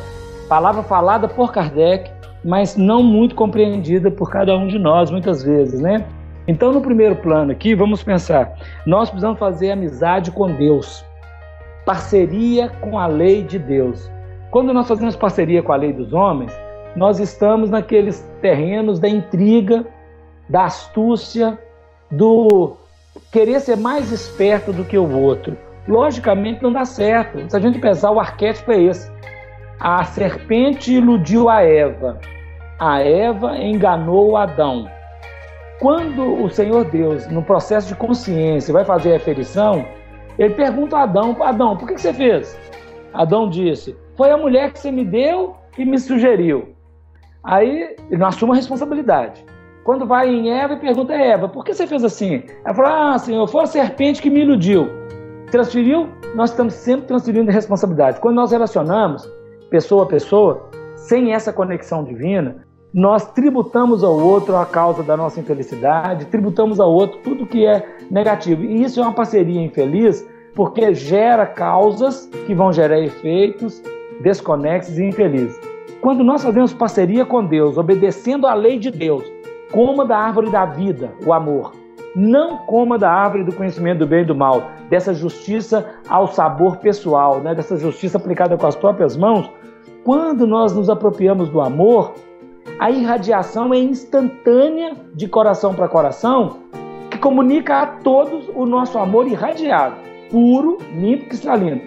palavra 0.49 0.85
falada 0.85 1.27
por 1.27 1.51
Kardec, 1.51 2.13
mas 2.45 2.77
não 2.77 3.03
muito 3.03 3.35
compreendida 3.35 4.09
por 4.09 4.31
cada 4.31 4.57
um 4.57 4.69
de 4.69 4.79
nós, 4.79 5.11
muitas 5.11 5.43
vezes, 5.43 5.81
né? 5.81 6.05
Então, 6.47 6.73
no 6.73 6.81
primeiro 6.81 7.17
plano 7.17 7.51
aqui, 7.51 7.75
vamos 7.75 8.05
pensar: 8.05 8.53
nós 8.87 9.11
precisamos 9.11 9.41
fazer 9.41 9.73
amizade 9.73 10.31
com 10.31 10.49
Deus, 10.53 11.05
parceria 11.85 12.69
com 12.69 13.01
a 13.01 13.09
lei 13.09 13.43
de 13.43 13.59
Deus. 13.59 14.09
Quando 14.53 14.73
nós 14.73 14.87
fazemos 14.87 15.17
parceria 15.17 15.61
com 15.61 15.73
a 15.73 15.77
lei 15.77 15.93
dos 15.93 16.13
homens, 16.13 16.53
nós 16.99 17.21
estamos 17.21 17.71
naqueles 17.71 18.29
terrenos 18.43 18.99
da 18.99 19.09
intriga, 19.09 19.87
da 20.49 20.65
astúcia, 20.65 21.57
do 22.11 22.77
querer 23.31 23.61
ser 23.61 23.77
mais 23.77 24.11
esperto 24.11 24.73
do 24.73 24.85
que 24.85 24.99
o 24.99 25.09
outro. 25.09 25.57
Logicamente 25.87 26.61
não 26.61 26.73
dá 26.73 26.85
certo. 26.85 27.49
Se 27.49 27.57
a 27.57 27.61
gente 27.61 27.79
pensar, 27.79 28.11
o 28.11 28.19
arquétipo 28.19 28.73
é 28.73 28.83
esse. 28.83 29.11
A 29.79 30.03
serpente 30.03 30.93
iludiu 30.93 31.49
a 31.49 31.63
Eva. 31.63 32.19
A 32.81 33.01
Eva 33.01 33.57
enganou 33.57 34.37
Adão. 34.37 34.91
Quando 35.79 36.43
o 36.43 36.51
Senhor 36.51 36.85
Deus, 36.87 37.29
no 37.29 37.45
processo 37.45 37.87
de 37.87 37.95
consciência, 37.95 38.73
vai 38.73 38.85
fazer 38.85 39.13
a 39.13 39.17
aferição, 39.19 39.85
ele 40.37 40.55
pergunta 40.55 40.97
a 40.97 41.03
Adão: 41.05 41.37
Adão, 41.41 41.77
por 41.77 41.87
que 41.87 41.97
você 41.97 42.13
fez? 42.13 42.59
Adão 43.15 43.49
disse: 43.49 43.97
Foi 44.17 44.33
a 44.33 44.37
mulher 44.37 44.73
que 44.73 44.81
você 44.81 44.91
me 44.91 45.05
deu 45.05 45.55
e 45.79 45.85
me 45.85 45.97
sugeriu. 45.97 46.77
Aí 47.49 47.97
ele 48.11 48.21
não 48.21 48.27
assume 48.27 48.53
a 48.53 48.57
responsabilidade. 48.57 49.43
Quando 49.83 50.07
vai 50.07 50.29
em 50.29 50.51
Eva 50.53 50.75
e 50.75 50.81
pergunta 50.81 51.15
a 51.15 51.17
Eva: 51.17 51.49
Por 51.49 51.65
que 51.65 51.73
você 51.73 51.87
fez 51.87 52.05
assim? 52.05 52.43
Ela 52.63 52.75
fala: 52.75 53.15
Ah, 53.15 53.19
Senhor, 53.19 53.49
foi 53.49 53.63
a 53.63 53.67
serpente 53.67 54.21
que 54.21 54.29
me 54.29 54.41
iludiu. 54.41 54.87
Transferiu? 55.51 56.09
Nós 56.35 56.51
estamos 56.51 56.75
sempre 56.75 57.07
transferindo 57.07 57.51
a 57.51 57.55
responsabilidade. 57.55 58.21
Quando 58.21 58.37
nós 58.37 58.53
relacionamos 58.53 59.27
pessoa 59.71 60.05
a 60.05 60.07
pessoa, 60.07 60.69
sem 60.95 61.33
essa 61.33 61.51
conexão 61.51 62.05
divina, 62.05 62.67
nós 62.93 63.33
tributamos 63.33 64.05
ao 64.05 64.19
outro 64.19 64.55
a 64.55 64.67
causa 64.67 65.03
da 65.03 65.17
nossa 65.17 65.41
infelicidade, 65.41 66.27
tributamos 66.27 66.79
ao 66.79 66.93
outro 66.93 67.19
tudo 67.23 67.47
que 67.47 67.65
é 67.65 67.83
negativo. 68.11 68.63
E 68.63 68.83
isso 68.83 69.01
é 69.01 69.03
uma 69.03 69.15
parceria 69.15 69.63
infeliz 69.63 70.27
porque 70.55 70.95
gera 70.95 71.47
causas 71.47 72.27
que 72.47 72.55
vão 72.55 72.75
gerar 72.75 73.01
efeitos 73.01 73.83
desconexos 74.21 74.99
e 74.99 75.05
infelizes. 75.05 75.68
Quando 76.01 76.23
nós 76.23 76.45
fazemos 76.45 76.73
parceria 76.73 77.25
com 77.25 77.45
Deus, 77.45 77.77
obedecendo 77.77 78.47
à 78.47 78.55
lei 78.55 78.79
de 78.79 78.91
Deus, 78.91 79.25
coma 79.73 80.05
da 80.05 80.17
árvore 80.17 80.49
da 80.49 80.65
vida, 80.65 81.13
o 81.27 81.33
amor. 81.33 81.73
Não 82.15 82.59
coma 82.59 82.97
da 82.97 83.11
árvore 83.11 83.43
do 83.43 83.53
conhecimento 83.53 83.99
do 83.99 84.07
bem 84.07 84.23
e 84.23 84.25
do 84.25 84.35
mal, 84.35 84.71
dessa 84.89 85.13
justiça 85.13 85.87
ao 86.09 86.29
sabor 86.29 86.77
pessoal, 86.77 87.41
né? 87.41 87.53
dessa 87.53 87.77
justiça 87.77 88.17
aplicada 88.17 88.57
com 88.57 88.67
as 88.67 88.77
próprias 88.77 89.17
mãos. 89.17 89.51
Quando 90.05 90.47
nós 90.47 90.73
nos 90.73 90.89
apropriamos 90.89 91.49
do 91.49 91.61
amor, 91.61 92.15
a 92.79 92.91
irradiação 92.91 93.75
é 93.75 93.79
instantânea 93.79 94.95
de 95.15 95.27
coração 95.27 95.75
para 95.75 95.89
coração, 95.89 96.61
que 97.11 97.19
comunica 97.19 97.83
a 97.83 97.87
todos 97.87 98.49
o 98.55 98.65
nosso 98.65 98.99
amor 98.99 99.27
irradiado, 99.27 99.97
puro, 100.31 100.79
limpo, 100.95 101.27
cristalino. 101.27 101.81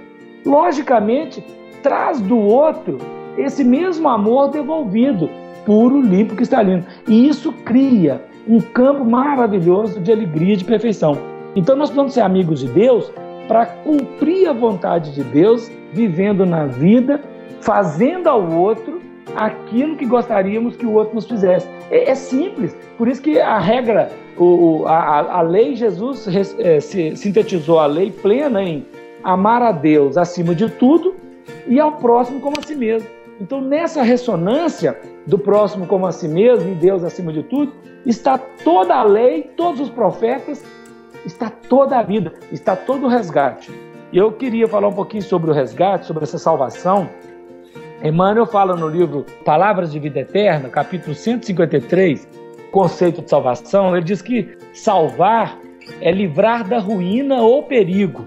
Logicamente, 0.45 1.41
traz 1.81 2.19
do 2.19 2.37
outro 2.37 2.97
esse 3.37 3.63
mesmo 3.63 4.07
amor 4.07 4.49
devolvido, 4.49 5.29
puro, 5.65 6.01
limpo, 6.01 6.35
cristalino. 6.35 6.83
E 7.07 7.27
isso 7.27 7.51
cria 7.65 8.21
um 8.47 8.59
campo 8.59 9.05
maravilhoso 9.05 9.99
de 9.99 10.11
alegria 10.11 10.53
e 10.53 10.57
de 10.57 10.65
perfeição. 10.65 11.17
Então 11.55 11.75
nós 11.75 11.89
precisamos 11.89 12.13
ser 12.13 12.21
amigos 12.21 12.59
de 12.59 12.67
Deus 12.67 13.11
para 13.47 13.65
cumprir 13.65 14.47
a 14.47 14.53
vontade 14.53 15.13
de 15.13 15.23
Deus, 15.23 15.69
vivendo 15.93 16.45
na 16.45 16.65
vida, 16.65 17.21
fazendo 17.59 18.27
ao 18.27 18.49
outro 18.51 19.01
aquilo 19.35 19.95
que 19.95 20.05
gostaríamos 20.05 20.75
que 20.75 20.85
o 20.85 20.93
outro 20.93 21.15
nos 21.15 21.25
fizesse. 21.25 21.67
É, 21.89 22.09
é 22.09 22.15
simples, 22.15 22.75
por 22.97 23.07
isso 23.07 23.21
que 23.21 23.39
a 23.39 23.59
regra, 23.59 24.09
o, 24.37 24.85
a, 24.87 25.39
a 25.39 25.41
lei, 25.41 25.75
Jesus 25.75 26.27
é, 26.59 26.79
se, 26.79 27.15
sintetizou 27.15 27.79
a 27.79 27.85
lei 27.85 28.11
plena 28.11 28.63
em 28.63 28.85
amar 29.23 29.61
a 29.61 29.71
Deus 29.71 30.17
acima 30.17 30.55
de 30.55 30.69
tudo 30.69 31.15
e 31.67 31.79
ao 31.79 31.93
próximo 31.93 32.39
como 32.39 32.55
a 32.59 32.65
si 32.65 32.75
mesmo. 32.75 33.07
Então, 33.41 33.59
nessa 33.59 34.03
ressonância 34.03 34.97
do 35.25 35.37
próximo 35.37 35.87
como 35.87 36.05
a 36.05 36.11
si 36.11 36.27
mesmo 36.27 36.71
e 36.71 36.75
Deus 36.75 37.03
acima 37.03 37.33
de 37.33 37.41
tudo, 37.43 37.73
está 38.05 38.37
toda 38.37 38.95
a 38.95 39.03
lei, 39.03 39.51
todos 39.57 39.81
os 39.81 39.89
profetas, 39.89 40.63
está 41.25 41.49
toda 41.49 41.97
a 41.97 42.03
vida, 42.03 42.31
está 42.51 42.75
todo 42.75 43.07
o 43.07 43.09
resgate. 43.09 43.71
E 44.13 44.17
eu 44.17 44.31
queria 44.31 44.67
falar 44.67 44.89
um 44.89 44.93
pouquinho 44.93 45.23
sobre 45.23 45.49
o 45.49 45.53
resgate, 45.53 46.05
sobre 46.05 46.23
essa 46.23 46.37
salvação, 46.37 47.09
Emmanuel 48.03 48.47
fala 48.47 48.75
no 48.75 48.87
livro 48.87 49.25
Palavras 49.45 49.91
de 49.91 49.99
Vida 49.99 50.21
Eterna, 50.21 50.69
capítulo 50.69 51.13
153, 51.13 52.27
conceito 52.71 53.21
de 53.21 53.29
salvação, 53.29 53.95
ele 53.95 54.05
diz 54.05 54.23
que 54.23 54.57
salvar 54.73 55.59
é 55.99 56.11
livrar 56.11 56.67
da 56.67 56.79
ruína 56.79 57.41
ou 57.41 57.61
perigo. 57.63 58.25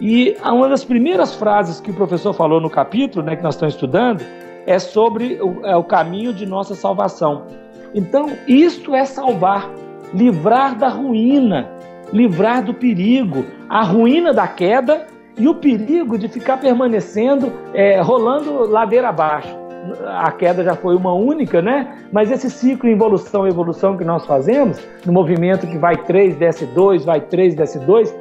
E 0.00 0.34
uma 0.42 0.70
das 0.70 0.84
primeiras 0.84 1.34
frases 1.34 1.80
que 1.80 1.90
o 1.90 1.94
professor 1.94 2.32
falou 2.32 2.62
no 2.62 2.70
capítulo, 2.70 3.24
né, 3.24 3.36
que 3.36 3.42
nós 3.42 3.54
estamos 3.54 3.74
estudando, 3.74 4.24
é 4.66 4.78
sobre 4.78 5.40
o, 5.40 5.64
é 5.64 5.76
o 5.76 5.84
caminho 5.84 6.32
de 6.32 6.46
nossa 6.46 6.74
salvação. 6.74 7.46
Então, 7.94 8.30
isto 8.46 8.94
é 8.94 9.04
salvar, 9.04 9.70
livrar 10.14 10.76
da 10.76 10.88
ruína, 10.88 11.68
livrar 12.12 12.62
do 12.62 12.74
perigo. 12.74 13.44
A 13.68 13.82
ruína 13.82 14.32
da 14.32 14.46
queda 14.46 15.06
e 15.36 15.48
o 15.48 15.54
perigo 15.54 16.18
de 16.18 16.28
ficar 16.28 16.58
permanecendo, 16.58 17.52
é, 17.72 18.00
rolando 18.00 18.68
ladeira 18.68 19.08
abaixo. 19.08 19.58
A 20.06 20.30
queda 20.30 20.62
já 20.62 20.76
foi 20.76 20.94
uma 20.94 21.14
única, 21.14 21.62
né? 21.62 21.96
Mas 22.12 22.30
esse 22.30 22.50
ciclo 22.50 22.88
involução 22.88 23.48
evolução 23.48 23.96
que 23.96 24.04
nós 24.04 24.26
fazemos, 24.26 24.78
no 25.06 25.12
movimento 25.12 25.66
que 25.66 25.78
vai 25.78 25.96
3, 25.96 26.36
desce 26.36 26.66
2, 26.66 27.04
vai 27.04 27.20
3, 27.22 27.54
desce 27.54 27.78
2, 27.78 28.14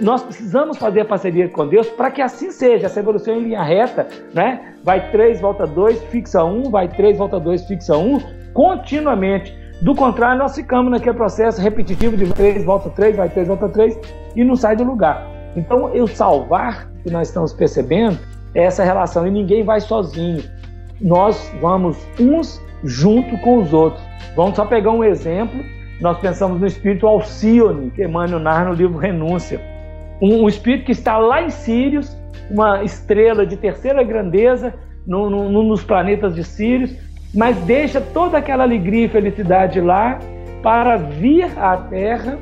nós 0.00 0.22
precisamos 0.22 0.78
fazer 0.78 1.04
parceria 1.04 1.48
com 1.48 1.66
Deus 1.66 1.88
para 1.88 2.10
que 2.10 2.22
assim 2.22 2.50
seja, 2.50 2.86
essa 2.86 3.00
evolução 3.00 3.36
em 3.36 3.44
linha 3.44 3.62
reta, 3.62 4.06
né? 4.34 4.74
Vai 4.82 5.10
3, 5.10 5.40
volta 5.40 5.66
2, 5.66 6.02
fixa 6.04 6.44
1, 6.44 6.58
um, 6.58 6.70
vai 6.70 6.88
3, 6.88 7.18
volta 7.18 7.38
2, 7.38 7.66
fixa 7.66 7.96
1, 7.96 8.14
um, 8.14 8.20
continuamente. 8.52 9.58
Do 9.82 9.94
contrário, 9.94 10.38
nós 10.38 10.54
ficamos 10.54 10.90
naquele 10.90 11.16
processo 11.16 11.60
repetitivo 11.60 12.16
de 12.16 12.32
3, 12.32 12.64
volta 12.64 12.90
3, 12.90 13.16
vai 13.16 13.28
3, 13.28 13.48
volta 13.48 13.68
3 13.68 13.98
e 14.36 14.44
não 14.44 14.56
sai 14.56 14.76
do 14.76 14.84
lugar. 14.84 15.26
Então, 15.56 15.88
eu 15.94 16.06
salvar, 16.06 16.88
que 17.02 17.10
nós 17.10 17.28
estamos 17.28 17.52
percebendo, 17.52 18.18
é 18.54 18.64
essa 18.64 18.84
relação. 18.84 19.26
E 19.26 19.30
ninguém 19.30 19.64
vai 19.64 19.80
sozinho. 19.80 20.42
Nós 21.00 21.50
vamos 21.60 21.96
uns 22.18 22.60
junto 22.84 23.38
com 23.38 23.58
os 23.58 23.72
outros. 23.72 24.02
Vamos 24.36 24.56
só 24.56 24.64
pegar 24.64 24.90
um 24.90 25.02
exemplo 25.02 25.64
nós 26.00 26.18
pensamos 26.18 26.60
no 26.60 26.66
espírito 26.66 27.06
Alcione, 27.06 27.90
que 27.90 28.02
Emmanuel 28.02 28.40
narra 28.40 28.66
no 28.66 28.72
livro 28.72 28.98
Renúncia. 28.98 29.60
Um, 30.20 30.44
um 30.44 30.48
espírito 30.48 30.86
que 30.86 30.92
está 30.92 31.18
lá 31.18 31.42
em 31.42 31.50
Sírios, 31.50 32.16
uma 32.50 32.82
estrela 32.82 33.44
de 33.44 33.56
terceira 33.56 34.02
grandeza 34.02 34.74
no, 35.06 35.28
no, 35.28 35.62
nos 35.62 35.84
planetas 35.84 36.34
de 36.34 36.42
Sírios, 36.42 36.94
mas 37.34 37.56
deixa 37.58 38.00
toda 38.00 38.38
aquela 38.38 38.64
alegria 38.64 39.06
e 39.06 39.08
felicidade 39.08 39.80
lá 39.80 40.18
para 40.62 40.96
vir 40.96 41.46
à 41.58 41.76
Terra 41.76 42.38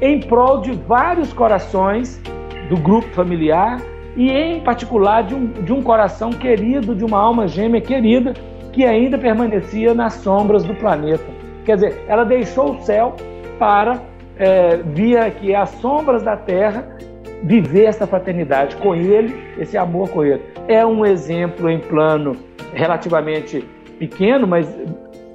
em 0.00 0.20
prol 0.20 0.60
de 0.60 0.72
vários 0.72 1.32
corações 1.32 2.20
do 2.68 2.76
grupo 2.76 3.08
familiar 3.08 3.80
e, 4.16 4.30
em 4.30 4.60
particular, 4.60 5.22
de 5.24 5.34
um, 5.34 5.46
de 5.46 5.72
um 5.72 5.82
coração 5.82 6.30
querido, 6.30 6.94
de 6.94 7.04
uma 7.04 7.18
alma 7.18 7.46
gêmea 7.46 7.80
querida 7.80 8.32
que 8.72 8.84
ainda 8.84 9.18
permanecia 9.18 9.92
nas 9.92 10.14
sombras 10.14 10.64
do 10.64 10.74
planeta. 10.74 11.39
Quer 11.70 11.76
dizer, 11.76 12.04
ela 12.08 12.24
deixou 12.24 12.72
o 12.72 12.82
céu 12.82 13.14
para 13.56 14.02
é, 14.36 14.78
vir 14.78 15.16
aqui 15.16 15.54
às 15.54 15.68
sombras 15.80 16.20
da 16.20 16.36
Terra 16.36 16.84
viver 17.44 17.84
essa 17.84 18.08
fraternidade 18.08 18.74
com 18.74 18.92
ele, 18.92 19.40
esse 19.56 19.78
amor 19.78 20.08
com 20.10 20.24
ele. 20.24 20.42
É 20.66 20.84
um 20.84 21.06
exemplo 21.06 21.70
em 21.70 21.78
plano 21.78 22.36
relativamente 22.74 23.64
pequeno, 24.00 24.48
mas 24.48 24.68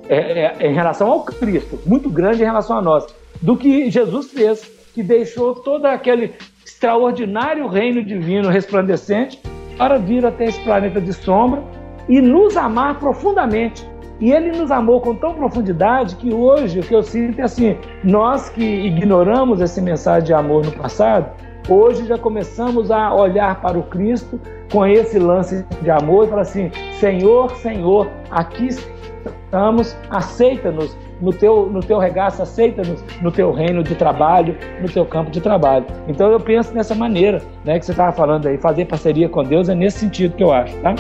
é, 0.09 0.57
é, 0.59 0.67
em 0.67 0.73
relação 0.73 1.09
ao 1.09 1.23
Cristo, 1.23 1.79
muito 1.85 2.09
grande 2.09 2.41
em 2.41 2.45
relação 2.45 2.79
a 2.79 2.81
nós, 2.81 3.07
do 3.41 3.55
que 3.55 3.89
Jesus 3.89 4.29
fez, 4.29 4.61
que 4.93 5.01
deixou 5.01 5.55
todo 5.55 5.85
aquele 5.85 6.33
extraordinário 6.65 7.65
reino 7.69 8.03
divino 8.03 8.49
resplandecente 8.49 9.41
para 9.77 9.97
vir 9.97 10.25
até 10.25 10.43
esse 10.43 10.59
planeta 10.65 10.99
de 10.99 11.13
sombra 11.13 11.63
e 12.09 12.19
nos 12.19 12.57
amar 12.57 12.99
profundamente. 12.99 13.94
E 14.19 14.31
ele 14.31 14.57
nos 14.57 14.71
amou 14.71 15.01
com 15.01 15.13
tão 15.13 15.33
profundidade 15.33 16.15
que 16.15 16.33
hoje 16.33 16.79
o 16.79 16.83
que 16.83 16.95
eu 16.95 17.03
sinto 17.03 17.39
é 17.39 17.43
assim: 17.43 17.77
nós 18.03 18.49
que 18.49 18.63
ignoramos 18.63 19.61
essa 19.61 19.81
mensagem 19.81 20.27
de 20.27 20.33
amor 20.33 20.65
no 20.65 20.71
passado, 20.71 21.29
hoje 21.67 22.05
já 22.05 22.17
começamos 22.17 22.91
a 22.91 23.13
olhar 23.13 23.59
para 23.61 23.77
o 23.77 23.83
Cristo 23.83 24.39
com 24.71 24.85
esse 24.85 25.19
lance 25.19 25.65
de 25.81 25.91
amor 25.91 26.25
e 26.25 26.29
falar 26.29 26.41
assim: 26.43 26.71
Senhor, 26.99 27.51
Senhor, 27.57 28.09
aqui 28.31 28.69
estamos, 28.69 29.97
aceita-nos 30.09 30.95
no 31.21 31.31
teu, 31.31 31.67
no 31.67 31.79
teu 31.81 31.97
regaço, 31.97 32.41
aceita-nos 32.41 33.03
no 33.21 33.31
teu 33.31 33.51
reino 33.51 33.83
de 33.83 33.95
trabalho, 33.95 34.57
no 34.81 34.87
teu 34.87 35.05
campo 35.05 35.31
de 35.31 35.41
trabalho. 35.41 35.85
Então 36.07 36.31
eu 36.31 36.39
penso 36.39 36.73
nessa 36.73 36.95
maneira, 36.95 37.41
né, 37.63 37.79
que 37.79 37.85
você 37.85 37.91
estava 37.91 38.11
falando 38.11 38.47
aí, 38.47 38.57
fazer 38.57 38.85
parceria 38.85 39.27
com 39.27 39.43
Deus 39.43 39.69
é 39.69 39.75
nesse 39.75 39.99
sentido 39.99 40.35
que 40.35 40.43
eu 40.43 40.51
acho, 40.51 40.75
tá? 40.77 40.95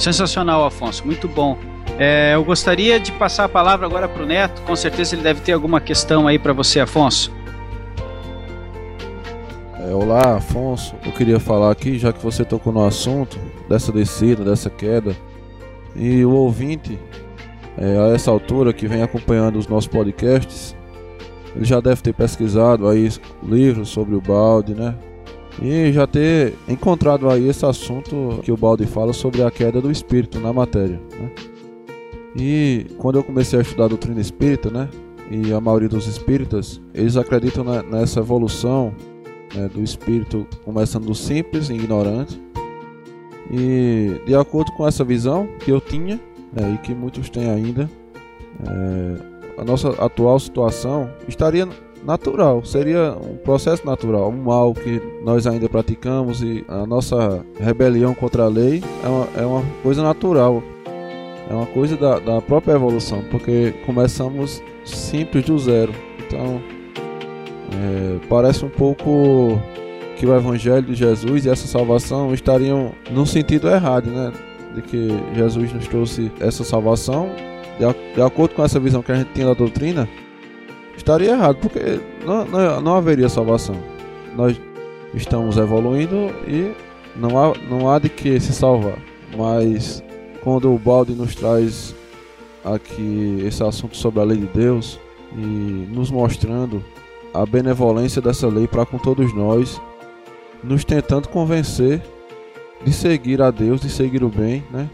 Sensacional, 0.00 0.64
Afonso, 0.64 1.04
muito 1.04 1.28
bom. 1.28 1.58
É, 1.98 2.34
eu 2.34 2.42
gostaria 2.42 2.98
de 2.98 3.12
passar 3.12 3.44
a 3.44 3.48
palavra 3.50 3.86
agora 3.86 4.08
para 4.08 4.22
o 4.22 4.26
Neto. 4.26 4.62
Com 4.62 4.74
certeza 4.74 5.14
ele 5.14 5.22
deve 5.22 5.42
ter 5.42 5.52
alguma 5.52 5.78
questão 5.78 6.26
aí 6.26 6.38
para 6.38 6.54
você, 6.54 6.80
Afonso. 6.80 7.30
É, 9.78 9.92
olá, 9.92 10.36
Afonso. 10.36 10.94
Eu 11.04 11.12
queria 11.12 11.38
falar 11.38 11.70
aqui, 11.70 11.98
já 11.98 12.14
que 12.14 12.22
você 12.24 12.46
tocou 12.46 12.72
no 12.72 12.82
assunto 12.82 13.38
dessa 13.68 13.92
descida, 13.92 14.42
dessa 14.42 14.70
queda, 14.70 15.14
e 15.94 16.24
o 16.24 16.30
ouvinte, 16.30 16.98
é, 17.76 17.98
a 17.98 18.14
essa 18.14 18.30
altura 18.30 18.72
que 18.72 18.88
vem 18.88 19.02
acompanhando 19.02 19.58
os 19.58 19.68
nossos 19.68 19.88
podcasts, 19.88 20.74
ele 21.54 21.66
já 21.66 21.78
deve 21.78 22.00
ter 22.00 22.14
pesquisado 22.14 22.88
aí 22.88 23.10
livros 23.42 23.90
sobre 23.90 24.14
o 24.14 24.20
balde, 24.20 24.74
né? 24.74 24.94
E 25.60 25.92
já 25.92 26.06
ter 26.06 26.54
encontrado 26.68 27.28
aí 27.28 27.48
esse 27.48 27.64
assunto 27.66 28.40
que 28.42 28.52
o 28.52 28.56
balde 28.56 28.86
fala 28.86 29.12
sobre 29.12 29.42
a 29.42 29.50
queda 29.50 29.80
do 29.80 29.90
espírito 29.90 30.38
na 30.38 30.52
matéria, 30.52 31.00
né? 31.18 31.30
E 32.36 32.86
quando 32.98 33.16
eu 33.16 33.24
comecei 33.24 33.58
a 33.58 33.62
estudar 33.62 33.86
a 33.86 33.88
doutrina 33.88 34.20
espírita, 34.20 34.70
né? 34.70 34.88
E 35.30 35.52
a 35.52 35.60
maioria 35.60 35.88
dos 35.88 36.06
espíritas, 36.06 36.80
eles 36.94 37.16
acreditam 37.16 37.64
nessa 37.64 38.20
evolução 38.20 38.94
né, 39.54 39.68
do 39.68 39.82
espírito 39.82 40.46
começando 40.64 41.06
do 41.06 41.14
simples 41.14 41.70
e 41.70 41.74
ignorante. 41.74 42.40
E 43.52 44.20
de 44.26 44.34
acordo 44.34 44.72
com 44.72 44.86
essa 44.86 45.04
visão 45.04 45.48
que 45.60 45.70
eu 45.70 45.80
tinha, 45.80 46.20
né, 46.52 46.74
e 46.74 46.78
que 46.78 46.94
muitos 46.94 47.28
têm 47.30 47.50
ainda, 47.50 47.90
é, 48.66 49.60
a 49.60 49.64
nossa 49.64 49.90
atual 50.04 50.38
situação 50.38 51.10
estaria 51.28 51.68
natural, 52.04 52.64
seria 52.64 53.12
um 53.12 53.36
processo 53.36 53.84
natural, 53.84 54.30
um 54.30 54.42
mal 54.42 54.74
que 54.74 55.00
nós 55.22 55.46
ainda 55.46 55.68
praticamos 55.68 56.42
e 56.42 56.64
a 56.68 56.86
nossa 56.86 57.44
rebelião 57.58 58.14
contra 58.14 58.44
a 58.44 58.48
lei 58.48 58.82
é 59.04 59.08
uma, 59.08 59.28
é 59.36 59.46
uma 59.46 59.62
coisa 59.82 60.02
natural, 60.02 60.62
é 61.48 61.54
uma 61.54 61.66
coisa 61.66 61.96
da, 61.96 62.18
da 62.18 62.40
própria 62.40 62.72
evolução, 62.72 63.22
porque 63.30 63.74
começamos 63.84 64.62
simples 64.84 65.44
do 65.44 65.58
zero. 65.58 65.92
Então, 66.26 66.60
é, 67.72 68.26
parece 68.28 68.64
um 68.64 68.68
pouco 68.68 69.60
que 70.16 70.26
o 70.26 70.36
Evangelho 70.36 70.82
de 70.82 70.94
Jesus 70.94 71.46
e 71.46 71.48
essa 71.48 71.66
salvação 71.66 72.32
estariam 72.34 72.92
no 73.10 73.26
sentido 73.26 73.68
errado, 73.68 74.10
né? 74.10 74.32
De 74.74 74.82
que 74.82 75.08
Jesus 75.34 75.72
nos 75.72 75.88
trouxe 75.88 76.30
essa 76.38 76.62
salvação, 76.62 77.30
de, 77.78 78.14
de 78.14 78.22
acordo 78.22 78.54
com 78.54 78.62
essa 78.62 78.78
visão 78.78 79.02
que 79.02 79.10
a 79.10 79.14
gente 79.16 79.32
tinha 79.32 79.46
da 79.46 79.54
doutrina, 79.54 80.08
estaria 81.00 81.30
errado, 81.30 81.56
porque 81.56 82.00
não, 82.24 82.44
não, 82.44 82.80
não 82.80 82.94
haveria 82.94 83.28
salvação. 83.28 83.76
Nós 84.36 84.60
estamos 85.14 85.56
evoluindo 85.56 86.30
e 86.46 86.72
não 87.16 87.38
há, 87.38 87.52
não 87.68 87.90
há 87.90 87.98
de 87.98 88.08
que 88.08 88.38
se 88.38 88.52
salvar. 88.52 88.98
Mas 89.36 90.02
quando 90.42 90.72
o 90.72 90.78
Balde 90.78 91.12
nos 91.12 91.34
traz 91.34 91.94
aqui 92.64 93.42
esse 93.44 93.62
assunto 93.62 93.96
sobre 93.96 94.20
a 94.20 94.24
lei 94.24 94.38
de 94.38 94.46
Deus 94.46 94.98
e 95.32 95.86
nos 95.90 96.10
mostrando 96.10 96.84
a 97.32 97.44
benevolência 97.46 98.20
dessa 98.20 98.48
lei 98.48 98.66
para 98.66 98.84
com 98.84 98.98
todos 98.98 99.34
nós, 99.34 99.80
nos 100.62 100.84
tentando 100.84 101.28
convencer 101.28 102.02
de 102.84 102.92
seguir 102.92 103.40
a 103.40 103.50
Deus, 103.50 103.80
de 103.80 103.88
seguir 103.88 104.22
o 104.22 104.28
bem, 104.28 104.64
né? 104.70 104.88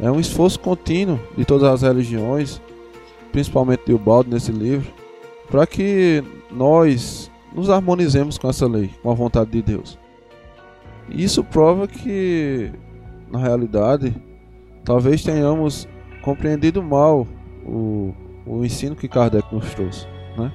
É 0.00 0.10
um 0.10 0.18
esforço 0.18 0.58
contínuo 0.58 1.20
de 1.36 1.44
todas 1.44 1.68
as 1.68 1.82
religiões, 1.82 2.60
principalmente 3.30 3.84
de 3.86 3.94
Ubaldo 3.94 4.30
nesse 4.30 4.50
livro, 4.50 4.90
para 5.50 5.66
que 5.66 6.22
nós 6.50 7.30
nos 7.54 7.70
harmonizemos 7.70 8.36
com 8.36 8.48
essa 8.48 8.66
lei, 8.66 8.90
com 9.02 9.10
a 9.10 9.14
vontade 9.14 9.50
de 9.50 9.62
Deus. 9.62 9.98
Isso 11.08 11.44
prova 11.44 11.86
que, 11.86 12.72
na 13.30 13.38
realidade, 13.38 14.14
talvez 14.84 15.22
tenhamos 15.22 15.88
compreendido 16.22 16.82
mal 16.82 17.26
o, 17.64 18.14
o 18.46 18.64
ensino 18.64 18.96
que 18.96 19.08
Kardec 19.08 19.54
nos 19.54 19.72
trouxe, 19.74 20.06
né? 20.36 20.50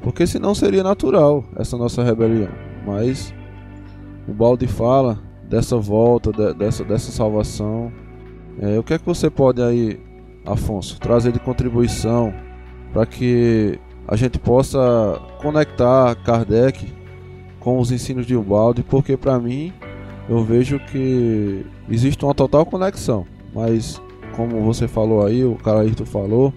Porque 0.00 0.26
senão 0.26 0.54
seria 0.54 0.82
natural 0.82 1.44
essa 1.56 1.76
nossa 1.76 2.02
rebelião. 2.02 2.50
Mas 2.86 3.34
o 4.28 4.32
balde 4.32 4.66
fala 4.66 5.18
dessa 5.48 5.76
volta, 5.76 6.30
de, 6.32 6.54
dessa, 6.54 6.84
dessa 6.84 7.10
salvação. 7.10 7.92
É, 8.60 8.78
o 8.78 8.82
que 8.82 8.94
é 8.94 8.98
que 8.98 9.06
você 9.06 9.28
pode 9.28 9.60
aí, 9.60 10.00
Afonso, 10.46 10.98
trazer 11.00 11.32
de 11.32 11.40
contribuição 11.40 12.32
para 12.92 13.06
que 13.06 13.78
a 14.06 14.16
gente 14.16 14.38
possa 14.38 15.20
conectar 15.40 16.14
Kardec 16.16 16.86
com 17.60 17.78
os 17.78 17.90
ensinos 17.90 18.26
de 18.26 18.34
Ubaldi? 18.36 18.82
Porque 18.82 19.16
para 19.16 19.38
mim 19.38 19.72
eu 20.28 20.44
vejo 20.44 20.78
que 20.78 21.64
existe 21.88 22.24
uma 22.24 22.34
total 22.34 22.64
conexão, 22.66 23.26
mas 23.54 24.00
como 24.36 24.60
você 24.60 24.86
falou 24.86 25.26
aí, 25.26 25.44
o 25.44 25.56
Caraíto 25.56 26.06
falou, 26.06 26.52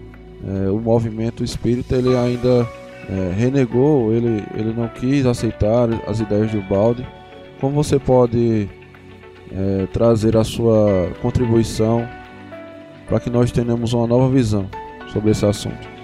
é, 0.46 0.70
o 0.70 0.78
movimento 0.78 1.42
espírita 1.42 1.96
ele 1.96 2.16
ainda 2.16 2.68
é, 3.08 3.32
renegou, 3.34 4.12
ele, 4.12 4.44
ele 4.54 4.72
não 4.72 4.88
quis 4.88 5.26
aceitar 5.26 5.88
as 6.06 6.20
ideias 6.20 6.50
de 6.50 6.58
Ubaldi. 6.58 7.06
Como 7.60 7.74
você 7.74 7.98
pode 7.98 8.68
é, 9.50 9.86
trazer 9.92 10.36
a 10.36 10.44
sua 10.44 11.10
contribuição 11.20 12.06
para 13.06 13.20
que 13.20 13.30
nós 13.30 13.50
tenhamos 13.50 13.92
uma 13.92 14.06
nova 14.06 14.28
visão 14.28 14.68
sobre 15.12 15.30
esse 15.30 15.44
assunto? 15.44 16.01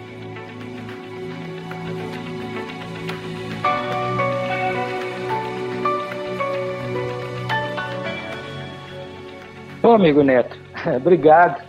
Bom, 9.89 9.95
amigo 9.95 10.22
Neto, 10.22 10.55
obrigado. 10.97 11.62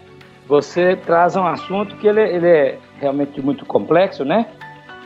Você 0.46 0.98
traz 0.98 1.38
um 1.38 1.46
assunto 1.48 1.96
que 1.96 2.06
ele, 2.06 2.20
ele 2.20 2.48
é 2.48 2.78
realmente 3.00 3.42
muito 3.42 3.66
complexo, 3.66 4.26
né? 4.26 4.46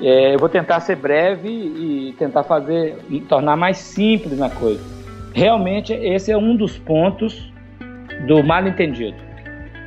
É, 0.02 0.34
eu 0.34 0.40
vou 0.40 0.50
tentar 0.50 0.80
ser 0.80 0.96
breve 0.96 1.48
e 1.48 2.16
tentar 2.18 2.42
fazer, 2.42 2.98
tornar 3.30 3.56
mais 3.56 3.78
simples 3.78 4.40
na 4.40 4.50
coisa. 4.50 4.84
Realmente, 5.32 5.94
esse 5.94 6.32
é 6.32 6.38
um 6.38 6.56
dos 6.56 6.80
pontos 6.80 7.54
do 8.26 8.44
mal 8.44 8.66
entendido. 8.68 9.18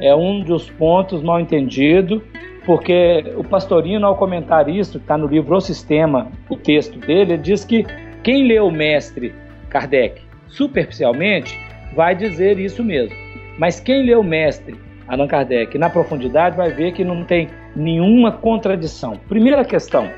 É 0.01 0.15
um 0.15 0.45
dos 0.45 0.71
pontos 0.71 1.21
mal 1.21 1.41
entendido, 1.41 2.23
porque 2.65 3.35
o 3.37 3.43
Pastorino, 3.43 4.07
ao 4.07 4.15
comentar 4.15 4.69
isso, 4.69 4.99
está 4.99 5.19
no 5.19 5.27
livro 5.27 5.57
O 5.57 5.61
Sistema, 5.61 6.31
o 6.49 6.55
texto 6.55 6.97
dele, 7.01 7.33
ele 7.33 7.39
diz 7.39 7.65
que 7.65 7.85
quem 8.23 8.47
lê 8.47 8.61
o 8.61 8.71
mestre 8.71 9.35
Kardec 9.69 10.23
superficialmente 10.47 11.66
vai 11.97 12.15
dizer 12.15 12.61
isso 12.61 12.85
mesmo. 12.85 13.17
Mas 13.59 13.81
quem 13.81 14.05
lê 14.05 14.15
o 14.15 14.23
mestre 14.23 14.79
Allan 15.09 15.27
Kardec 15.27 15.79
na 15.79 15.89
profundidade 15.89 16.57
vai 16.57 16.71
ver 16.71 16.93
que 16.93 17.05
não 17.05 17.25
tem 17.25 17.49
nenhuma 17.75 18.33
contradição. 18.33 19.19
Primeira 19.29 19.65
questão. 19.65 20.11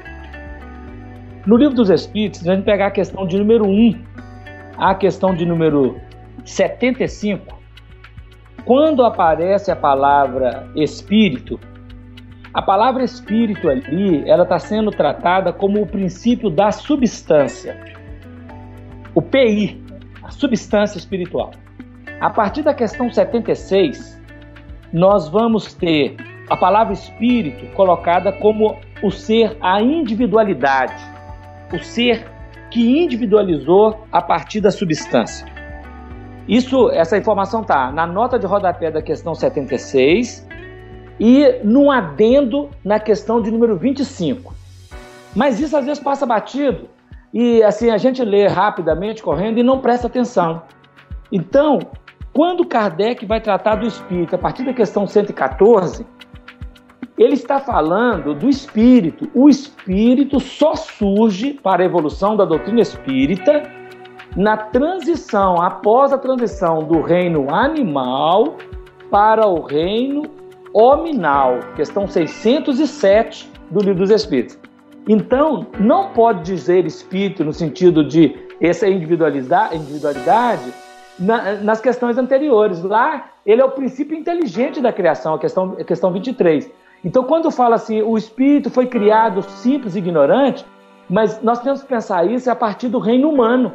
No 1.46 1.56
livro 1.56 1.74
dos 1.74 1.90
Espíritos, 1.90 2.46
a 2.46 2.54
gente 2.54 2.64
pegar 2.64 2.86
a 2.86 2.90
questão 2.90 3.26
de 3.26 3.38
número 3.38 3.66
1, 3.66 4.02
a 4.76 4.94
questão 4.94 5.34
de 5.34 5.44
número 5.44 6.00
75, 6.44 7.58
quando 8.64 9.02
aparece 9.04 9.70
a 9.70 9.76
palavra 9.76 10.68
espírito, 10.74 11.58
a 12.52 12.62
palavra 12.62 13.04
espírito 13.04 13.68
ali, 13.68 14.28
ela 14.28 14.42
está 14.42 14.58
sendo 14.58 14.90
tratada 14.90 15.52
como 15.52 15.80
o 15.80 15.86
princípio 15.86 16.50
da 16.50 16.72
substância. 16.72 17.78
O 19.14 19.22
PI, 19.22 19.82
a 20.22 20.30
substância 20.30 20.98
espiritual. 20.98 21.50
A 22.20 22.30
partir 22.30 22.62
da 22.62 22.74
questão 22.74 23.08
76, 23.08 24.20
nós 24.92 25.28
vamos 25.28 25.72
ter 25.74 26.16
a 26.50 26.56
palavra 26.56 26.92
espírito 26.92 27.64
colocada 27.74 28.32
como 28.32 28.76
o 29.02 29.10
ser, 29.10 29.56
a 29.60 29.80
individualidade, 29.80 31.00
o 31.72 31.78
ser 31.78 32.26
que 32.70 33.02
individualizou 33.02 34.04
a 34.10 34.20
partir 34.20 34.60
da 34.60 34.70
substância. 34.70 35.46
Isso, 36.48 36.90
essa 36.90 37.16
informação 37.16 37.60
está 37.60 37.92
na 37.92 38.06
nota 38.06 38.38
de 38.38 38.46
rodapé 38.46 38.90
da 38.90 39.02
questão 39.02 39.34
76 39.34 40.48
e 41.20 41.60
num 41.62 41.90
adendo 41.90 42.70
na 42.84 42.98
questão 42.98 43.40
de 43.40 43.50
número 43.50 43.76
25. 43.76 44.54
Mas 45.36 45.60
isso 45.60 45.76
às 45.76 45.84
vezes 45.84 46.02
passa 46.02 46.26
batido 46.26 46.88
e 47.32 47.62
assim 47.62 47.90
a 47.90 47.98
gente 47.98 48.24
lê 48.24 48.48
rapidamente, 48.48 49.22
correndo 49.22 49.58
e 49.58 49.62
não 49.62 49.78
presta 49.80 50.06
atenção. 50.06 50.62
Então, 51.30 51.78
quando 52.38 52.64
Kardec 52.64 53.26
vai 53.26 53.40
tratar 53.40 53.74
do 53.74 53.84
espírito 53.84 54.36
a 54.36 54.38
partir 54.38 54.62
da 54.62 54.72
questão 54.72 55.08
114, 55.08 56.06
ele 57.18 57.34
está 57.34 57.58
falando 57.58 58.32
do 58.32 58.48
espírito. 58.48 59.28
O 59.34 59.48
espírito 59.48 60.38
só 60.38 60.76
surge 60.76 61.54
para 61.54 61.82
a 61.82 61.86
evolução 61.86 62.36
da 62.36 62.44
doutrina 62.44 62.80
espírita 62.80 63.64
na 64.36 64.56
transição, 64.56 65.60
após 65.60 66.12
a 66.12 66.18
transição 66.18 66.84
do 66.84 67.00
reino 67.00 67.52
animal 67.52 68.56
para 69.10 69.44
o 69.44 69.60
reino 69.60 70.22
hominal, 70.72 71.58
questão 71.74 72.06
607 72.06 73.50
do 73.68 73.80
Livro 73.80 74.02
dos 74.02 74.10
Espíritos. 74.12 74.56
Então, 75.08 75.66
não 75.80 76.10
pode 76.10 76.44
dizer 76.44 76.86
espírito 76.86 77.44
no 77.44 77.52
sentido 77.52 78.04
de 78.04 78.32
essa 78.60 78.86
individualidade, 78.86 80.72
na, 81.18 81.54
nas 81.54 81.80
questões 81.80 82.16
anteriores. 82.16 82.82
Lá, 82.82 83.30
ele 83.44 83.60
é 83.60 83.64
o 83.64 83.70
princípio 83.70 84.16
inteligente 84.16 84.80
da 84.80 84.92
criação, 84.92 85.34
a 85.34 85.38
questão, 85.38 85.76
a 85.78 85.84
questão 85.84 86.12
23. 86.12 86.70
Então, 87.04 87.24
quando 87.24 87.50
fala 87.50 87.76
assim, 87.76 88.02
o 88.02 88.16
espírito 88.16 88.70
foi 88.70 88.86
criado 88.86 89.42
simples 89.42 89.94
e 89.94 89.98
ignorante, 89.98 90.64
mas 91.08 91.42
nós 91.42 91.60
temos 91.60 91.82
que 91.82 91.88
pensar 91.88 92.28
isso 92.28 92.50
a 92.50 92.56
partir 92.56 92.88
do 92.88 92.98
reino 92.98 93.28
humano. 93.28 93.72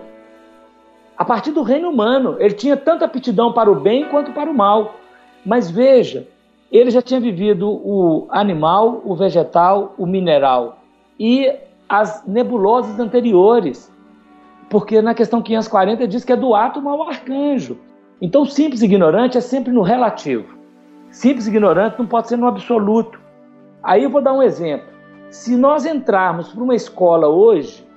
A 1.17 1.23
partir 1.23 1.51
do 1.51 1.61
reino 1.61 1.89
humano, 1.89 2.35
ele 2.39 2.53
tinha 2.53 2.75
tanta 2.75 3.05
aptidão 3.05 3.53
para 3.53 3.71
o 3.71 3.75
bem 3.75 4.05
quanto 4.09 4.31
para 4.31 4.49
o 4.49 4.53
mal. 4.53 4.95
Mas 5.45 5.69
veja, 5.69 6.27
ele 6.71 6.89
já 6.89 7.01
tinha 7.01 7.19
vivido 7.19 7.69
o 7.69 8.27
animal, 8.31 9.01
o 9.05 9.15
vegetal, 9.15 9.93
o 9.97 10.07
mineral 10.07 10.79
e 11.19 11.53
as 11.87 12.25
nebulosas 12.25 12.99
anteriores 12.99 13.92
porque 14.73 15.03
na 15.03 15.13
questão 15.13 15.39
540 15.39 16.07
diz 16.07 16.25
que 16.25 16.33
é 16.33 16.35
do 16.35 16.55
átomo 16.55 16.89
ao 16.89 17.07
arcanjo. 17.07 17.77
Então, 18.19 18.43
simples 18.43 18.81
ignorante 18.81 19.37
é 19.37 19.41
sempre 19.41 19.71
no 19.71 19.83
relativo. 19.83 20.57
Simples 21.11 21.45
ignorante 21.45 21.99
não 21.99 22.07
pode 22.07 22.27
ser 22.27 22.37
no 22.37 22.47
absoluto. 22.47 23.19
Aí 23.83 24.03
eu 24.03 24.09
vou 24.09 24.19
dar 24.19 24.33
um 24.33 24.41
exemplo. 24.41 24.87
Se 25.29 25.55
nós 25.55 25.85
entrarmos 25.85 26.51
para 26.51 26.63
uma 26.63 26.73
escola 26.73 27.27
hoje, 27.27 27.87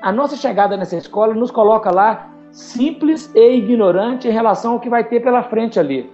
a 0.00 0.10
nossa 0.10 0.34
chegada 0.34 0.78
nessa 0.78 0.96
escola 0.96 1.34
nos 1.34 1.50
coloca 1.50 1.90
lá 1.90 2.26
simples 2.50 3.30
e 3.34 3.56
ignorante 3.56 4.26
em 4.26 4.32
relação 4.32 4.72
ao 4.72 4.80
que 4.80 4.88
vai 4.88 5.04
ter 5.04 5.20
pela 5.20 5.42
frente 5.42 5.78
ali. 5.78 6.10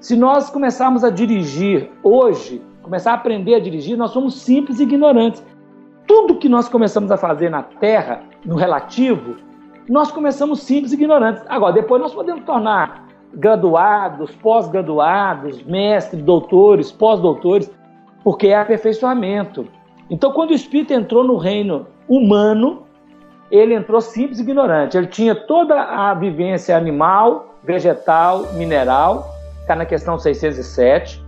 Se 0.00 0.14
nós 0.16 0.50
começarmos 0.50 1.02
a 1.02 1.08
dirigir 1.08 1.90
hoje, 2.02 2.60
começar 2.82 3.12
a 3.12 3.14
aprender 3.14 3.54
a 3.54 3.58
dirigir, 3.58 3.96
nós 3.96 4.10
somos 4.10 4.42
simples 4.42 4.80
e 4.80 4.82
ignorantes. 4.82 5.42
Tudo 6.06 6.36
que 6.36 6.46
nós 6.46 6.68
começamos 6.68 7.10
a 7.10 7.16
fazer 7.16 7.48
na 7.48 7.62
Terra 7.62 8.33
no 8.44 8.56
relativo, 8.56 9.36
nós 9.88 10.10
começamos 10.10 10.60
simples 10.60 10.92
e 10.92 10.94
ignorantes. 10.94 11.42
Agora, 11.48 11.72
depois 11.72 12.00
nós 12.00 12.14
podemos 12.14 12.44
tornar 12.44 13.06
graduados, 13.34 14.34
pós-graduados, 14.36 15.62
mestres, 15.64 16.22
doutores, 16.22 16.90
pós-doutores, 16.92 17.70
porque 18.22 18.48
é 18.48 18.56
aperfeiçoamento. 18.56 19.66
Então, 20.08 20.32
quando 20.32 20.50
o 20.50 20.54
Espírito 20.54 20.92
entrou 20.92 21.24
no 21.24 21.36
reino 21.36 21.86
humano, 22.08 22.84
ele 23.50 23.74
entrou 23.74 24.00
simples 24.00 24.38
e 24.38 24.42
ignorante. 24.42 24.96
Ele 24.96 25.06
tinha 25.06 25.34
toda 25.34 25.80
a 25.80 26.14
vivência 26.14 26.76
animal, 26.76 27.58
vegetal, 27.62 28.52
mineral, 28.54 29.26
está 29.60 29.74
na 29.74 29.84
questão 29.84 30.18
607. 30.18 31.22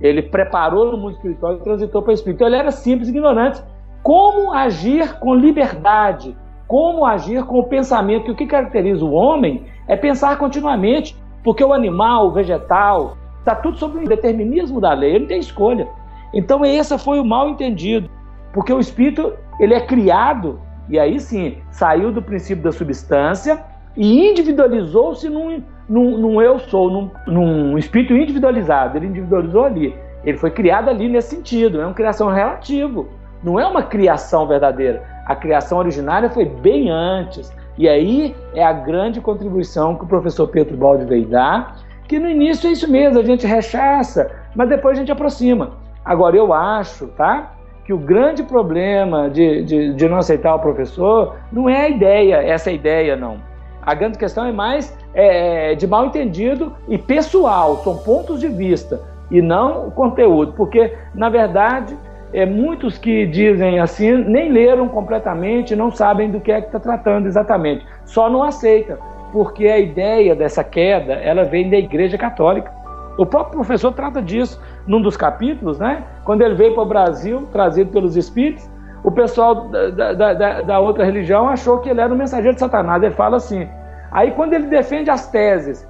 Ele 0.00 0.22
preparou 0.22 0.92
no 0.92 0.96
mundo 0.96 1.14
espiritual 1.14 1.54
e 1.54 1.60
transitou 1.60 2.02
para 2.02 2.10
o 2.10 2.14
Espírito. 2.14 2.36
Então, 2.36 2.46
ele 2.46 2.56
era 2.56 2.70
simples 2.70 3.08
e 3.08 3.10
ignorante. 3.10 3.62
Como 4.02 4.52
agir 4.52 5.18
com 5.18 5.34
liberdade, 5.34 6.36
como 6.68 7.06
agir 7.06 7.44
com 7.44 7.58
o 7.58 7.64
pensamento, 7.64 8.26
que 8.26 8.30
o 8.30 8.36
que 8.36 8.46
caracteriza 8.46 9.04
o 9.04 9.12
homem 9.12 9.64
é 9.88 9.96
pensar 9.96 10.36
continuamente, 10.38 11.16
porque 11.42 11.64
o 11.64 11.72
animal, 11.72 12.28
o 12.28 12.32
vegetal, 12.32 13.16
está 13.38 13.54
tudo 13.54 13.78
sob 13.78 13.98
o 13.98 14.08
determinismo 14.08 14.80
da 14.80 14.92
lei, 14.92 15.12
ele 15.12 15.20
não 15.20 15.28
tem 15.28 15.40
escolha. 15.40 15.88
Então 16.34 16.64
esse 16.64 16.96
foi 16.98 17.18
o 17.18 17.24
mal 17.24 17.48
entendido, 17.48 18.10
porque 18.52 18.72
o 18.72 18.78
espírito 18.78 19.32
ele 19.58 19.72
é 19.72 19.80
criado 19.80 20.60
e 20.88 20.98
aí 20.98 21.18
sim 21.18 21.56
saiu 21.70 22.12
do 22.12 22.22
princípio 22.22 22.62
da 22.62 22.72
substância 22.72 23.64
e 23.96 24.30
individualizou-se 24.30 25.28
num, 25.28 25.62
num, 25.88 26.18
num, 26.18 26.42
eu 26.42 26.58
sou, 26.58 26.90
num, 26.90 27.10
num 27.26 27.78
espírito 27.78 28.14
individualizado. 28.14 28.96
Ele 28.96 29.06
individualizou 29.06 29.64
ali. 29.64 29.94
Ele 30.24 30.36
foi 30.36 30.50
criado 30.50 30.88
ali 30.88 31.08
nesse 31.08 31.34
sentido, 31.36 31.80
é 31.80 31.84
uma 31.86 31.94
criação 31.94 32.28
relativa, 32.28 33.06
não 33.42 33.58
é 33.58 33.66
uma 33.66 33.82
criação 33.82 34.46
verdadeira. 34.46 35.02
A 35.28 35.36
criação 35.36 35.76
originária 35.76 36.30
foi 36.30 36.46
bem 36.46 36.90
antes. 36.90 37.52
E 37.76 37.86
aí 37.86 38.34
é 38.54 38.64
a 38.64 38.72
grande 38.72 39.20
contribuição 39.20 39.94
que 39.94 40.04
o 40.04 40.08
professor 40.08 40.48
Pedro 40.48 40.76
Baldi 40.76 41.04
veio 41.04 41.26
dar, 41.26 41.76
que 42.08 42.18
no 42.18 42.28
início 42.28 42.66
é 42.66 42.72
isso 42.72 42.90
mesmo, 42.90 43.20
a 43.20 43.22
gente 43.22 43.46
rechaça, 43.46 44.30
mas 44.56 44.70
depois 44.70 44.96
a 44.96 45.00
gente 45.00 45.12
aproxima. 45.12 45.72
Agora, 46.02 46.34
eu 46.34 46.54
acho, 46.54 47.08
tá? 47.08 47.52
Que 47.84 47.92
o 47.92 47.98
grande 47.98 48.42
problema 48.42 49.28
de, 49.28 49.62
de, 49.62 49.94
de 49.94 50.08
não 50.08 50.16
aceitar 50.16 50.54
o 50.54 50.58
professor 50.58 51.36
não 51.52 51.68
é 51.68 51.82
a 51.82 51.88
ideia, 51.90 52.36
essa 52.36 52.72
ideia, 52.72 53.14
não. 53.14 53.36
A 53.82 53.94
grande 53.94 54.18
questão 54.18 54.46
é 54.46 54.52
mais 54.52 54.96
é, 55.12 55.74
de 55.74 55.86
mal 55.86 56.06
entendido 56.06 56.74
e 56.88 56.96
pessoal, 56.96 57.76
são 57.84 57.98
pontos 57.98 58.40
de 58.40 58.48
vista 58.48 59.00
e 59.30 59.42
não 59.42 59.88
o 59.88 59.90
conteúdo, 59.90 60.54
porque, 60.54 60.94
na 61.14 61.28
verdade, 61.28 61.96
é, 62.32 62.44
muitos 62.44 62.98
que 62.98 63.26
dizem 63.26 63.80
assim 63.80 64.16
nem 64.24 64.50
leram 64.50 64.88
completamente, 64.88 65.74
não 65.74 65.90
sabem 65.90 66.30
do 66.30 66.40
que 66.40 66.52
é 66.52 66.60
que 66.60 66.66
está 66.66 66.78
tratando 66.78 67.26
exatamente, 67.26 67.86
só 68.04 68.28
não 68.28 68.42
aceita, 68.42 68.98
porque 69.32 69.66
a 69.66 69.78
ideia 69.78 70.34
dessa 70.34 70.62
queda 70.64 71.14
ela 71.14 71.44
vem 71.44 71.68
da 71.70 71.76
Igreja 71.76 72.16
Católica. 72.16 72.70
O 73.18 73.26
próprio 73.26 73.56
professor 73.56 73.92
trata 73.92 74.22
disso 74.22 74.62
num 74.86 75.02
dos 75.02 75.16
capítulos, 75.16 75.78
né? 75.78 76.04
Quando 76.24 76.42
ele 76.42 76.54
veio 76.54 76.74
para 76.74 76.82
o 76.84 76.86
Brasil, 76.86 77.48
trazido 77.52 77.90
pelos 77.90 78.16
espíritos, 78.16 78.70
o 79.02 79.10
pessoal 79.10 79.68
da, 79.68 80.12
da, 80.12 80.34
da, 80.34 80.62
da 80.62 80.80
outra 80.80 81.04
religião 81.04 81.48
achou 81.48 81.78
que 81.78 81.88
ele 81.88 82.00
era 82.00 82.12
um 82.12 82.16
mensageiro 82.16 82.54
de 82.54 82.60
Satanás. 82.60 83.02
Ele 83.02 83.14
fala 83.14 83.36
assim. 83.36 83.68
Aí, 84.10 84.30
quando 84.30 84.54
ele 84.54 84.66
defende 84.66 85.10
as 85.10 85.28
teses 85.30 85.86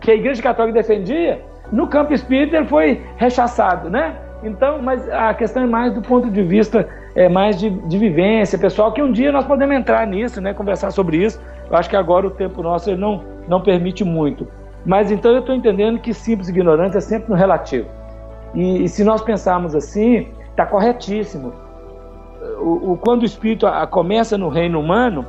que 0.00 0.10
a 0.10 0.14
Igreja 0.14 0.42
Católica 0.42 0.78
defendia, 0.78 1.42
no 1.70 1.86
campo 1.86 2.12
espírita 2.12 2.56
ele 2.56 2.66
foi 2.66 3.02
rechaçado, 3.16 3.88
né? 3.88 4.16
Então, 4.42 4.82
mas 4.82 5.08
a 5.08 5.32
questão 5.34 5.62
é 5.62 5.66
mais 5.66 5.94
do 5.94 6.02
ponto 6.02 6.30
de 6.30 6.42
vista 6.42 6.88
é 7.14 7.28
mais 7.28 7.58
de, 7.58 7.70
de 7.70 7.98
vivência 7.98 8.58
pessoal, 8.58 8.92
que 8.92 9.02
um 9.02 9.12
dia 9.12 9.30
nós 9.30 9.44
podemos 9.44 9.76
entrar 9.76 10.06
nisso, 10.06 10.40
né, 10.40 10.54
conversar 10.54 10.90
sobre 10.90 11.18
isso. 11.18 11.40
Eu 11.70 11.76
acho 11.76 11.88
que 11.88 11.96
agora 11.96 12.26
o 12.26 12.30
tempo 12.30 12.62
nosso 12.62 12.94
não, 12.96 13.22
não 13.46 13.60
permite 13.60 14.02
muito. 14.02 14.48
Mas 14.84 15.10
então 15.10 15.30
eu 15.32 15.40
estou 15.40 15.54
entendendo 15.54 16.00
que 16.00 16.12
simples 16.12 16.48
e 16.48 16.50
ignorante 16.50 16.96
é 16.96 17.00
sempre 17.00 17.30
no 17.30 17.36
relativo. 17.36 17.88
E, 18.54 18.84
e 18.84 18.88
se 18.88 19.04
nós 19.04 19.22
pensarmos 19.22 19.74
assim, 19.74 20.28
está 20.50 20.66
corretíssimo. 20.66 21.52
O, 22.58 22.92
o, 22.92 22.96
quando 22.96 23.22
o 23.22 23.24
espírito 23.24 23.66
a, 23.66 23.82
a 23.82 23.86
começa 23.86 24.36
no 24.36 24.48
reino 24.48 24.80
humano, 24.80 25.24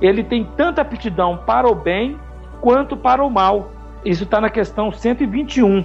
ele 0.00 0.24
tem 0.24 0.48
tanta 0.56 0.80
aptidão 0.80 1.38
para 1.44 1.68
o 1.68 1.74
bem 1.74 2.18
quanto 2.60 2.96
para 2.96 3.22
o 3.22 3.30
mal. 3.30 3.70
Isso 4.04 4.24
está 4.24 4.40
na 4.40 4.48
questão 4.48 4.90
121. 4.90 5.84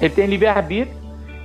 Ele 0.00 0.10
tem 0.14 0.26
livre-arbítrio 0.26 0.95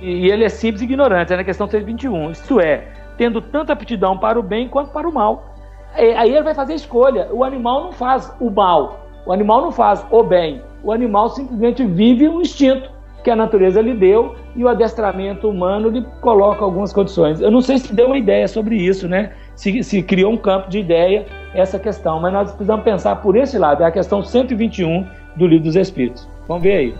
e 0.02 0.30
ele 0.30 0.44
é 0.44 0.48
simples 0.48 0.82
e 0.82 0.84
ignorante, 0.84 1.32
é 1.32 1.36
na 1.36 1.44
questão 1.44 1.68
321. 1.68 2.32
Isso 2.32 2.60
é, 2.60 2.88
tendo 3.16 3.40
tanta 3.40 3.72
aptidão 3.72 4.18
para 4.18 4.38
o 4.38 4.42
bem 4.42 4.68
quanto 4.68 4.90
para 4.90 5.08
o 5.08 5.12
mal. 5.12 5.54
Aí 5.94 6.30
ele 6.30 6.42
vai 6.42 6.54
fazer 6.54 6.72
a 6.72 6.76
escolha. 6.76 7.28
O 7.30 7.44
animal 7.44 7.84
não 7.84 7.92
faz 7.92 8.34
o 8.40 8.50
mal, 8.50 9.00
O 9.24 9.32
animal 9.32 9.60
não 9.60 9.70
faz 9.70 10.04
o 10.10 10.22
bem, 10.24 10.60
o 10.82 10.90
animal 10.90 11.28
simplesmente 11.28 11.84
vive 11.84 12.28
um 12.28 12.40
instinto 12.40 12.90
que 13.22 13.30
a 13.30 13.36
natureza 13.36 13.80
lhe 13.80 13.94
deu 13.94 14.34
e 14.56 14.64
o 14.64 14.68
adestramento 14.68 15.48
humano 15.48 15.88
lhe 15.88 16.02
coloca 16.20 16.64
algumas 16.64 16.92
condições. 16.92 17.40
Eu 17.40 17.52
não 17.52 17.60
sei 17.60 17.78
se 17.78 17.94
deu 17.94 18.06
uma 18.06 18.18
ideia 18.18 18.48
sobre 18.48 18.74
isso, 18.74 19.06
né? 19.06 19.30
Se, 19.54 19.82
se 19.84 20.02
criou 20.02 20.32
um 20.32 20.36
campo 20.36 20.68
de 20.68 20.80
ideia 20.80 21.26
essa 21.54 21.78
questão, 21.78 22.18
mas 22.18 22.32
nós 22.32 22.50
precisamos 22.50 22.84
pensar 22.84 23.16
por 23.16 23.36
esse 23.36 23.56
lado, 23.58 23.84
é 23.84 23.86
a 23.86 23.92
questão 23.92 24.24
121 24.24 25.06
do 25.36 25.46
Livro 25.46 25.66
dos 25.66 25.76
Espíritos. 25.76 26.28
Vamos 26.48 26.64
ver 26.64 26.76
aí. 26.76 26.94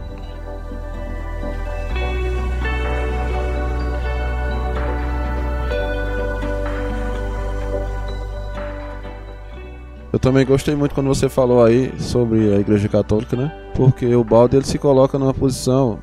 Também 10.23 10.47
gostei 10.47 10.77
muito 10.77 10.95
quando 10.95 11.09
você 11.09 11.29
falou 11.29 11.64
aí 11.64 11.93
sobre 11.99 12.55
a 12.55 12.61
Igreja 12.61 12.89
Católica, 12.89 13.37
né? 13.37 13.53
Porque 13.75 14.14
o 14.14 14.23
Balde 14.23 14.57
ele 14.57 14.64
se 14.64 14.79
coloca 14.79 15.18
numa 15.18 15.35
posição 15.35 15.99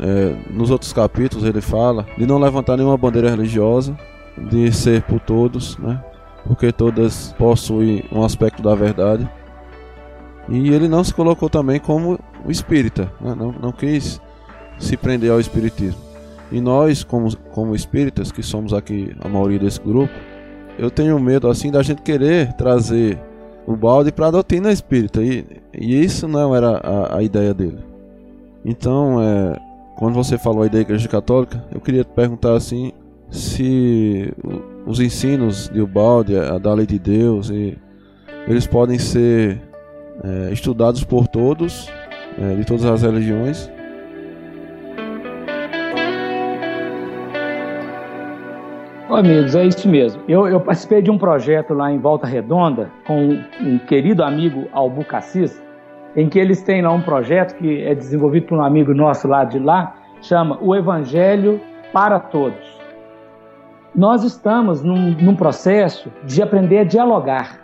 é, 0.00 0.34
nos 0.50 0.70
outros 0.70 0.92
capítulos 0.94 1.44
ele 1.44 1.60
fala 1.60 2.06
de 2.16 2.26
não 2.26 2.38
levantar 2.38 2.76
nenhuma 2.76 2.96
bandeira 2.96 3.30
religiosa, 3.30 3.96
de 4.50 4.72
ser 4.72 5.02
por 5.02 5.20
todos, 5.20 5.76
né? 5.76 6.02
Porque 6.46 6.72
todas 6.72 7.34
possuem 7.38 8.02
um 8.10 8.24
aspecto 8.24 8.62
da 8.62 8.74
verdade. 8.74 9.28
E 10.48 10.72
ele 10.72 10.88
não 10.88 11.04
se 11.04 11.12
colocou 11.12 11.50
também 11.50 11.78
como 11.78 12.18
o 12.46 12.50
espírita, 12.50 13.12
né? 13.20 13.34
não, 13.38 13.52
não 13.52 13.70
quis 13.70 14.18
se 14.78 14.96
prender 14.96 15.30
ao 15.30 15.38
espiritismo. 15.38 16.00
E 16.50 16.62
nós, 16.62 17.04
como, 17.04 17.36
como 17.52 17.74
espíritas, 17.74 18.32
que 18.32 18.42
somos 18.42 18.72
aqui 18.72 19.14
a 19.20 19.28
maioria 19.28 19.58
desse 19.58 19.78
grupo, 19.78 20.14
eu 20.78 20.90
tenho 20.90 21.18
medo 21.18 21.48
assim 21.48 21.70
da 21.70 21.82
gente 21.82 22.02
querer 22.02 22.52
trazer 22.54 23.18
o 23.66 23.76
balde 23.76 24.12
para 24.12 24.28
a 24.28 24.30
doutrina 24.30 24.72
espírita. 24.72 25.22
E, 25.22 25.44
e 25.72 26.02
isso 26.02 26.26
não 26.26 26.54
era 26.54 26.78
a, 26.78 27.18
a 27.18 27.22
ideia 27.22 27.52
dele. 27.52 27.78
Então, 28.64 29.22
é, 29.22 29.56
quando 29.96 30.14
você 30.14 30.38
falou 30.38 30.62
aí 30.62 30.70
da 30.70 30.80
Igreja 30.80 31.08
Católica, 31.08 31.62
eu 31.74 31.80
queria 31.80 32.04
te 32.04 32.10
perguntar 32.10 32.54
assim 32.54 32.92
se 33.30 34.32
os 34.86 35.00
ensinos 35.00 35.68
de 35.68 35.80
Ubaldi, 35.80 36.32
da 36.62 36.72
lei 36.72 36.86
de 36.86 36.98
Deus, 36.98 37.50
e 37.50 37.76
eles 38.46 38.66
podem 38.66 38.98
ser 38.98 39.60
é, 40.24 40.52
estudados 40.52 41.04
por 41.04 41.28
todos, 41.28 41.90
é, 42.38 42.54
de 42.54 42.64
todas 42.64 42.84
as 42.84 43.02
religiões. 43.02 43.70
Amigos, 49.10 49.56
é 49.56 49.64
isso 49.64 49.88
mesmo. 49.88 50.22
Eu, 50.28 50.46
eu, 50.46 50.60
participei 50.60 51.00
de 51.00 51.10
um 51.10 51.16
projeto 51.16 51.72
lá 51.72 51.90
em 51.90 51.98
Volta 51.98 52.26
Redonda 52.26 52.90
com 53.06 53.38
um, 53.58 53.78
querido 53.78 54.22
amigo 54.22 54.68
Albucacis, 54.70 55.62
em 56.14 56.28
que 56.28 56.38
eles 56.38 56.62
têm 56.62 56.82
lá 56.82 56.92
um 56.92 57.00
projeto 57.00 57.56
que 57.56 57.82
é 57.82 57.94
desenvolvido 57.94 58.46
por 58.46 58.58
um 58.58 58.62
amigo 58.62 58.92
nosso 58.92 59.26
lá 59.26 59.44
de 59.44 59.58
lá, 59.58 59.94
chama 60.20 60.58
O 60.60 60.76
Evangelho 60.76 61.58
para 61.90 62.20
Todos. 62.20 62.78
Nós 63.94 64.24
estamos 64.24 64.82
num, 64.82 65.12
num 65.12 65.34
processo 65.34 66.12
de 66.24 66.42
aprender 66.42 66.80
a 66.80 66.84
dialogar. 66.84 67.60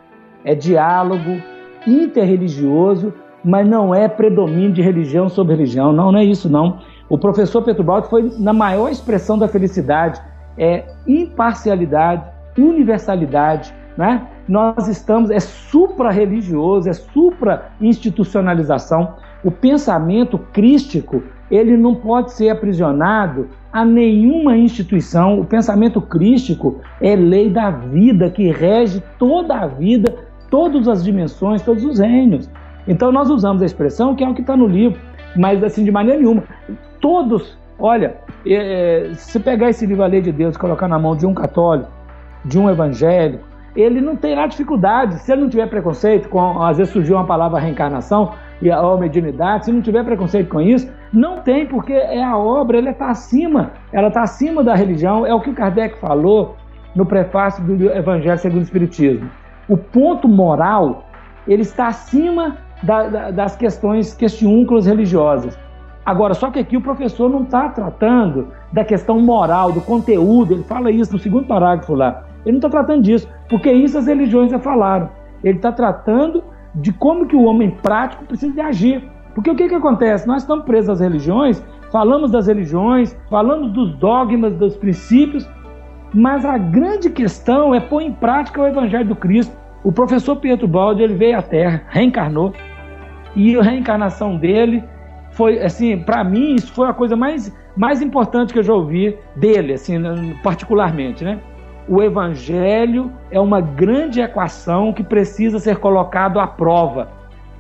É 0.47 0.55
diálogo 0.55 1.43
interreligioso, 1.87 3.13
mas 3.45 3.69
não 3.69 3.95
é 3.95 4.09
predomínio 4.09 4.73
de 4.73 4.81
religião 4.81 5.29
sobre 5.29 5.55
religião. 5.55 5.93
Não, 5.93 6.11
não 6.11 6.19
é 6.19 6.25
isso, 6.25 6.49
não. 6.49 6.81
O 7.07 7.19
professor 7.19 7.61
Pedro 7.63 7.85
Baldi 7.85 8.09
foi 8.09 8.33
na 8.39 8.55
maior 8.55 8.89
expressão 8.89 9.39
da 9.39 9.47
felicidade. 9.47 10.21
É 10.57 10.85
imparcialidade, 11.07 12.25
universalidade, 12.57 13.75
né? 13.97 14.27
Nós 14.47 14.89
estamos, 14.89 15.31
é 15.31 15.41
supra-religioso, 15.41 16.89
é 16.89 16.93
supra-institucionalização. 16.93 19.15
O 19.43 19.51
pensamento 19.51 20.39
crístico, 20.39 21.23
ele 21.51 21.77
não 21.77 21.95
pode 21.95 22.33
ser 22.33 22.51
aprisionado 22.51 23.49
a 23.73 23.85
nenhuma 23.85 24.57
instituição. 24.57 25.41
O 25.41 25.45
pensamento 25.45 26.01
crístico 26.01 26.81
é 27.01 27.17
lei 27.17 27.51
da 27.51 27.71
vida 27.71 28.31
que 28.31 28.51
rege 28.51 29.03
toda 29.19 29.57
a 29.57 29.67
vida, 29.67 30.15
todas 30.51 30.87
as 30.87 31.03
dimensões, 31.03 31.63
todos 31.63 31.85
os 31.85 31.99
reinos. 31.99 32.49
Então 32.87 33.11
nós 33.11 33.31
usamos 33.31 33.63
a 33.63 33.67
expressão 33.67 34.15
que 34.15 34.23
é 34.23 34.29
o 34.29 34.35
que 34.35 34.43
está 34.43 34.57
no 34.57 34.67
livro, 34.67 35.01
mas 35.37 35.65
assim 35.65 35.85
de 35.85 35.91
maneira 35.91 36.21
nenhuma. 36.21 36.45
Todos, 37.01 37.57
olha, 37.79 38.17
é, 38.47 39.11
se 39.15 39.39
pegar 39.41 39.71
esse 39.71 39.87
livro 39.87 40.03
A 40.03 40.07
Lei 40.07 40.21
de 40.21 40.33
Deus 40.33 40.57
e 40.57 40.59
colocar 40.59 40.89
na 40.89 40.99
mão 40.99 41.17
de 41.17 41.27
um 41.27 41.35
católico, 41.35 41.91
de 42.45 42.59
um 42.59 42.69
evangélico, 42.69 43.45
ele 43.75 44.01
não 44.01 44.17
terá 44.17 44.47
dificuldade. 44.47 45.19
Se 45.19 45.33
ele 45.33 45.43
não 45.43 45.49
tiver 45.49 45.69
preconceito 45.69 46.29
com, 46.29 46.63
às 46.63 46.79
vezes 46.79 46.93
surgiu 46.93 47.17
uma 47.17 47.27
palavra 47.27 47.59
reencarnação 47.59 48.33
e 48.63 48.71
a 48.71 48.97
mediunidade, 48.97 49.67
se 49.67 49.73
não 49.73 49.83
tiver 49.83 50.05
preconceito 50.05 50.49
com 50.49 50.61
isso, 50.61 50.91
não 51.13 51.41
tem, 51.41 51.67
porque 51.67 51.93
é 51.93 52.23
a 52.23 52.37
obra, 52.37 52.79
ela 52.79 52.91
está 52.91 53.11
acima, 53.11 53.73
ela 53.93 54.09
está 54.09 54.23
acima 54.23 54.63
da 54.63 54.75
religião, 54.75 55.27
é 55.27 55.35
o 55.35 55.41
que 55.41 55.53
Kardec 55.53 55.99
falou 55.99 56.57
no 56.95 57.05
prefácio 57.05 57.63
do 57.65 57.91
Evangelho 57.91 58.39
segundo 58.39 58.61
o 58.61 58.65
Espiritismo. 58.65 59.29
O 59.69 59.77
ponto 59.77 60.29
moral, 60.29 61.05
ele 61.47 61.63
está 61.63 61.89
acima 61.89 62.57
da, 62.83 63.09
da, 63.09 63.31
das 63.31 63.57
questões 63.57 64.15
questiúnculas 64.15 64.87
religiosas. 64.87 65.59
Agora, 66.05 66.35
só 66.35 66.51
que 66.51 66.59
aqui 66.59 66.77
o 66.77 66.83
professor 66.83 67.31
não 67.31 67.45
está 67.45 67.69
tratando 67.71 68.49
da 68.73 68.85
questão 68.85 69.19
moral, 69.21 69.73
do 69.73 69.81
conteúdo, 69.81 70.53
ele 70.53 70.63
fala 70.65 70.91
isso 70.91 71.13
no 71.13 71.19
segundo 71.19 71.47
parágrafo 71.47 71.95
lá. 71.95 72.25
Ele 72.45 72.53
não 72.53 72.59
está 72.59 72.69
tratando 72.69 73.03
disso, 73.03 73.29
porque 73.49 73.73
isso 73.73 73.97
as 73.97 74.07
religiões 74.07 74.51
já 74.51 74.59
falaram. 74.59 75.09
Ele 75.43 75.57
está 75.57 75.73
tratando 75.73 76.45
de 76.75 76.93
como 76.93 77.27
que 77.27 77.35
o 77.37 77.45
homem 77.45 77.71
prático 77.71 78.25
precisa 78.27 78.53
de 78.53 78.61
agir. 78.61 79.11
Porque 79.35 79.51
o 79.51 79.57
que, 79.57 79.69
que 79.69 79.75
acontece? 79.75 80.27
Nós 80.27 80.43
estamos 80.43 80.65
presos 80.67 80.91
às 80.91 81.01
religiões, 81.01 81.65
falamos 81.91 82.31
das 82.31 82.47
religiões, 82.47 83.17
falamos 83.31 83.73
dos 83.73 83.95
dogmas, 83.97 84.55
dos 84.55 84.77
princípios, 84.77 85.49
mas 86.13 86.45
a 86.45 86.59
grande 86.59 87.09
questão 87.11 87.75
é 87.75 87.81
pôr 87.81 88.03
em 88.03 88.13
prática 88.13 88.61
o 88.61 88.67
Evangelho 88.67 89.09
do 89.09 89.17
Cristo. 89.17 89.57
O 89.83 89.91
professor 89.91 90.37
Pietro 90.37 90.69
Baldi 90.69 91.03
ele 91.03 91.15
veio 91.15 91.39
à 91.39 91.43
Terra, 91.43 91.83
reencarnou, 91.89 92.53
e 93.35 93.57
a 93.59 93.63
reencarnação 93.63 94.37
dele 94.37 94.85
foi, 95.35 95.61
assim, 95.61 95.99
para 95.99 96.25
mim, 96.25 96.55
isso 96.55 96.73
foi 96.73 96.89
a 96.89 96.93
coisa 96.93 97.17
mais, 97.17 97.55
mais 97.77 98.01
importante 98.01 98.53
que 98.53 98.59
eu 98.59 98.63
já 98.63 98.73
ouvi 98.73 99.17
dele, 99.37 99.75
assim, 99.75 100.01
particularmente, 100.43 101.25
né? 101.25 101.41
o 101.89 102.03
evangelho 102.03 103.13
é 103.31 103.39
uma 103.39 103.61
grande 103.61 104.21
equação 104.21 104.93
que 104.93 105.03
precisa 105.03 105.59
ser 105.59 105.77
colocado 105.77 106.41
à 106.41 106.47
prova. 106.47 107.09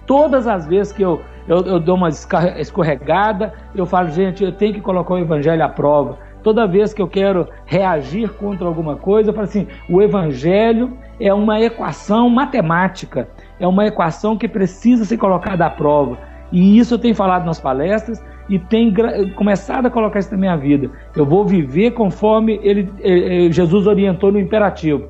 Todas 0.06 0.46
as 0.46 0.66
vezes 0.66 0.92
que 0.92 1.02
eu, 1.02 1.20
eu, 1.46 1.58
eu, 1.66 1.80
dou 1.80 1.96
uma 1.96 2.08
escorregada, 2.08 3.52
eu 3.74 3.86
falo, 3.86 4.08
gente, 4.08 4.42
eu 4.42 4.52
tenho 4.52 4.74
que 4.74 4.80
colocar 4.80 5.14
o 5.14 5.18
evangelho 5.18 5.62
à 5.62 5.68
prova. 5.68 6.18
Toda 6.42 6.66
vez 6.66 6.92
que 6.92 7.00
eu 7.00 7.08
quero 7.08 7.48
reagir 7.64 8.30
contra 8.34 8.66
alguma 8.66 8.96
coisa, 8.96 9.30
eu 9.30 9.34
falo 9.34 9.44
assim: 9.44 9.66
o 9.88 10.02
evangelho 10.02 10.92
é 11.18 11.32
uma 11.32 11.58
equação 11.58 12.28
matemática, 12.28 13.28
é 13.58 13.66
uma 13.66 13.86
equação 13.86 14.36
que 14.36 14.46
precisa 14.46 15.06
ser 15.06 15.16
colocada 15.16 15.64
à 15.64 15.70
prova. 15.70 16.18
E 16.54 16.78
isso 16.78 16.94
eu 16.94 16.98
tenho 17.00 17.16
falado 17.16 17.44
nas 17.44 17.60
palestras, 17.60 18.24
e 18.48 18.60
tem 18.60 18.94
começado 19.34 19.86
a 19.86 19.90
colocar 19.90 20.20
isso 20.20 20.30
na 20.30 20.36
minha 20.36 20.56
vida. 20.56 20.88
Eu 21.16 21.26
vou 21.26 21.44
viver 21.44 21.90
conforme 21.90 22.60
ele, 22.62 22.88
eh, 23.00 23.46
eh, 23.46 23.52
Jesus 23.52 23.88
orientou 23.88 24.30
no 24.30 24.38
imperativo. 24.38 25.08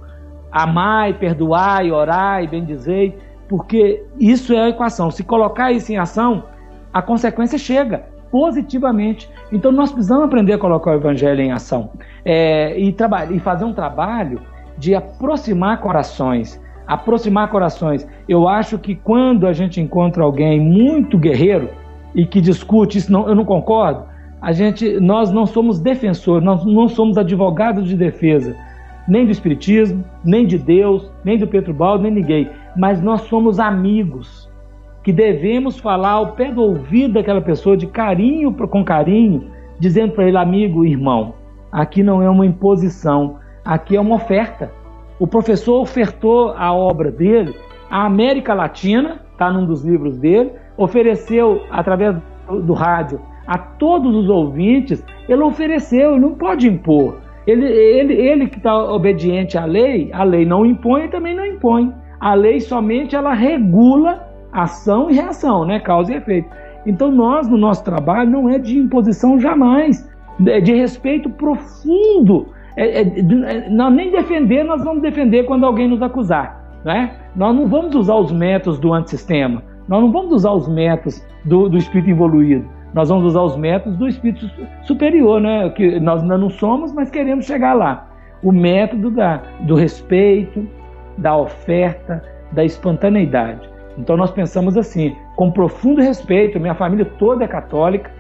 Amai, 0.50 1.12
perdoai, 1.12 1.90
orai, 1.90 2.46
bendizei, 2.46 3.18
porque 3.46 4.02
isso 4.18 4.54
é 4.54 4.60
a 4.60 4.68
equação. 4.70 5.10
Se 5.10 5.22
colocar 5.22 5.70
isso 5.70 5.92
em 5.92 5.98
ação, 5.98 6.44
a 6.92 7.02
consequência 7.02 7.58
chega 7.58 8.06
positivamente. 8.30 9.28
Então 9.52 9.70
nós 9.70 9.92
precisamos 9.92 10.24
aprender 10.24 10.54
a 10.54 10.58
colocar 10.58 10.92
o 10.92 10.94
evangelho 10.94 11.42
em 11.42 11.52
ação 11.52 11.90
é, 12.24 12.78
e, 12.80 12.96
e 13.32 13.38
fazer 13.40 13.66
um 13.66 13.74
trabalho 13.74 14.40
de 14.78 14.94
aproximar 14.94 15.78
corações. 15.80 16.58
Aproximar 16.86 17.48
corações. 17.50 18.06
Eu 18.28 18.48
acho 18.48 18.78
que 18.78 18.94
quando 18.94 19.46
a 19.46 19.52
gente 19.52 19.80
encontra 19.80 20.22
alguém 20.22 20.60
muito 20.60 21.18
guerreiro, 21.18 21.68
e 22.14 22.24
que 22.24 22.40
discute 22.40 22.98
isso, 22.98 23.10
não, 23.10 23.28
eu 23.28 23.34
não 23.34 23.44
concordo. 23.44 24.04
A 24.40 24.52
gente, 24.52 25.00
nós 25.00 25.30
não 25.30 25.46
somos 25.46 25.80
defensores, 25.80 26.44
nós 26.44 26.64
não 26.64 26.88
somos 26.88 27.18
advogados 27.18 27.88
de 27.88 27.96
defesa, 27.96 28.54
nem 29.08 29.24
do 29.24 29.32
Espiritismo, 29.32 30.04
nem 30.22 30.46
de 30.46 30.58
Deus, 30.58 31.10
nem 31.24 31.38
do 31.38 31.46
Pedro 31.46 31.74
Baldo, 31.74 32.04
nem 32.04 32.12
ninguém. 32.12 32.50
Mas 32.76 33.02
nós 33.02 33.22
somos 33.22 33.58
amigos 33.58 34.48
que 35.02 35.12
devemos 35.12 35.78
falar 35.78 36.12
ao 36.12 36.32
pé 36.32 36.52
do 36.52 36.62
ouvido 36.62 37.14
daquela 37.14 37.40
pessoa 37.40 37.76
de 37.76 37.86
carinho 37.86 38.52
com 38.52 38.84
carinho, 38.84 39.50
dizendo 39.78 40.12
para 40.12 40.26
ele, 40.26 40.36
amigo, 40.36 40.84
irmão, 40.84 41.34
aqui 41.72 42.02
não 42.02 42.22
é 42.22 42.30
uma 42.30 42.46
imposição, 42.46 43.36
aqui 43.64 43.96
é 43.96 44.00
uma 44.00 44.14
oferta. 44.14 44.70
O 45.18 45.26
professor 45.26 45.80
ofertou 45.80 46.50
a 46.56 46.72
obra 46.72 47.10
dele 47.10 47.54
à 47.90 48.04
América 48.06 48.54
Latina, 48.54 49.20
está 49.32 49.50
num 49.52 49.64
dos 49.64 49.84
livros 49.84 50.18
dele, 50.18 50.52
ofereceu 50.76 51.62
através 51.70 52.16
do 52.48 52.72
rádio 52.72 53.20
a 53.46 53.58
todos 53.58 54.14
os 54.14 54.28
ouvintes, 54.28 55.04
ele 55.28 55.42
ofereceu, 55.42 56.12
ele 56.12 56.20
não 56.20 56.34
pode 56.34 56.66
impor. 56.66 57.18
Ele, 57.46 57.66
ele, 57.66 58.14
ele 58.14 58.46
que 58.46 58.56
está 58.56 58.74
obediente 58.90 59.58
à 59.58 59.66
lei, 59.66 60.10
a 60.12 60.24
lei 60.24 60.46
não 60.46 60.64
impõe 60.64 61.04
e 61.04 61.08
também 61.08 61.36
não 61.36 61.44
impõe. 61.44 61.92
A 62.18 62.32
lei 62.34 62.58
somente 62.60 63.14
ela 63.14 63.34
regula 63.34 64.26
ação 64.50 65.10
e 65.10 65.14
reação, 65.14 65.66
né? 65.66 65.78
Causa 65.78 66.12
e 66.12 66.16
efeito. 66.16 66.48
Então 66.86 67.10
nós, 67.10 67.48
no 67.48 67.58
nosso 67.58 67.84
trabalho, 67.84 68.30
não 68.30 68.48
é 68.48 68.58
de 68.58 68.78
imposição 68.78 69.38
jamais, 69.38 70.08
é 70.46 70.60
de 70.60 70.72
respeito 70.72 71.28
profundo. 71.28 72.46
É, 72.76 73.02
é, 73.02 73.02
é, 73.02 73.68
nós 73.70 73.92
nem 73.92 74.10
defender, 74.10 74.64
nós 74.64 74.82
vamos 74.82 75.02
defender 75.02 75.44
quando 75.44 75.64
alguém 75.64 75.88
nos 75.88 76.02
acusar. 76.02 76.62
Né? 76.84 77.14
Nós 77.34 77.54
não 77.54 77.66
vamos 77.68 77.94
usar 77.94 78.14
os 78.16 78.32
métodos 78.32 78.78
do 78.78 78.92
antissistema, 78.92 79.62
nós 79.88 80.02
não 80.02 80.12
vamos 80.12 80.32
usar 80.32 80.52
os 80.52 80.68
métodos 80.68 81.26
do, 81.44 81.68
do 81.68 81.78
espírito 81.78 82.10
evoluído, 82.10 82.66
nós 82.92 83.08
vamos 83.08 83.24
usar 83.24 83.42
os 83.42 83.56
métodos 83.56 83.98
do 83.98 84.06
espírito 84.06 84.50
superior, 84.82 85.40
né? 85.40 85.70
que 85.70 85.98
nós 86.00 86.22
ainda 86.22 86.36
não 86.36 86.50
somos, 86.50 86.92
mas 86.92 87.10
queremos 87.10 87.46
chegar 87.46 87.74
lá. 87.74 88.08
O 88.42 88.52
método 88.52 89.10
da, 89.10 89.40
do 89.60 89.74
respeito, 89.74 90.66
da 91.16 91.36
oferta, 91.36 92.22
da 92.52 92.64
espontaneidade. 92.64 93.68
Então 93.96 94.16
nós 94.16 94.30
pensamos 94.30 94.76
assim, 94.76 95.16
com 95.36 95.50
profundo 95.50 96.00
respeito, 96.00 96.60
minha 96.60 96.74
família 96.74 97.04
toda 97.18 97.44
é 97.44 97.48
católica, 97.48 98.10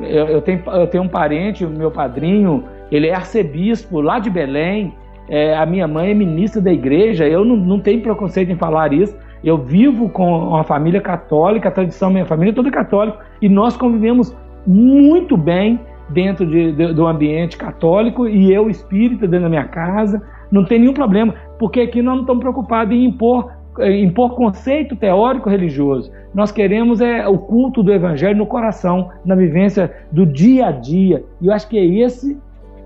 eu, 0.00 0.26
eu, 0.26 0.42
tenho, 0.42 0.62
eu 0.66 0.86
tenho 0.86 1.04
um 1.04 1.08
parente, 1.08 1.66
meu 1.66 1.90
padrinho, 1.90 2.64
ele 2.90 3.08
é 3.08 3.14
arcebispo 3.14 4.00
lá 4.00 4.18
de 4.18 4.30
Belém, 4.30 4.94
é, 5.28 5.56
a 5.56 5.64
minha 5.64 5.86
mãe 5.86 6.10
é 6.10 6.14
ministra 6.14 6.60
da 6.60 6.72
igreja, 6.72 7.26
eu 7.26 7.44
não, 7.44 7.56
não 7.56 7.78
tenho 7.78 8.02
preconceito 8.02 8.50
em 8.50 8.56
falar 8.56 8.92
isso, 8.92 9.16
eu 9.44 9.56
vivo 9.56 10.08
com 10.08 10.48
uma 10.48 10.64
família 10.64 11.00
católica, 11.00 11.68
a 11.68 11.72
tradição 11.72 12.10
minha 12.10 12.26
família 12.26 12.52
é 12.52 12.54
toda 12.54 12.70
católica, 12.70 13.18
e 13.40 13.48
nós 13.48 13.76
convivemos 13.76 14.36
muito 14.66 15.36
bem 15.36 15.80
dentro 16.10 16.44
de, 16.44 16.72
de, 16.72 16.92
do 16.92 17.06
ambiente 17.06 17.56
católico, 17.56 18.26
e 18.26 18.52
eu 18.52 18.68
espírita 18.68 19.26
dentro 19.26 19.44
da 19.44 19.48
minha 19.48 19.64
casa, 19.64 20.20
não 20.50 20.64
tem 20.64 20.80
nenhum 20.80 20.94
problema, 20.94 21.34
porque 21.58 21.80
aqui 21.80 22.02
nós 22.02 22.14
não 22.14 22.22
estamos 22.22 22.42
preocupados 22.42 22.94
em 22.94 23.04
impor 23.04 23.60
impor 23.78 24.34
conceito 24.34 24.96
teórico 24.96 25.48
religioso. 25.48 26.10
Nós 26.34 26.50
queremos 26.50 27.00
é 27.00 27.26
o 27.26 27.38
culto 27.38 27.82
do 27.82 27.92
evangelho 27.92 28.36
no 28.36 28.46
coração, 28.46 29.10
na 29.24 29.34
vivência 29.34 29.94
do 30.10 30.26
dia 30.26 30.66
a 30.66 30.72
dia. 30.72 31.24
E 31.40 31.46
eu 31.46 31.52
acho 31.52 31.68
que 31.68 31.78
é 31.78 31.84
esse, 31.84 32.36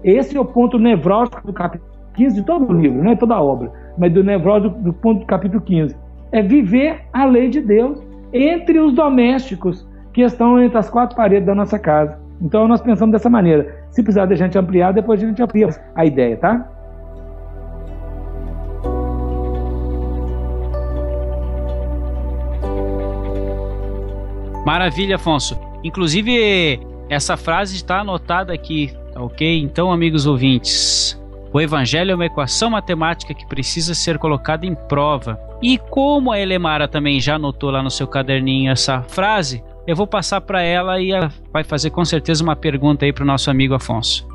esse 0.05 0.36
é 0.36 0.40
o 0.40 0.44
ponto 0.44 0.78
nevrálgico 0.78 1.46
do 1.46 1.52
capítulo 1.52 1.90
15 2.14 2.34
de 2.36 2.42
todo 2.42 2.70
o 2.70 2.80
livro, 2.80 3.02
não 3.02 3.11
é 3.11 3.16
toda 3.16 3.34
a 3.34 3.42
obra, 3.42 3.72
mas 3.98 4.12
do 4.12 4.22
nevrálgico 4.22 4.78
do 4.80 4.92
ponto 4.92 5.20
do 5.20 5.26
capítulo 5.26 5.62
15. 5.62 5.96
É 6.30 6.42
viver 6.42 7.00
a 7.12 7.24
lei 7.24 7.48
de 7.48 7.61
Deus 7.61 8.00
entre 8.32 8.78
os 8.78 8.92
domésticos 8.92 9.88
que 10.12 10.20
estão 10.20 10.61
entre 10.61 10.78
as 10.78 10.90
quatro 10.90 11.16
paredes 11.16 11.46
da 11.46 11.55
nossa 11.55 11.78
casa. 11.78 12.18
Então 12.40 12.68
nós 12.68 12.80
pensamos 12.82 13.12
dessa 13.12 13.30
maneira. 13.30 13.84
Se 13.90 14.02
precisar 14.02 14.26
de 14.26 14.36
gente 14.36 14.59
ampliar, 14.59 14.92
depois 14.92 15.22
a 15.22 15.26
gente 15.26 15.42
amplia 15.42 15.68
a 15.94 16.05
ideia, 16.05 16.36
tá? 16.36 16.68
Maravilha, 24.66 25.16
Afonso. 25.16 25.59
Inclusive, 25.82 26.80
essa 27.09 27.36
frase 27.36 27.76
está 27.76 28.00
anotada 28.00 28.52
aqui, 28.52 28.94
ok? 29.14 29.61
Então, 29.61 29.92
amigos 29.92 30.26
ouvintes, 30.26 31.20
o 31.52 31.61
Evangelho 31.61 32.12
é 32.12 32.14
uma 32.14 32.26
equação 32.26 32.70
matemática 32.70 33.34
que 33.34 33.46
precisa 33.46 33.94
ser 33.94 34.18
colocada 34.18 34.66
em 34.66 34.74
prova. 34.74 35.38
E 35.62 35.78
como 35.78 36.32
a 36.32 36.40
Elemara 36.40 36.88
também 36.88 37.20
já 37.20 37.36
anotou 37.36 37.70
lá 37.70 37.82
no 37.82 37.90
seu 37.90 38.09
caderninho 38.09 38.72
essa 38.72 39.02
frase, 39.02 39.62
eu 39.86 39.94
vou 39.94 40.07
passar 40.07 40.40
para 40.40 40.62
ela 40.62 41.00
e 41.00 41.12
ela 41.12 41.32
vai 41.52 41.62
fazer 41.62 41.90
com 41.90 42.05
certeza 42.05 42.42
uma 42.42 42.57
pergunta 42.57 43.05
aí 43.05 43.12
para 43.12 43.22
o 43.22 43.26
nosso 43.26 43.50
amigo 43.50 43.74
Afonso. 43.74 44.26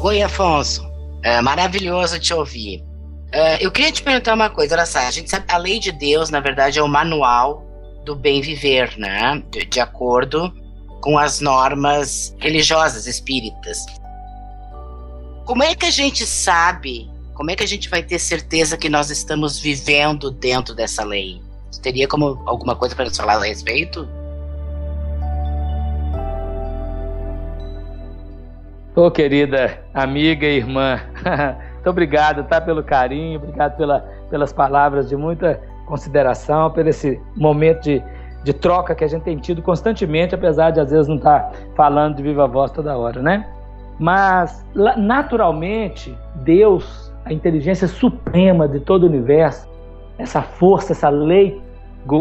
Oi, 0.00 0.22
Afonso. 0.22 0.86
É 1.22 1.40
maravilhoso 1.40 2.20
te 2.20 2.34
ouvir. 2.34 2.84
Uh, 3.34 3.58
eu 3.58 3.72
queria 3.72 3.90
te 3.90 4.00
perguntar 4.00 4.32
uma 4.32 4.48
coisa, 4.48 4.76
olha 4.76 4.86
só, 4.86 5.00
a 5.00 5.10
gente 5.10 5.28
sabe, 5.28 5.44
a 5.48 5.56
lei 5.56 5.80
de 5.80 5.90
Deus, 5.90 6.30
na 6.30 6.38
verdade, 6.38 6.78
é 6.78 6.82
o 6.82 6.86
manual 6.86 7.64
do 8.04 8.14
bem 8.14 8.40
viver, 8.40 8.96
né? 8.96 9.42
De, 9.50 9.64
de 9.64 9.80
acordo 9.80 10.54
com 11.00 11.18
as 11.18 11.40
normas 11.40 12.32
religiosas 12.38 13.08
espíritas. 13.08 13.84
Como 15.44 15.64
é 15.64 15.74
que 15.74 15.84
a 15.84 15.90
gente 15.90 16.24
sabe, 16.24 17.10
como 17.34 17.50
é 17.50 17.56
que 17.56 17.64
a 17.64 17.66
gente 17.66 17.90
vai 17.90 18.04
ter 18.04 18.20
certeza 18.20 18.76
que 18.76 18.88
nós 18.88 19.10
estamos 19.10 19.58
vivendo 19.58 20.30
dentro 20.30 20.72
dessa 20.72 21.02
lei? 21.04 21.42
Você 21.72 21.82
teria 21.82 22.06
como 22.06 22.40
alguma 22.46 22.76
coisa 22.76 22.94
para 22.94 23.06
nos 23.06 23.16
falar 23.16 23.34
a 23.34 23.44
respeito? 23.44 24.08
Ô, 28.94 29.06
oh, 29.06 29.10
querida 29.10 29.84
amiga 29.92 30.46
e 30.46 30.58
irmã, 30.58 31.00
Muito 31.84 31.90
obrigado, 31.90 32.44
tá? 32.44 32.62
Pelo 32.62 32.82
carinho, 32.82 33.38
obrigado 33.38 33.76
pela, 33.76 34.00
pelas 34.30 34.54
palavras 34.54 35.06
de 35.06 35.14
muita 35.14 35.60
consideração, 35.84 36.70
por 36.70 36.86
esse 36.86 37.20
momento 37.36 37.82
de, 37.82 38.02
de 38.42 38.54
troca 38.54 38.94
que 38.94 39.04
a 39.04 39.06
gente 39.06 39.20
tem 39.20 39.36
tido 39.36 39.60
constantemente, 39.60 40.34
apesar 40.34 40.70
de 40.70 40.80
às 40.80 40.90
vezes 40.90 41.08
não 41.08 41.16
estar 41.16 41.40
tá 41.40 41.52
falando 41.76 42.16
de 42.16 42.22
viva 42.22 42.46
voz 42.46 42.70
toda 42.70 42.96
hora, 42.96 43.20
né? 43.20 43.46
Mas, 43.98 44.64
naturalmente, 44.96 46.16
Deus, 46.36 47.12
a 47.22 47.34
inteligência 47.34 47.86
suprema 47.86 48.66
de 48.66 48.80
todo 48.80 49.02
o 49.02 49.06
universo, 49.06 49.68
essa 50.16 50.40
força, 50.40 50.92
essa 50.92 51.10
lei 51.10 51.60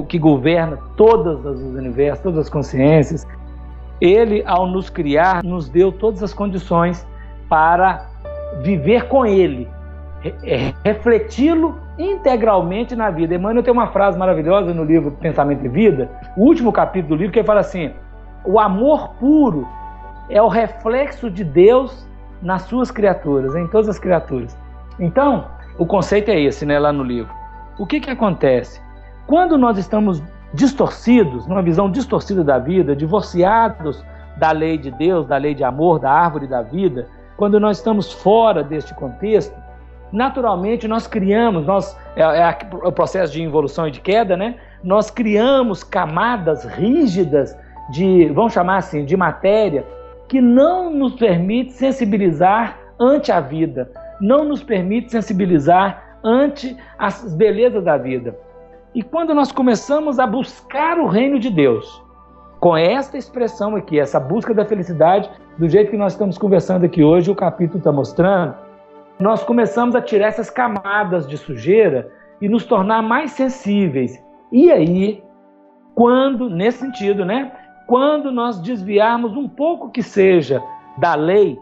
que 0.10 0.20
governa 0.20 0.78
todos 0.98 1.46
os 1.46 1.62
universos, 1.74 2.22
todas 2.22 2.40
as 2.40 2.50
consciências, 2.50 3.26
ele, 4.02 4.44
ao 4.46 4.68
nos 4.68 4.90
criar, 4.90 5.42
nos 5.42 5.70
deu 5.70 5.90
todas 5.90 6.22
as 6.22 6.34
condições 6.34 7.08
para 7.48 8.12
viver 8.62 9.08
com 9.08 9.26
ele, 9.26 9.70
é, 10.44 10.74
refleti-lo 10.84 11.78
integralmente 11.98 12.96
na 12.96 13.10
vida. 13.10 13.36
Emmanuel 13.36 13.64
tem 13.64 13.74
uma 13.74 13.88
frase 13.88 14.18
maravilhosa 14.18 14.74
no 14.74 14.84
livro 14.84 15.12
Pensamento 15.12 15.66
e 15.66 15.70
Vida, 15.70 16.10
o 16.38 16.46
último 16.46 16.72
capítulo 16.72 17.16
do 17.16 17.20
livro, 17.20 17.34
que 17.34 17.40
ele 17.40 17.48
fala 17.48 17.60
assim: 17.60 17.92
o 18.46 18.60
amor 18.60 19.10
puro 19.20 19.68
é 20.30 20.42
o 20.42 20.48
reflexo 20.48 21.30
de 21.30 21.44
Deus 21.44 22.08
nas 22.42 22.64
suas 22.64 22.92
criaturas, 22.92 23.56
em 23.56 23.68
todas 23.68 23.90
as 23.90 24.00
criaturas. 24.00 24.58
Então, 25.00 25.46
o 25.78 25.86
conceito 25.86 26.30
é 26.30 26.40
esse, 26.40 26.66
né, 26.66 26.78
lá 26.78 26.92
no 26.92 27.04
livro. 27.04 27.34
O 27.80 27.86
que 27.86 28.00
que 28.00 28.10
acontece? 28.10 28.82
Quando 29.26 29.58
nós 29.58 29.78
estamos 29.78 30.22
distorcidos, 30.54 31.48
numa 31.48 31.62
visão 31.62 31.90
distorcida 31.90 32.44
da 32.44 32.60
vida, 32.60 32.96
divorciados 32.96 34.04
da 34.38 34.52
lei 34.52 34.78
de 34.78 34.92
Deus, 34.92 35.26
da 35.26 35.38
lei 35.38 35.56
de 35.56 35.64
amor, 35.64 36.00
da 36.00 36.12
árvore 36.12 36.48
da 36.48 36.62
vida, 36.62 37.08
quando 37.38 37.60
nós 37.60 37.78
estamos 37.78 38.12
fora 38.12 38.64
deste 38.64 38.94
contexto, 38.94 39.56
naturalmente 40.12 40.88
nós 40.88 41.08
criamos, 41.08 41.66
nós, 41.66 41.98
é, 42.16 42.22
é 42.22 42.58
o 42.84 42.92
processo 42.92 43.34
de 43.34 43.42
involução 43.42 43.88
e 43.88 43.92
de 43.92 44.00
queda, 44.00 44.38
né? 44.38 44.56
Nós 44.84 45.10
criamos 45.10 45.84
camadas 45.84 46.66
rígidas 46.66 47.58
de, 47.90 48.30
vamos 48.30 48.54
chamar 48.54 48.78
assim, 48.78 49.06
de 49.06 49.18
matéria 49.18 49.86
que 50.28 50.40
não 50.40 50.90
nos 50.90 51.16
permite 51.16 51.74
sensibilizar 51.74 52.80
ante 53.00 53.32
a 53.32 53.40
vida, 53.40 53.92
não 54.22 54.46
nos 54.46 54.64
permite 54.64 55.12
sensibilizar 55.12 56.18
ante 56.24 56.78
as 56.98 57.34
belezas 57.36 57.84
da 57.84 57.98
vida. 57.98 58.38
E 58.96 59.02
quando 59.02 59.34
nós 59.34 59.52
começamos 59.52 60.20
a 60.20 60.28
buscar 60.28 61.00
o 61.00 61.08
reino 61.08 61.40
de 61.40 61.50
Deus, 61.50 62.03
com 62.64 62.78
esta 62.78 63.18
expressão 63.18 63.76
aqui, 63.76 64.00
essa 64.00 64.18
busca 64.22 64.54
da 64.54 64.64
felicidade, 64.64 65.30
do 65.58 65.68
jeito 65.68 65.92
que 65.92 65.98
nós 65.98 66.14
estamos 66.14 66.38
conversando 66.38 66.86
aqui 66.86 67.04
hoje, 67.04 67.30
o 67.30 67.36
capítulo 67.36 67.80
está 67.80 67.92
mostrando, 67.92 68.56
nós 69.20 69.44
começamos 69.44 69.94
a 69.96 70.02
tirar 70.02 70.28
essas 70.28 70.50
camadas 70.50 71.28
de 71.28 71.38
sujeira 71.38 72.10
e 72.40 72.48
nos 72.48 72.64
tornar 72.64 73.02
mais 73.02 73.32
sensíveis. 73.32 74.18
E 74.50 74.72
aí, 74.72 75.22
quando, 75.94 76.50
nesse 76.50 76.78
sentido, 76.78 77.26
né? 77.26 77.52
Quando 77.86 78.32
nós 78.32 78.62
desviarmos 78.62 79.36
um 79.36 79.50
pouco 79.50 79.92
que 79.92 80.02
seja 80.02 80.64
da 80.98 81.16
lei, 81.16 81.60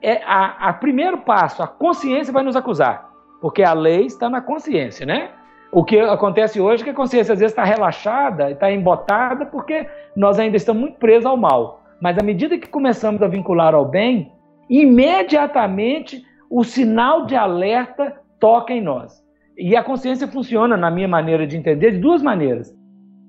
é 0.00 0.22
a, 0.24 0.70
a 0.70 0.72
primeiro 0.72 1.18
passo, 1.18 1.62
a 1.62 1.66
consciência 1.68 2.32
vai 2.32 2.42
nos 2.42 2.56
acusar, 2.56 3.06
porque 3.38 3.62
a 3.62 3.74
lei 3.74 4.06
está 4.06 4.30
na 4.30 4.40
consciência, 4.40 5.04
né? 5.04 5.32
O 5.72 5.84
que 5.84 5.98
acontece 5.98 6.60
hoje 6.60 6.82
é 6.82 6.84
que 6.84 6.90
a 6.90 6.94
consciência 6.94 7.32
às 7.32 7.40
vezes 7.40 7.52
está 7.52 7.64
relaxada, 7.64 8.50
está 8.50 8.70
embotada, 8.70 9.44
porque 9.46 9.86
nós 10.14 10.38
ainda 10.38 10.56
estamos 10.56 10.80
muito 10.80 10.98
presos 10.98 11.26
ao 11.26 11.36
mal. 11.36 11.82
Mas 12.00 12.18
à 12.18 12.22
medida 12.22 12.58
que 12.58 12.68
começamos 12.68 13.22
a 13.22 13.28
vincular 13.28 13.74
ao 13.74 13.84
bem, 13.84 14.32
imediatamente 14.68 16.22
o 16.50 16.62
sinal 16.62 17.26
de 17.26 17.34
alerta 17.34 18.14
toca 18.38 18.72
em 18.72 18.80
nós. 18.80 19.24
E 19.56 19.74
a 19.74 19.82
consciência 19.82 20.28
funciona, 20.28 20.76
na 20.76 20.90
minha 20.90 21.08
maneira 21.08 21.46
de 21.46 21.56
entender, 21.56 21.92
de 21.92 21.98
duas 21.98 22.22
maneiras. 22.22 22.74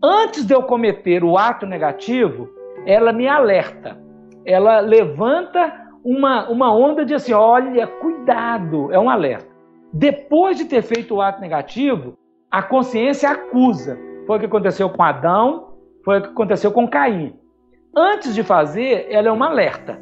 Antes 0.03 0.45
de 0.45 0.53
eu 0.53 0.61
cometer 0.63 1.23
o 1.23 1.37
ato 1.37 1.65
negativo, 1.65 2.49
ela 2.85 3.11
me 3.11 3.27
alerta. 3.27 3.97
Ela 4.45 4.79
levanta 4.79 5.73
uma, 6.03 6.49
uma 6.49 6.73
onda 6.73 7.05
de 7.05 7.13
assim: 7.13 7.33
olha, 7.33 7.87
cuidado, 7.87 8.91
é 8.91 8.99
um 8.99 9.09
alerta. 9.09 9.47
Depois 9.91 10.57
de 10.57 10.65
ter 10.65 10.81
feito 10.81 11.15
o 11.15 11.21
ato 11.21 11.41
negativo, 11.41 12.17
a 12.49 12.61
consciência 12.61 13.29
acusa. 13.29 13.99
Foi 14.25 14.37
o 14.37 14.39
que 14.39 14.45
aconteceu 14.45 14.89
com 14.89 15.03
Adão, 15.03 15.73
foi 16.03 16.19
o 16.19 16.21
que 16.21 16.29
aconteceu 16.29 16.71
com 16.71 16.87
Caim. 16.87 17.33
Antes 17.95 18.33
de 18.33 18.43
fazer, 18.43 19.07
ela 19.09 19.27
é 19.27 19.31
uma 19.31 19.47
alerta. 19.47 19.99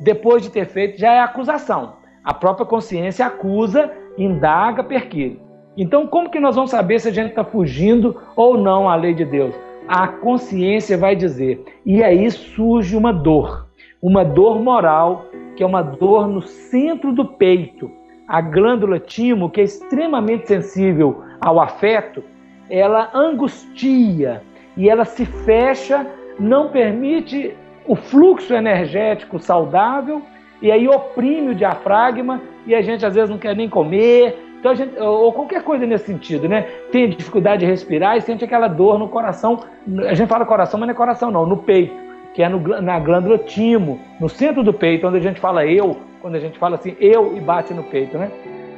Depois 0.00 0.42
de 0.42 0.50
ter 0.50 0.66
feito, 0.66 0.98
já 0.98 1.12
é 1.12 1.20
acusação. 1.20 1.94
A 2.24 2.34
própria 2.34 2.66
consciência 2.66 3.26
acusa 3.26 3.92
indaga, 4.18 4.82
perquire. 4.82 5.40
Então, 5.76 6.06
como 6.06 6.30
que 6.30 6.40
nós 6.40 6.56
vamos 6.56 6.70
saber 6.70 7.00
se 7.00 7.08
a 7.08 7.12
gente 7.12 7.30
está 7.30 7.44
fugindo 7.44 8.20
ou 8.34 8.56
não 8.56 8.88
à 8.88 8.96
lei 8.96 9.14
de 9.14 9.24
Deus? 9.24 9.54
A 9.86 10.08
consciência 10.08 10.96
vai 10.96 11.14
dizer. 11.14 11.64
E 11.84 12.02
aí 12.02 12.28
surge 12.30 12.96
uma 12.96 13.12
dor, 13.12 13.68
uma 14.00 14.24
dor 14.24 14.60
moral, 14.60 15.26
que 15.56 15.62
é 15.62 15.66
uma 15.66 15.82
dor 15.82 16.26
no 16.26 16.42
centro 16.42 17.12
do 17.12 17.24
peito. 17.24 17.90
A 18.26 18.40
glândula 18.40 18.98
timo, 18.98 19.50
que 19.50 19.60
é 19.60 19.64
extremamente 19.64 20.48
sensível 20.48 21.22
ao 21.44 21.60
afeto, 21.60 22.24
ela 22.70 23.10
angustia 23.12 24.42
e 24.76 24.88
ela 24.88 25.04
se 25.04 25.26
fecha, 25.26 26.06
não 26.40 26.70
permite 26.70 27.54
o 27.86 27.94
fluxo 27.94 28.54
energético 28.54 29.38
saudável 29.38 30.22
e 30.62 30.72
aí 30.72 30.88
oprime 30.88 31.50
o 31.50 31.54
diafragma 31.54 32.40
e 32.66 32.74
a 32.74 32.80
gente 32.80 33.04
às 33.04 33.14
vezes 33.14 33.28
não 33.28 33.36
quer 33.36 33.54
nem 33.54 33.68
comer, 33.68 34.38
então 34.58 34.72
a 34.72 34.74
gente, 34.74 34.98
ou 34.98 35.30
qualquer 35.34 35.62
coisa 35.62 35.84
nesse 35.84 36.06
sentido, 36.06 36.48
né? 36.48 36.62
Tem 36.90 37.10
dificuldade 37.10 37.60
de 37.60 37.66
respirar 37.66 38.16
e 38.16 38.22
sente 38.22 38.42
aquela 38.42 38.66
dor 38.66 38.98
no 38.98 39.08
coração. 39.08 39.60
A 40.08 40.14
gente 40.14 40.26
fala 40.26 40.46
coração, 40.46 40.80
mas 40.80 40.86
não 40.86 40.94
é 40.94 40.96
coração 40.96 41.30
não, 41.30 41.44
no 41.44 41.58
peito, 41.58 41.94
que 42.32 42.42
é 42.42 42.48
no, 42.48 42.58
na 42.80 42.98
glândula 42.98 43.36
timo, 43.36 44.00
no 44.18 44.30
centro 44.30 44.62
do 44.62 44.72
peito, 44.72 45.06
onde 45.06 45.18
a 45.18 45.20
gente 45.20 45.38
fala 45.38 45.66
eu, 45.66 45.98
quando 46.22 46.36
a 46.36 46.40
gente 46.40 46.58
fala 46.58 46.76
assim 46.76 46.96
eu 46.98 47.36
e 47.36 47.40
bate 47.40 47.74
no 47.74 47.82
peito, 47.82 48.16
né? 48.16 48.30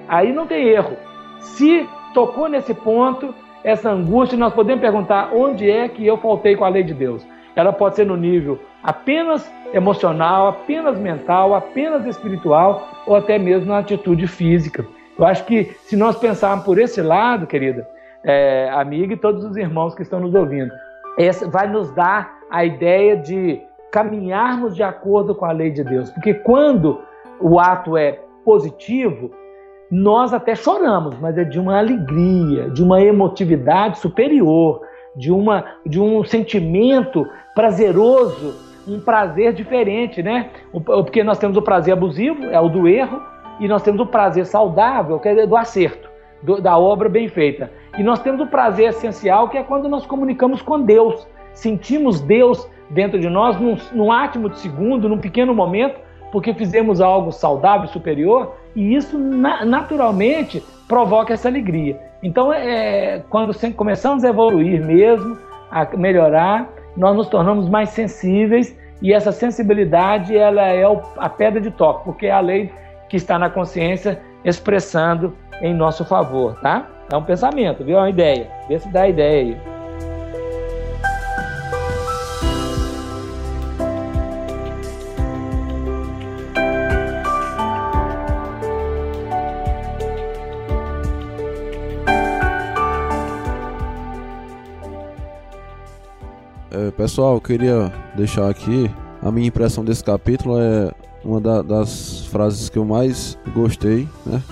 Aí 0.09 0.33
não 0.33 0.45
tem 0.45 0.67
erro. 0.67 0.97
Se 1.39 1.89
tocou 2.17 2.49
nesse 2.49 2.73
ponto, 2.73 3.35
essa 3.63 3.91
angústia, 3.91 4.39
nós 4.39 4.55
podemos 4.55 4.81
perguntar 4.81 5.35
onde 5.35 5.71
é 5.71 5.87
que 5.87 6.07
eu 6.07 6.17
faltei 6.17 6.57
com 6.57 6.65
a 6.65 6.69
lei 6.71 6.83
de 6.83 6.95
Deus. 6.95 7.27
Ela 7.55 7.75
pode 7.75 7.95
ser 7.95 8.07
no 8.07 8.17
nível 8.17 8.59
apenas 8.83 9.53
emocional, 9.75 10.49
apenas 10.49 10.99
mental, 10.99 11.55
apenas 11.55 12.07
espiritual 12.07 12.89
ou 13.07 13.17
até 13.17 13.39
mesmo 13.39 13.67
na 13.67 13.81
atitude 13.81 14.27
física. 14.27 14.87
Eu 15.19 15.27
acho 15.27 15.45
que 15.45 15.65
se 15.83 15.95
nós 15.95 16.17
pensarmos 16.17 16.65
por 16.65 16.79
esse 16.79 17.03
lado, 17.03 17.47
querida, 17.47 17.87
é, 18.25 18.71
amiga 18.73 19.13
e 19.13 19.19
todos 19.19 19.45
os 19.45 19.55
irmãos 19.55 19.95
que 19.95 20.01
estão 20.01 20.19
nos 20.19 20.35
ouvindo, 20.35 20.73
essa 21.19 21.47
vai 21.51 21.69
nos 21.69 21.91
dar 21.93 22.39
a 22.51 22.65
ideia 22.65 23.15
de 23.15 23.61
caminharmos 23.93 24.75
de 24.75 24.83
acordo 24.83 25.35
com 25.35 25.45
a 25.45 25.53
lei 25.53 25.71
de 25.71 25.85
Deus. 25.85 26.11
Porque 26.13 26.33
quando 26.33 27.03
o 27.39 27.61
ato 27.61 27.95
é 27.95 28.21
positivo, 28.43 29.31
nós 29.91 30.35
até 30.35 30.55
choramos, 30.55 31.17
mas 31.21 31.39
é 31.39 31.45
de 31.45 31.59
uma 31.59 31.79
alegria, 31.79 32.71
de 32.71 32.83
uma 32.83 33.01
emotividade 33.01 33.99
superior, 33.99 34.81
de, 35.15 35.31
uma, 35.31 35.65
de 35.85 36.01
um 36.01 36.25
sentimento 36.25 37.27
prazeroso, 37.55 38.55
um 38.87 39.01
prazer 39.01 39.53
diferente, 39.53 40.23
né? 40.23 40.51
Porque 40.85 41.23
nós 41.23 41.39
temos 41.39 41.57
o 41.57 41.63
prazer 41.63 41.93
abusivo, 41.95 42.45
é 42.45 42.61
o 42.61 42.69
do 42.69 42.87
erro, 42.87 43.21
e 43.59 43.67
nós 43.67 43.83
temos 43.83 44.01
o 44.01 44.07
prazer 44.07 44.47
saudável, 44.47 45.19
que 45.19 45.29
é 45.29 45.47
do 45.47 45.57
acerto, 45.57 46.09
do, 46.43 46.61
da 46.61 46.77
obra 46.77 47.09
bem 47.09 47.29
feita. 47.29 47.71
E 47.97 48.03
nós 48.03 48.21
temos 48.21 48.41
o 48.41 48.47
prazer 48.47 48.91
essencial, 48.91 49.49
que 49.49 49.57
é 49.57 49.63
quando 49.63 49.89
nós 49.89 50.05
comunicamos 50.05 50.61
com 50.61 50.81
Deus. 50.81 51.27
Sentimos 51.53 52.21
Deus 52.21 52.69
dentro 52.91 53.19
de 53.19 53.29
nós 53.29 53.59
num, 53.59 53.77
num 53.93 54.13
átimo 54.13 54.51
de 54.51 54.59
segundo, 54.59 55.09
num 55.09 55.19
pequeno 55.19 55.55
momento, 55.55 55.99
porque 56.31 56.53
fizemos 56.53 57.01
algo 57.01 57.33
saudável, 57.33 57.89
superior, 57.89 58.55
e 58.77 58.95
isso 58.95 59.19
na, 59.19 59.65
naturalmente 59.65 60.63
provoca 60.87 61.35
essa 61.35 61.49
alegria. 61.49 61.99
Então, 62.23 62.53
é, 62.53 63.23
quando 63.31 63.53
começamos 63.75 64.23
a 64.23 64.29
evoluir 64.29 64.85
mesmo, 64.85 65.37
a 65.71 65.85
melhorar, 65.97 66.69
nós 66.97 67.17
nos 67.17 67.27
tornamos 67.29 67.69
mais 67.69 67.89
sensíveis 67.91 68.77
e 69.03 69.13
essa 69.13 69.33
sensibilidade 69.33 70.37
ela 70.37 70.63
é 70.69 70.85
a 71.17 71.29
pedra 71.29 71.61
de 71.61 71.71
toque, 71.71 72.05
porque 72.05 72.27
é 72.27 72.33
a 72.33 72.41
lei 72.41 72.71
que 73.09 73.17
está 73.17 73.39
na 73.39 73.51
consciência 73.51 74.21
expressando 74.45 75.35
em 75.61 75.75
nosso 75.75 76.05
favor, 76.05 76.59
tá? 76.61 76.87
É 77.13 77.17
um 77.17 77.23
pensamento, 77.23 77.85
viu? 77.85 77.97
É 77.97 78.01
uma 78.01 78.11
ideia. 78.11 78.49
Vê 78.69 78.79
se 78.79 78.89
dá 78.89 79.09
ideia 79.09 79.55
aí. 79.55 79.76
Pessoal, 96.97 97.35
eu 97.35 97.41
queria 97.41 97.93
deixar 98.17 98.49
aqui 98.49 98.91
a 99.23 99.31
minha 99.31 99.49
impressão 99.49 99.85
desse 99.85 100.03
capítulo 100.03 100.59
é 100.59 100.93
uma 101.25 101.41
da, 101.41 101.63
das 101.63 102.27
frases 102.27 102.69
que 102.69 102.79
eu 102.79 102.85
mais 102.85 103.39
gostei, 103.55 104.09
né? 104.25 104.43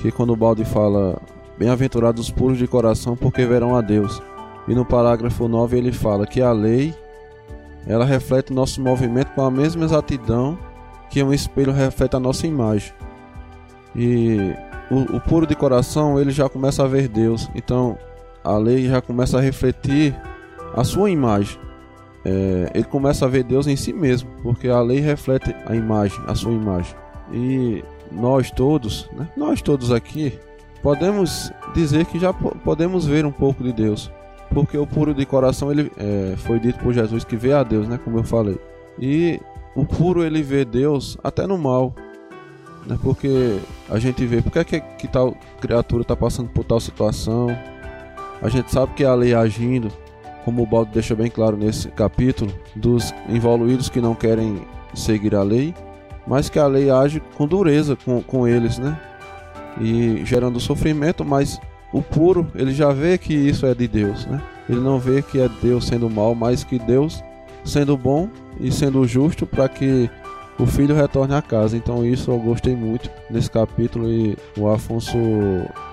Que 0.00 0.10
quando 0.10 0.32
o 0.32 0.36
Balde 0.36 0.64
fala 0.64 1.20
Bem-aventurados 1.58 2.22
os 2.22 2.30
puros 2.30 2.56
de 2.56 2.68
coração, 2.68 3.16
porque 3.16 3.44
verão 3.44 3.74
a 3.74 3.80
Deus. 3.80 4.22
E 4.68 4.74
no 4.76 4.84
parágrafo 4.84 5.48
9 5.48 5.76
ele 5.76 5.90
fala 5.90 6.24
que 6.24 6.40
a 6.40 6.52
lei 6.52 6.94
ela 7.84 8.04
reflete 8.04 8.52
nosso 8.52 8.80
movimento 8.80 9.32
com 9.34 9.42
a 9.42 9.50
mesma 9.50 9.84
exatidão 9.84 10.56
que 11.10 11.20
um 11.20 11.32
espelho 11.32 11.72
reflete 11.72 12.14
a 12.14 12.20
nossa 12.20 12.46
imagem. 12.46 12.92
E 13.96 14.54
o, 14.88 15.16
o 15.16 15.20
puro 15.20 15.48
de 15.48 15.56
coração 15.56 16.20
ele 16.20 16.30
já 16.30 16.48
começa 16.48 16.84
a 16.84 16.86
ver 16.86 17.08
Deus. 17.08 17.50
Então 17.56 17.98
a 18.44 18.56
lei 18.56 18.86
já 18.86 19.02
começa 19.02 19.38
a 19.38 19.40
refletir 19.40 20.14
a 20.74 20.84
sua 20.84 21.10
imagem 21.10 21.58
é, 22.24 22.70
ele 22.74 22.84
começa 22.84 23.24
a 23.24 23.28
ver 23.28 23.44
Deus 23.44 23.66
em 23.66 23.76
si 23.76 23.92
mesmo, 23.92 24.28
porque 24.42 24.68
a 24.68 24.80
lei 24.80 25.00
reflete 25.00 25.54
a 25.66 25.74
imagem, 25.74 26.20
a 26.26 26.34
sua 26.34 26.52
imagem. 26.52 26.94
E 27.32 27.82
nós 28.12 28.50
todos, 28.50 29.08
né, 29.12 29.28
nós 29.36 29.62
todos 29.62 29.92
aqui, 29.92 30.38
podemos 30.82 31.52
dizer 31.74 32.04
que 32.06 32.18
já 32.18 32.32
podemos 32.32 33.06
ver 33.06 33.24
um 33.24 33.32
pouco 33.32 33.62
de 33.62 33.72
Deus, 33.72 34.10
porque 34.50 34.76
o 34.76 34.86
puro 34.86 35.14
de 35.14 35.24
coração 35.24 35.70
ele 35.70 35.90
é, 35.96 36.34
foi 36.38 36.58
dito 36.58 36.78
por 36.80 36.92
Jesus 36.92 37.24
que 37.24 37.36
vê 37.36 37.52
a 37.52 37.62
Deus, 37.62 37.88
né, 37.88 37.98
como 38.02 38.18
eu 38.18 38.24
falei. 38.24 38.58
E 38.98 39.40
o 39.74 39.86
puro 39.86 40.24
ele 40.24 40.42
vê 40.42 40.64
Deus 40.64 41.16
até 41.22 41.46
no 41.46 41.56
mal, 41.56 41.94
né, 42.86 42.98
porque 43.02 43.58
a 43.88 43.98
gente 43.98 44.24
vê 44.26 44.42
porque 44.42 44.58
é 44.58 44.64
que, 44.64 44.80
que 44.80 45.08
tal 45.08 45.34
criatura 45.60 46.02
está 46.02 46.16
passando 46.16 46.48
por 46.50 46.64
tal 46.64 46.80
situação. 46.80 47.48
A 48.42 48.48
gente 48.48 48.70
sabe 48.70 48.92
que 48.94 49.02
é 49.02 49.06
a 49.06 49.14
lei 49.14 49.34
agindo, 49.34 49.90
como 50.48 50.62
o 50.62 50.66
Baldo 50.66 50.90
deixa 50.94 51.14
bem 51.14 51.30
claro 51.30 51.58
nesse 51.58 51.88
capítulo, 51.88 52.50
dos 52.74 53.12
envolvidos 53.28 53.90
que 53.90 54.00
não 54.00 54.14
querem 54.14 54.62
seguir 54.94 55.34
a 55.34 55.42
lei, 55.42 55.74
mas 56.26 56.48
que 56.48 56.58
a 56.58 56.66
lei 56.66 56.90
age 56.90 57.20
com 57.36 57.46
dureza 57.46 57.94
com, 57.94 58.22
com 58.22 58.48
eles, 58.48 58.78
né? 58.78 58.98
E 59.78 60.24
gerando 60.24 60.58
sofrimento, 60.58 61.22
mas 61.22 61.60
o 61.92 62.00
puro, 62.00 62.50
ele 62.54 62.72
já 62.72 62.94
vê 62.94 63.18
que 63.18 63.34
isso 63.34 63.66
é 63.66 63.74
de 63.74 63.86
Deus, 63.86 64.24
né? 64.24 64.40
Ele 64.70 64.80
não 64.80 64.98
vê 64.98 65.20
que 65.20 65.38
é 65.38 65.50
Deus 65.60 65.86
sendo 65.86 66.08
mal, 66.08 66.34
mas 66.34 66.64
que 66.64 66.78
Deus 66.78 67.22
sendo 67.62 67.94
bom 67.94 68.30
e 68.58 68.72
sendo 68.72 69.06
justo 69.06 69.44
para 69.44 69.68
que 69.68 70.08
o 70.58 70.64
filho 70.64 70.94
retorne 70.94 71.34
a 71.34 71.42
casa. 71.42 71.76
Então 71.76 72.06
isso 72.06 72.30
eu 72.30 72.38
gostei 72.38 72.74
muito 72.74 73.10
nesse 73.28 73.50
capítulo 73.50 74.10
e 74.10 74.34
o 74.56 74.66
Afonso 74.66 75.18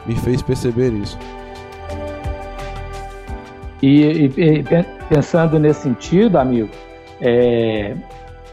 me 0.06 0.16
fez 0.16 0.42
perceber 0.42 0.94
isso. 0.94 1.20
E, 3.86 4.32
e, 4.36 4.64
pensando 5.08 5.60
nesse 5.60 5.82
sentido, 5.82 6.40
amigo, 6.40 6.72
é, 7.22 7.94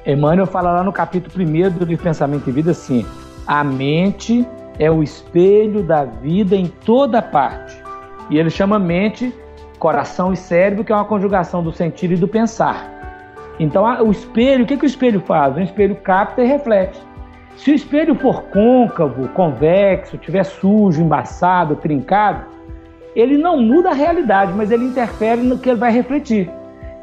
Emmanuel 0.05 0.47
fala 0.47 0.71
lá 0.73 0.85
no 0.85 0.93
capítulo 0.93 1.43
1 1.43 1.71
do 1.71 1.87
livro 1.87 2.05
Pensamento 2.05 2.51
e 2.51 2.53
Vida 2.53 2.73
assim: 2.73 3.07
a 3.47 3.65
mente 3.65 4.47
é 4.79 4.91
o 4.91 5.03
espelho 5.03 5.83
da 5.83 6.05
vida 6.05 6.55
em 6.55 6.67
toda 6.67 7.23
parte. 7.23 7.75
E 8.29 8.37
ele 8.37 8.51
chama 8.51 8.79
mente, 8.79 9.35
coração 9.79 10.35
e 10.35 10.37
cérebro, 10.37 10.85
que 10.85 10.93
é 10.93 10.95
uma 10.95 11.07
conjugação 11.07 11.63
do 11.63 11.73
sentir 11.73 12.13
e 12.13 12.17
do 12.17 12.29
pensar. 12.29 12.91
Então, 13.59 13.85
o 14.05 14.11
espelho, 14.11 14.65
o 14.65 14.67
que, 14.67 14.77
que 14.77 14.85
o 14.85 14.87
espelho 14.87 15.21
faz? 15.21 15.57
O 15.57 15.61
espelho 15.61 15.97
capta 15.97 16.43
e 16.43 16.47
reflete. 16.47 17.01
Se 17.57 17.71
o 17.71 17.75
espelho 17.75 18.15
for 18.17 18.43
côncavo, 18.51 19.29
convexo, 19.29 20.19
tiver 20.19 20.45
sujo, 20.45 21.01
embaçado, 21.01 21.77
trincado, 21.77 22.52
ele 23.15 23.37
não 23.37 23.61
muda 23.61 23.91
a 23.91 23.95
realidade, 23.95 24.53
mas 24.55 24.71
ele 24.71 24.85
interfere 24.85 25.43
no 25.43 25.59
que 25.59 25.71
ele 25.71 25.79
vai 25.79 25.93
refletir. 25.93 26.51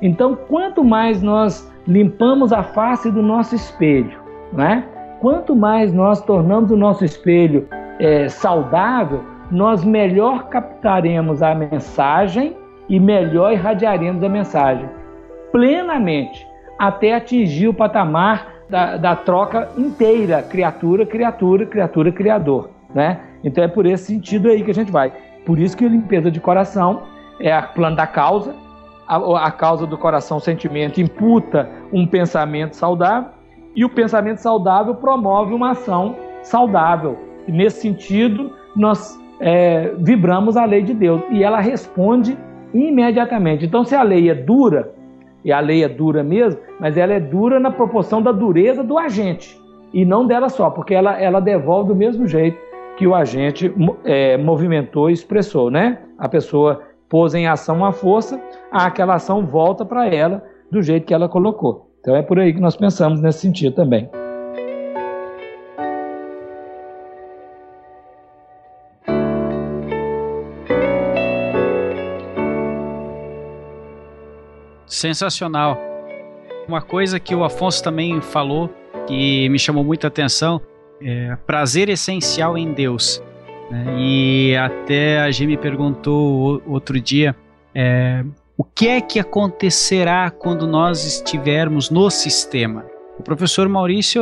Então, 0.01 0.35
quanto 0.35 0.83
mais 0.83 1.21
nós 1.21 1.71
limpamos 1.87 2.53
a 2.53 2.63
face 2.63 3.11
do 3.11 3.21
nosso 3.21 3.55
espelho, 3.55 4.17
né? 4.53 4.85
quanto 5.19 5.55
mais 5.55 5.93
nós 5.93 6.21
tornamos 6.21 6.71
o 6.71 6.77
nosso 6.77 7.03
espelho 7.03 7.67
é, 7.99 8.29
saudável, 8.29 9.23
nós 9.51 9.83
melhor 9.83 10.47
captaremos 10.47 11.41
a 11.41 11.53
mensagem 11.53 12.55
e 12.87 12.99
melhor 12.99 13.51
irradiaremos 13.51 14.23
a 14.23 14.29
mensagem 14.29 14.89
plenamente, 15.51 16.47
até 16.77 17.13
atingir 17.13 17.67
o 17.67 17.73
patamar 17.73 18.59
da, 18.69 18.97
da 18.97 19.15
troca 19.15 19.69
inteira, 19.77 20.41
criatura, 20.43 21.05
criatura, 21.05 21.65
criatura, 21.65 22.11
criador. 22.11 22.69
Né? 22.93 23.19
Então 23.43 23.63
é 23.63 23.67
por 23.67 23.85
esse 23.85 24.05
sentido 24.05 24.49
aí 24.49 24.63
que 24.63 24.71
a 24.71 24.73
gente 24.73 24.91
vai. 24.91 25.11
Por 25.49 25.57
isso 25.57 25.75
que 25.75 25.89
limpeza 25.89 26.29
de 26.29 26.39
coração 26.39 27.01
é 27.39 27.51
a 27.51 27.63
plano 27.63 27.95
da 27.95 28.05
causa, 28.05 28.53
a, 29.07 29.47
a 29.47 29.51
causa 29.51 29.87
do 29.87 29.97
coração, 29.97 30.37
o 30.37 30.39
sentimento, 30.39 31.01
imputa 31.01 31.67
um 31.91 32.05
pensamento 32.05 32.75
saudável. 32.75 33.31
E 33.75 33.83
o 33.83 33.89
pensamento 33.89 34.37
saudável 34.37 34.93
promove 34.93 35.51
uma 35.51 35.71
ação 35.71 36.15
saudável. 36.43 37.17
E 37.47 37.51
nesse 37.51 37.81
sentido, 37.81 38.51
nós 38.75 39.19
é, 39.39 39.91
vibramos 39.97 40.55
a 40.55 40.65
lei 40.65 40.83
de 40.83 40.93
Deus. 40.93 41.23
E 41.31 41.43
ela 41.43 41.59
responde 41.59 42.37
imediatamente. 42.71 43.65
Então, 43.65 43.83
se 43.83 43.95
a 43.95 44.03
lei 44.03 44.29
é 44.29 44.35
dura, 44.35 44.93
e 45.43 45.51
a 45.51 45.59
lei 45.59 45.83
é 45.83 45.89
dura 45.89 46.21
mesmo, 46.21 46.61
mas 46.79 46.95
ela 46.95 47.13
é 47.13 47.19
dura 47.19 47.59
na 47.59 47.71
proporção 47.71 48.21
da 48.21 48.31
dureza 48.31 48.83
do 48.83 48.99
agente. 48.99 49.59
E 49.91 50.05
não 50.05 50.27
dela 50.27 50.47
só, 50.47 50.69
porque 50.69 50.93
ela, 50.93 51.19
ela 51.19 51.39
devolve 51.39 51.87
do 51.87 51.95
mesmo 51.95 52.27
jeito 52.27 52.68
que 52.99 53.07
o 53.07 53.15
agente 53.15 53.73
é, 54.03 54.35
movimentou 54.35 55.09
e 55.09 55.13
expressou, 55.13 55.71
né? 55.71 55.99
A 56.17 56.27
pessoa 56.27 56.81
pôs 57.07 57.33
em 57.33 57.47
ação 57.47 57.77
uma 57.77 57.93
força, 57.93 58.37
aquela 58.69 59.15
ação 59.15 59.45
volta 59.45 59.85
para 59.85 60.13
ela 60.13 60.43
do 60.69 60.81
jeito 60.81 61.05
que 61.07 61.13
ela 61.13 61.29
colocou. 61.29 61.89
Então 62.01 62.13
é 62.13 62.21
por 62.21 62.37
aí 62.37 62.53
que 62.53 62.59
nós 62.59 62.75
pensamos 62.75 63.21
nesse 63.21 63.39
sentido 63.39 63.73
também. 63.73 64.09
Sensacional. 74.85 75.77
Uma 76.67 76.81
coisa 76.81 77.17
que 77.17 77.33
o 77.33 77.45
Afonso 77.45 77.81
também 77.81 78.19
falou 78.19 78.69
que 79.07 79.47
me 79.47 79.57
chamou 79.57 79.85
muita 79.85 80.07
atenção 80.07 80.61
é 81.01 81.35
prazer 81.45 81.89
essencial 81.89 82.57
em 82.57 82.73
Deus. 82.73 83.21
Né? 83.69 83.95
E 83.97 84.55
até 84.55 85.19
a 85.19 85.31
G 85.31 85.45
me 85.45 85.57
perguntou 85.57 86.61
outro 86.65 86.99
dia 86.99 87.35
é, 87.73 88.23
o 88.57 88.63
que 88.63 88.87
é 88.87 89.01
que 89.01 89.19
acontecerá 89.19 90.29
quando 90.29 90.67
nós 90.67 91.05
estivermos 91.05 91.89
no 91.89 92.09
sistema. 92.09 92.85
O 93.17 93.23
professor 93.23 93.67
Maurício 93.67 94.21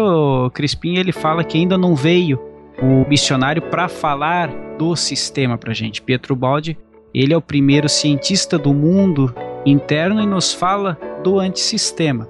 Crispim 0.54 0.98
ele 0.98 1.12
fala 1.12 1.44
que 1.44 1.58
ainda 1.58 1.78
não 1.78 1.96
veio 1.96 2.40
o 2.82 3.08
missionário 3.08 3.62
para 3.62 3.88
falar 3.88 4.50
do 4.78 4.96
sistema 4.96 5.58
para 5.58 5.74
gente. 5.74 6.02
Pietro 6.02 6.36
Baldi 6.36 6.78
ele 7.14 7.34
é 7.34 7.38
o 7.38 7.42
primeiro 7.42 7.90
cientista 7.90 8.58
do 8.58 8.74
mundo 8.74 9.34
interno 9.66 10.22
e 10.22 10.26
nos 10.26 10.54
fala 10.54 10.98
do 11.24 11.40
antissistema. 11.40 12.28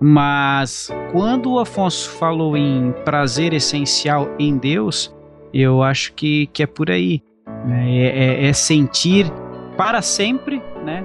Mas 0.00 0.90
quando 1.12 1.52
o 1.52 1.58
Afonso 1.58 2.10
falou 2.10 2.56
em 2.56 2.92
prazer 3.04 3.52
essencial 3.54 4.28
em 4.38 4.56
Deus, 4.58 5.14
eu 5.52 5.82
acho 5.82 6.12
que, 6.12 6.46
que 6.48 6.62
é 6.62 6.66
por 6.66 6.90
aí. 6.90 7.22
É, 7.68 8.44
é, 8.44 8.48
é 8.48 8.52
sentir 8.52 9.26
para 9.76 10.02
sempre, 10.02 10.62
né? 10.84 11.04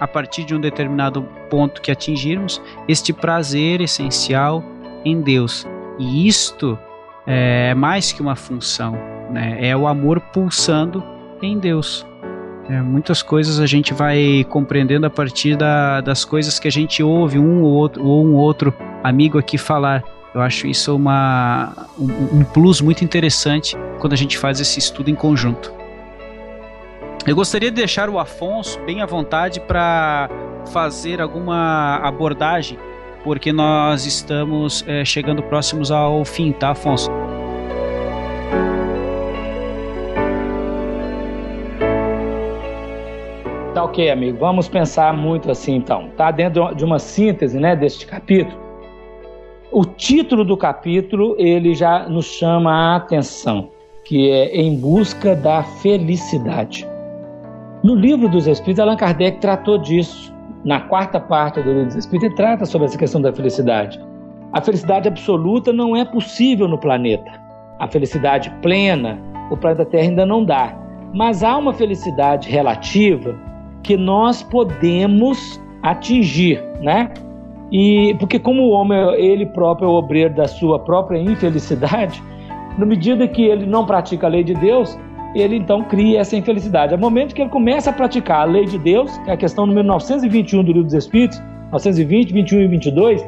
a 0.00 0.06
partir 0.06 0.44
de 0.44 0.54
um 0.54 0.60
determinado 0.60 1.22
ponto 1.50 1.82
que 1.82 1.90
atingirmos, 1.90 2.62
este 2.86 3.12
prazer 3.12 3.80
essencial 3.80 4.62
em 5.04 5.20
Deus. 5.20 5.66
E 5.98 6.26
isto 6.26 6.78
é 7.26 7.74
mais 7.74 8.12
que 8.12 8.22
uma 8.22 8.36
função, 8.36 8.92
né? 9.30 9.58
é 9.60 9.76
o 9.76 9.86
amor 9.86 10.20
pulsando 10.20 11.02
em 11.42 11.58
Deus. 11.58 12.06
É, 12.68 12.82
muitas 12.82 13.22
coisas 13.22 13.60
a 13.60 13.66
gente 13.66 13.94
vai 13.94 14.44
compreendendo 14.50 15.06
a 15.06 15.10
partir 15.10 15.56
da, 15.56 16.02
das 16.02 16.24
coisas 16.24 16.58
que 16.58 16.68
a 16.68 16.70
gente 16.70 17.02
ouve 17.02 17.38
um 17.38 17.62
ou 17.62 17.72
outro, 17.72 18.04
ou 18.04 18.24
um 18.24 18.34
outro 18.34 18.74
amigo 19.02 19.38
aqui 19.38 19.56
falar. 19.56 20.04
Eu 20.34 20.42
acho 20.42 20.66
isso 20.66 20.94
uma, 20.94 21.72
um, 21.98 22.40
um 22.40 22.44
plus 22.44 22.82
muito 22.82 23.02
interessante 23.02 23.74
quando 23.98 24.12
a 24.12 24.16
gente 24.16 24.36
faz 24.36 24.60
esse 24.60 24.78
estudo 24.78 25.08
em 25.08 25.14
conjunto. 25.14 25.72
Eu 27.26 27.34
gostaria 27.34 27.70
de 27.70 27.76
deixar 27.76 28.10
o 28.10 28.18
Afonso 28.18 28.78
bem 28.80 29.00
à 29.00 29.06
vontade 29.06 29.60
para 29.60 30.28
fazer 30.70 31.22
alguma 31.22 31.96
abordagem, 31.96 32.78
porque 33.24 33.50
nós 33.50 34.04
estamos 34.04 34.84
é, 34.86 35.04
chegando 35.04 35.42
próximos 35.42 35.90
ao 35.90 36.24
fim, 36.24 36.52
tá, 36.52 36.70
Afonso? 36.70 37.10
Ok, 43.98 44.10
amigo. 44.10 44.38
Vamos 44.38 44.68
pensar 44.68 45.12
muito 45.12 45.50
assim 45.50 45.74
então. 45.74 46.08
Tá 46.16 46.30
dentro 46.30 46.72
de 46.74 46.84
uma 46.84 47.00
síntese, 47.00 47.58
né, 47.58 47.74
deste 47.74 48.06
capítulo. 48.06 48.56
O 49.72 49.84
título 49.84 50.44
do 50.44 50.56
capítulo, 50.56 51.34
ele 51.36 51.74
já 51.74 52.08
nos 52.08 52.26
chama 52.26 52.72
a 52.72 52.96
atenção, 52.96 53.70
que 54.04 54.30
é 54.30 54.56
Em 54.56 54.78
Busca 54.78 55.34
da 55.34 55.64
Felicidade. 55.64 56.88
No 57.82 57.94
livro 57.94 58.28
dos 58.28 58.46
Espíritos, 58.46 58.80
Allan 58.80 58.96
Kardec 58.96 59.40
tratou 59.40 59.78
disso. 59.78 60.32
Na 60.64 60.80
quarta 60.80 61.20
parte 61.20 61.60
do 61.60 61.68
livro 61.68 61.86
dos 61.86 61.96
Espíritos, 61.96 62.28
ele 62.28 62.36
trata 62.36 62.64
sobre 62.66 62.86
essa 62.86 62.98
questão 62.98 63.20
da 63.20 63.32
felicidade. 63.32 64.00
A 64.52 64.60
felicidade 64.60 65.08
absoluta 65.08 65.72
não 65.72 65.94
é 65.94 66.04
possível 66.04 66.66
no 66.68 66.78
planeta. 66.78 67.30
A 67.78 67.88
felicidade 67.88 68.50
plena, 68.62 69.18
o 69.50 69.56
planeta 69.56 69.84
Terra 69.84 70.04
ainda 70.04 70.24
não 70.24 70.44
dá. 70.44 70.74
Mas 71.12 71.42
há 71.42 71.56
uma 71.56 71.72
felicidade 71.72 72.48
relativa 72.48 73.47
que 73.82 73.96
nós 73.96 74.42
podemos 74.42 75.60
atingir, 75.82 76.62
né? 76.80 77.10
E 77.70 78.16
porque 78.18 78.38
como 78.38 78.62
o 78.62 78.70
homem 78.70 78.98
ele 79.14 79.46
próprio 79.46 79.86
é 79.86 79.88
o 79.90 79.94
obreiro 79.94 80.34
da 80.34 80.48
sua 80.48 80.78
própria 80.78 81.18
infelicidade, 81.18 82.22
na 82.78 82.86
medida 82.86 83.26
que 83.28 83.42
ele 83.42 83.66
não 83.66 83.84
pratica 83.84 84.26
a 84.26 84.30
lei 84.30 84.42
de 84.42 84.54
Deus, 84.54 84.98
ele 85.34 85.56
então 85.56 85.82
cria 85.84 86.20
essa 86.20 86.36
infelicidade. 86.36 86.94
Ao 86.94 87.00
momento 87.00 87.34
que 87.34 87.42
ele 87.42 87.50
começa 87.50 87.90
a 87.90 87.92
praticar 87.92 88.42
a 88.42 88.44
lei 88.44 88.64
de 88.64 88.78
Deus, 88.78 89.16
que 89.18 89.30
é 89.30 89.34
a 89.34 89.36
questão 89.36 89.66
número 89.66 89.86
921 89.86 90.62
do 90.62 90.72
Livro 90.72 90.84
dos 90.84 90.94
Espíritos, 90.94 91.42
920, 91.72 92.32
21 92.32 92.60
e 92.60 92.68
22, 92.68 93.26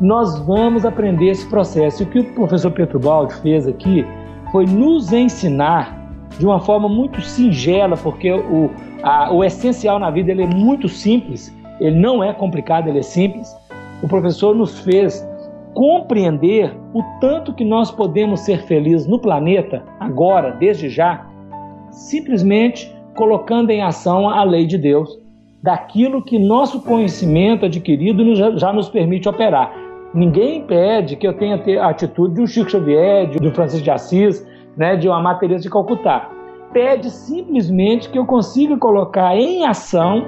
nós 0.00 0.38
vamos 0.46 0.84
aprender 0.84 1.30
esse 1.30 1.48
processo. 1.48 2.02
E 2.02 2.06
o 2.06 2.08
que 2.08 2.18
o 2.20 2.34
professor 2.34 2.70
Pedro 2.70 2.98
Baldi 3.00 3.34
fez 3.36 3.66
aqui 3.66 4.04
foi 4.50 4.66
nos 4.66 5.12
ensinar 5.12 6.01
de 6.38 6.46
uma 6.46 6.60
forma 6.60 6.88
muito 6.88 7.20
singela, 7.20 7.96
porque 7.96 8.32
o, 8.32 8.70
a, 9.02 9.32
o 9.32 9.44
essencial 9.44 9.98
na 9.98 10.10
vida 10.10 10.30
ele 10.30 10.42
é 10.42 10.46
muito 10.46 10.88
simples, 10.88 11.54
ele 11.80 11.98
não 11.98 12.22
é 12.22 12.32
complicado, 12.32 12.88
ele 12.88 12.98
é 12.98 13.02
simples. 13.02 13.54
O 14.02 14.08
professor 14.08 14.54
nos 14.54 14.78
fez 14.80 15.26
compreender 15.74 16.74
o 16.92 17.02
tanto 17.20 17.54
que 17.54 17.64
nós 17.64 17.90
podemos 17.90 18.40
ser 18.40 18.62
felizes 18.64 19.06
no 19.06 19.18
planeta, 19.18 19.82
agora, 19.98 20.52
desde 20.52 20.88
já, 20.88 21.26
simplesmente 21.90 22.92
colocando 23.14 23.70
em 23.70 23.82
ação 23.82 24.28
a 24.28 24.42
lei 24.44 24.66
de 24.66 24.78
Deus, 24.78 25.18
daquilo 25.62 26.22
que 26.22 26.38
nosso 26.38 26.82
conhecimento 26.82 27.66
adquirido 27.66 28.34
já 28.58 28.72
nos 28.72 28.88
permite 28.88 29.28
operar. 29.28 29.72
Ninguém 30.12 30.58
impede 30.58 31.16
que 31.16 31.26
eu 31.26 31.32
tenha 31.32 31.62
a 31.80 31.88
atitude 31.88 32.34
de 32.34 32.40
um 32.42 32.46
Chico 32.46 32.70
Xavier, 32.70 33.28
de 33.28 33.46
um 33.46 33.52
Francisco 33.52 33.84
de 33.84 33.90
Assis, 33.90 34.46
né, 34.76 34.96
de 34.96 35.08
uma 35.08 35.20
Maria 35.20 35.58
de 35.58 35.70
Calcutá 35.70 36.30
pede 36.72 37.10
simplesmente 37.10 38.08
que 38.08 38.18
eu 38.18 38.26
consiga 38.26 38.76
colocar 38.76 39.36
em 39.36 39.64
ação 39.66 40.24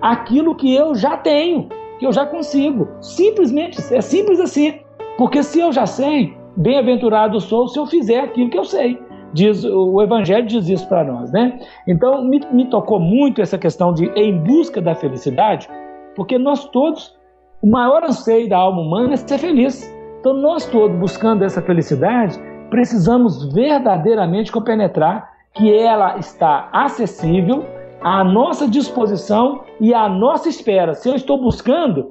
aquilo 0.00 0.54
que 0.54 0.74
eu 0.74 0.94
já 0.94 1.16
tenho, 1.16 1.68
que 1.98 2.06
eu 2.06 2.12
já 2.12 2.26
consigo. 2.26 2.88
Simplesmente, 3.00 3.78
é 3.92 4.00
simples 4.00 4.38
assim. 4.38 4.80
Porque 5.16 5.42
se 5.42 5.58
eu 5.58 5.72
já 5.72 5.86
sei, 5.86 6.36
bem-aventurado 6.56 7.40
sou 7.40 7.66
se 7.68 7.78
eu 7.78 7.86
fizer 7.86 8.20
aquilo 8.20 8.50
que 8.50 8.58
eu 8.58 8.64
sei. 8.64 9.00
Diz, 9.32 9.64
o 9.64 10.00
Evangelho 10.00 10.46
diz 10.46 10.68
isso 10.68 10.88
para 10.88 11.04
nós, 11.04 11.32
né? 11.32 11.58
Então, 11.86 12.24
me, 12.24 12.40
me 12.52 12.66
tocou 12.66 13.00
muito 13.00 13.42
essa 13.42 13.58
questão 13.58 13.92
de 13.92 14.06
em 14.14 14.38
busca 14.38 14.80
da 14.80 14.94
felicidade, 14.94 15.68
porque 16.14 16.38
nós 16.38 16.64
todos, 16.66 17.14
o 17.60 17.68
maior 17.68 18.04
anseio 18.04 18.48
da 18.48 18.56
alma 18.56 18.80
humana 18.80 19.14
é 19.14 19.16
ser 19.16 19.38
feliz. 19.38 19.92
Então, 20.20 20.32
nós 20.34 20.64
todos, 20.66 20.96
buscando 20.96 21.44
essa 21.44 21.60
felicidade, 21.60 22.38
precisamos 22.70 23.52
verdadeiramente 23.52 24.52
compenetrar 24.52 25.30
que 25.54 25.72
ela 25.72 26.18
está 26.18 26.68
acessível, 26.72 27.64
à 28.02 28.22
nossa 28.22 28.68
disposição 28.68 29.64
e 29.80 29.94
à 29.94 30.08
nossa 30.08 30.48
espera. 30.48 30.94
Se 30.94 31.08
eu 31.08 31.14
estou 31.14 31.40
buscando, 31.40 32.08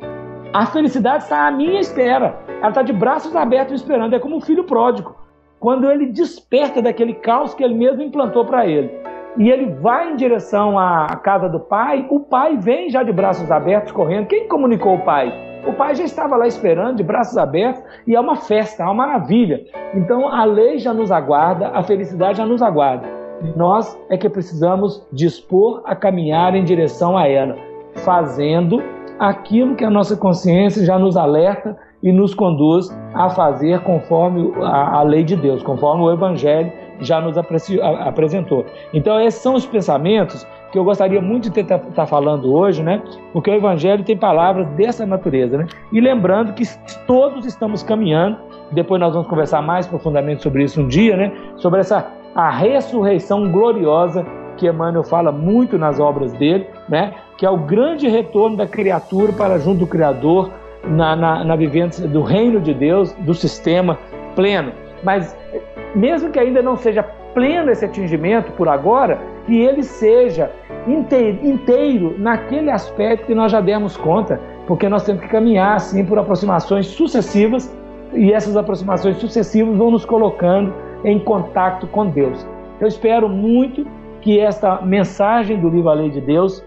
a 0.52 0.66
felicidade 0.66 1.24
está 1.24 1.48
à 1.48 1.52
minha 1.52 1.80
espera. 1.80 2.38
Ela 2.60 2.70
está 2.70 2.82
de 2.82 2.92
braços 2.92 3.36
abertos 3.36 3.76
esperando. 3.76 4.16
É 4.16 4.20
como 4.20 4.38
um 4.38 4.42
filho 4.42 4.64
pródigo. 4.64 5.16
Quando 5.60 5.90
ele 5.90 6.08
desperta 6.08 6.82
daquele 6.82 7.14
caos 7.14 7.54
que 7.54 7.64
ele 7.64 7.76
mesmo 7.76 8.02
implantou 8.02 8.46
para 8.46 8.66
ele. 8.66 8.92
E 9.38 9.50
ele 9.50 9.74
vai 9.82 10.12
em 10.12 10.16
direção 10.16 10.80
à 10.80 11.08
casa 11.18 11.50
do 11.50 11.60
pai, 11.60 12.06
o 12.10 12.22
pai 12.22 12.56
vem 12.58 12.90
já 12.90 13.04
de 13.04 13.12
braços 13.12 13.52
abertos, 13.52 13.92
correndo. 13.92 14.28
Quem 14.28 14.48
comunicou 14.48 14.96
o 14.96 15.02
pai? 15.02 15.34
O 15.68 15.74
pai 15.74 15.96
já 15.96 16.04
estava 16.04 16.38
lá 16.38 16.48
esperando, 16.48 16.98
de 16.98 17.04
braços 17.04 17.38
abertos, 17.38 17.84
e 18.08 18.16
é 18.16 18.20
uma 18.20 18.36
festa, 18.36 18.84
é 18.84 18.86
uma 18.86 18.94
maravilha. 18.94 19.62
Então 19.94 20.28
a 20.28 20.46
lei 20.46 20.78
já 20.78 20.94
nos 20.94 21.12
aguarda, 21.12 21.70
a 21.70 21.84
felicidade 21.84 22.38
já 22.38 22.46
nos 22.46 22.62
aguarda. 22.62 23.08
Nós 23.56 24.00
é 24.10 24.18
que 24.18 24.30
precisamos 24.30 25.06
dispor 25.12 25.82
a 25.86 25.96
caminhar 25.96 26.56
em 26.56 26.64
direção 26.64 27.18
a 27.18 27.28
ela, 27.28 27.58
fazendo 28.06 28.82
aquilo 29.20 29.76
que 29.76 29.84
a 29.84 29.90
nossa 29.90 30.16
consciência 30.16 30.86
já 30.86 30.98
nos 30.98 31.18
alerta 31.18 31.76
e 32.02 32.12
nos 32.12 32.34
conduz 32.34 32.96
a 33.14 33.30
fazer 33.30 33.82
conforme 33.82 34.54
a, 34.62 35.02
lei 35.02 35.24
de 35.24 35.36
Deus, 35.36 35.64
conforme 35.64 36.04
o 36.04 36.12
Evangelho 36.12 36.72
já 37.00 37.22
nos 37.22 37.38
apresentou. 37.38 38.66
Então, 38.94 39.20
esses 39.20 39.42
são 39.42 39.56
os 39.56 39.66
pensamentos 39.66 40.46
que 40.72 40.78
eu 40.78 40.84
gostaria 40.84 41.22
muito 41.22 41.50
de 41.50 41.62
estar 41.62 41.80
tá 41.80 42.06
falando 42.06 42.54
hoje, 42.54 42.84
né? 42.84 43.02
Porque 43.32 43.50
o 43.50 43.54
Evangelho 43.54 44.04
tem 44.04 44.18
palavras 44.18 44.68
dessa 44.70 45.06
natureza, 45.06 45.58
né? 45.58 45.68
E 45.92 46.02
lembrando 46.02 46.54
que 46.54 46.64
todos 47.08 47.46
estamos 47.46 47.82
caminhando, 47.82 48.38
depois 48.72 49.00
nós 49.00 49.14
vamos 49.14 49.28
conversar 49.28 49.62
mais 49.62 49.88
profundamente 49.88 50.44
sobre 50.44 50.64
isso 50.64 50.82
um 50.82 50.88
dia, 50.88 51.16
né? 51.16 51.32
Sobre 51.58 51.80
essa 51.80 52.12
a 52.36 52.50
ressurreição 52.50 53.50
gloriosa 53.50 54.26
que 54.58 54.68
Emmanuel 54.68 55.04
fala 55.04 55.32
muito 55.32 55.78
nas 55.78 56.00
obras 56.00 56.34
dele, 56.34 56.68
né? 56.90 57.14
que 57.38 57.46
é 57.46 57.50
o 57.50 57.58
grande 57.58 58.08
retorno 58.08 58.58
da 58.58 58.68
criatura 58.68 59.32
para 59.34 59.58
junto 59.58 59.80
do 59.80 59.88
Criador 59.88 60.52
na, 60.86 61.16
na, 61.16 61.44
na 61.44 61.56
vivência 61.56 62.08
do 62.08 62.22
reino 62.22 62.60
de 62.60 62.74
Deus, 62.74 63.14
do 63.14 63.34
sistema 63.34 63.98
pleno. 64.36 64.72
Mas 65.04 65.36
mesmo 65.96 66.30
que 66.32 66.40
ainda 66.40 66.62
não 66.62 66.76
seja 66.76 67.04
pleno 67.34 67.72
esse 67.72 67.86
atingimento 67.86 68.52
por 68.54 68.68
agora, 68.68 69.20
que 69.46 69.62
ele 69.62 69.84
seja 69.84 70.52
inteiro, 70.88 72.16
naquele 72.18 72.70
aspecto 72.70 73.28
que 73.28 73.36
nós 73.36 73.52
já 73.52 73.62
demos 73.62 73.98
conta, 73.98 74.40
porque 74.68 74.90
nós 74.90 75.04
temos 75.04 75.22
que 75.22 75.28
caminhar 75.28 75.76
assim 75.76 76.06
por 76.06 76.18
aproximações 76.18 76.88
sucessivas 76.88 77.76
e 78.14 78.32
essas 78.32 78.56
aproximações 78.56 79.18
sucessivas 79.18 79.78
vão 79.78 79.92
nos 79.92 80.06
colocando 80.06 80.74
em 81.04 81.20
contato 81.20 81.88
com 81.88 82.08
Deus. 82.08 82.46
Eu 82.80 82.88
espero 82.88 83.30
muito 83.30 83.86
que 84.22 84.40
esta 84.40 84.82
mensagem 84.82 85.60
do 85.60 85.70
livro 85.70 85.90
A 85.90 85.94
Lei 85.94 86.10
de 86.10 86.22
Deus, 86.22 86.64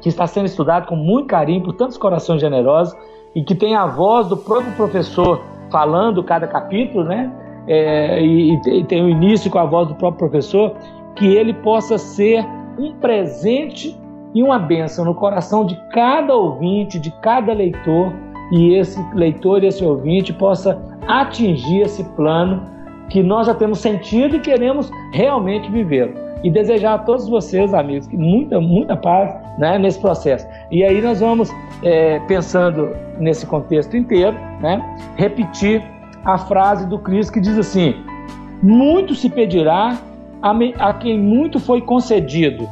que 0.00 0.08
está 0.08 0.26
sendo 0.26 0.46
estudado 0.46 0.86
com 0.86 0.96
muito 0.96 1.26
carinho 1.26 1.62
por 1.62 1.72
tantos 1.72 1.96
corações 1.96 2.40
generosos 2.40 2.94
e 3.34 3.42
que 3.42 3.54
tem 3.54 3.74
a 3.74 3.86
voz 3.86 4.28
do 4.28 4.36
próprio 4.36 4.72
professor 4.72 5.42
falando 5.70 6.22
cada 6.22 6.46
capítulo, 6.46 7.04
né? 7.04 7.32
É, 7.68 8.22
e, 8.22 8.54
e 8.54 8.84
tem 8.84 9.02
o 9.02 9.08
início 9.08 9.50
com 9.50 9.58
a 9.58 9.64
voz 9.64 9.88
do 9.88 9.94
próprio 9.94 10.28
professor, 10.28 10.74
que 11.16 11.26
ele 11.26 11.54
possa 11.54 11.98
ser 11.98 12.46
um 12.78 12.92
presente 12.94 13.98
e 14.34 14.42
uma 14.42 14.58
bênção 14.58 15.04
no 15.04 15.14
coração 15.14 15.64
de 15.64 15.76
cada 15.90 16.34
ouvinte, 16.34 16.98
de 16.98 17.10
cada 17.22 17.52
leitor, 17.52 18.12
e 18.52 18.74
esse 18.74 19.02
leitor 19.14 19.64
e 19.64 19.68
esse 19.68 19.84
ouvinte 19.84 20.32
possa 20.32 20.80
atingir 21.08 21.80
esse 21.80 22.04
plano 22.14 22.62
que 23.08 23.22
nós 23.22 23.46
já 23.46 23.54
temos 23.54 23.78
sentido 23.78 24.36
e 24.36 24.40
queremos 24.40 24.90
realmente 25.12 25.70
viver. 25.70 26.14
E 26.44 26.50
desejar 26.50 26.94
a 26.94 26.98
todos 26.98 27.28
vocês, 27.28 27.72
amigos, 27.72 28.06
muita, 28.08 28.60
muita 28.60 28.96
paz 28.96 29.34
né, 29.58 29.78
nesse 29.78 29.98
processo. 29.98 30.46
E 30.70 30.84
aí 30.84 31.00
nós 31.00 31.20
vamos, 31.20 31.50
é, 31.82 32.20
pensando 32.20 32.90
nesse 33.18 33.46
contexto 33.46 33.96
inteiro, 33.96 34.36
né, 34.60 34.80
repetir 35.16 35.82
a 36.26 36.36
frase 36.36 36.86
do 36.86 36.98
Cristo 36.98 37.32
que 37.32 37.40
diz 37.40 37.56
assim: 37.56 37.94
Muito 38.62 39.14
se 39.14 39.30
pedirá 39.30 39.96
a, 40.42 40.92
quem 40.92 41.18
muito 41.18 41.60
foi 41.60 41.80
concedido. 41.80 42.68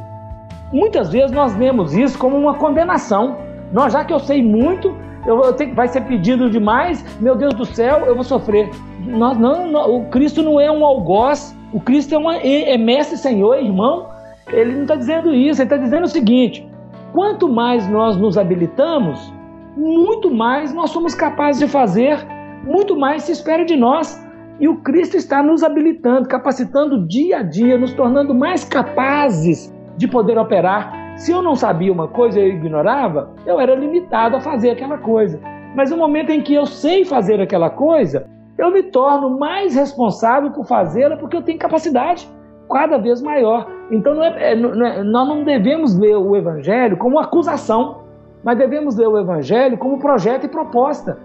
Muitas 0.71 1.09
vezes 1.09 1.31
nós 1.31 1.55
vemos 1.55 1.95
isso 1.95 2.17
como 2.17 2.37
uma 2.37 2.55
condenação. 2.55 3.37
Nós, 3.71 3.93
já 3.93 4.03
que 4.03 4.13
eu 4.13 4.19
sei 4.19 4.43
muito, 4.43 4.93
eu, 5.25 5.41
eu 5.41 5.53
tenho, 5.53 5.73
vai 5.73 5.87
ser 5.87 6.01
pedido 6.01 6.49
demais, 6.49 7.03
meu 7.19 7.35
Deus 7.35 7.53
do 7.53 7.65
céu, 7.65 8.05
eu 8.05 8.13
vou 8.13 8.23
sofrer. 8.23 8.69
Nós, 8.99 9.37
não, 9.37 9.71
não, 9.71 9.97
o 9.97 10.05
Cristo 10.09 10.43
não 10.43 10.59
é 10.59 10.69
um 10.69 10.85
algoz, 10.85 11.55
o 11.71 11.79
Cristo 11.79 12.13
é, 12.13 12.17
uma, 12.17 12.35
é, 12.37 12.73
é 12.73 12.77
mestre, 12.77 13.17
Senhor, 13.17 13.57
irmão. 13.57 14.07
Ele 14.51 14.73
não 14.73 14.81
está 14.83 14.95
dizendo 14.95 15.33
isso, 15.33 15.61
ele 15.61 15.65
está 15.65 15.77
dizendo 15.77 16.03
o 16.03 16.09
seguinte: 16.09 16.67
quanto 17.13 17.47
mais 17.49 17.87
nós 17.87 18.15
nos 18.17 18.37
habilitamos, 18.37 19.33
muito 19.75 20.29
mais 20.29 20.73
nós 20.73 20.91
somos 20.91 21.15
capazes 21.15 21.59
de 21.59 21.67
fazer, 21.67 22.19
muito 22.65 22.95
mais 22.95 23.23
se 23.23 23.31
espera 23.31 23.63
de 23.63 23.75
nós. 23.75 24.23
E 24.59 24.67
o 24.67 24.77
Cristo 24.77 25.17
está 25.17 25.43
nos 25.43 25.63
habilitando, 25.63 26.29
capacitando 26.29 27.05
dia 27.07 27.39
a 27.39 27.43
dia, 27.43 27.77
nos 27.77 27.93
tornando 27.93 28.33
mais 28.33 28.63
capazes 28.63 29.73
de 29.97 30.07
poder 30.07 30.37
operar 30.37 31.05
se 31.15 31.31
eu 31.31 31.41
não 31.41 31.55
sabia 31.55 31.91
uma 31.91 32.07
coisa 32.09 32.39
eu 32.39 32.47
ignorava, 32.47 33.29
eu 33.45 33.59
era 33.59 33.73
limitado 33.73 34.35
a 34.35 34.41
fazer 34.41 34.71
aquela 34.71 34.97
coisa. 34.97 35.39
Mas 35.73 35.89
no 35.89 35.97
momento 35.97 36.29
em 36.29 36.41
que 36.41 36.53
eu 36.53 36.65
sei 36.65 37.05
fazer 37.05 37.39
aquela 37.39 37.69
coisa, 37.69 38.27
eu 38.57 38.71
me 38.71 38.83
torno 38.83 39.37
mais 39.37 39.75
responsável 39.75 40.51
por 40.51 40.65
fazê-la 40.65 41.15
porque 41.15 41.37
eu 41.37 41.41
tenho 41.41 41.57
capacidade 41.57 42.29
cada 42.69 42.97
vez 42.97 43.21
maior. 43.21 43.69
Então 43.91 44.15
não 44.15 44.23
é, 44.23 44.51
é, 44.51 44.55
não 44.55 44.85
é, 44.85 45.03
nós 45.03 45.27
não 45.27 45.43
devemos 45.43 45.97
ler 45.97 46.17
o 46.17 46.35
Evangelho 46.35 46.97
como 46.97 47.19
acusação, 47.19 48.03
mas 48.43 48.57
devemos 48.57 48.97
ler 48.97 49.07
o 49.07 49.17
Evangelho 49.17 49.77
como 49.77 49.99
projeto 49.99 50.45
e 50.45 50.49
proposta. 50.49 51.17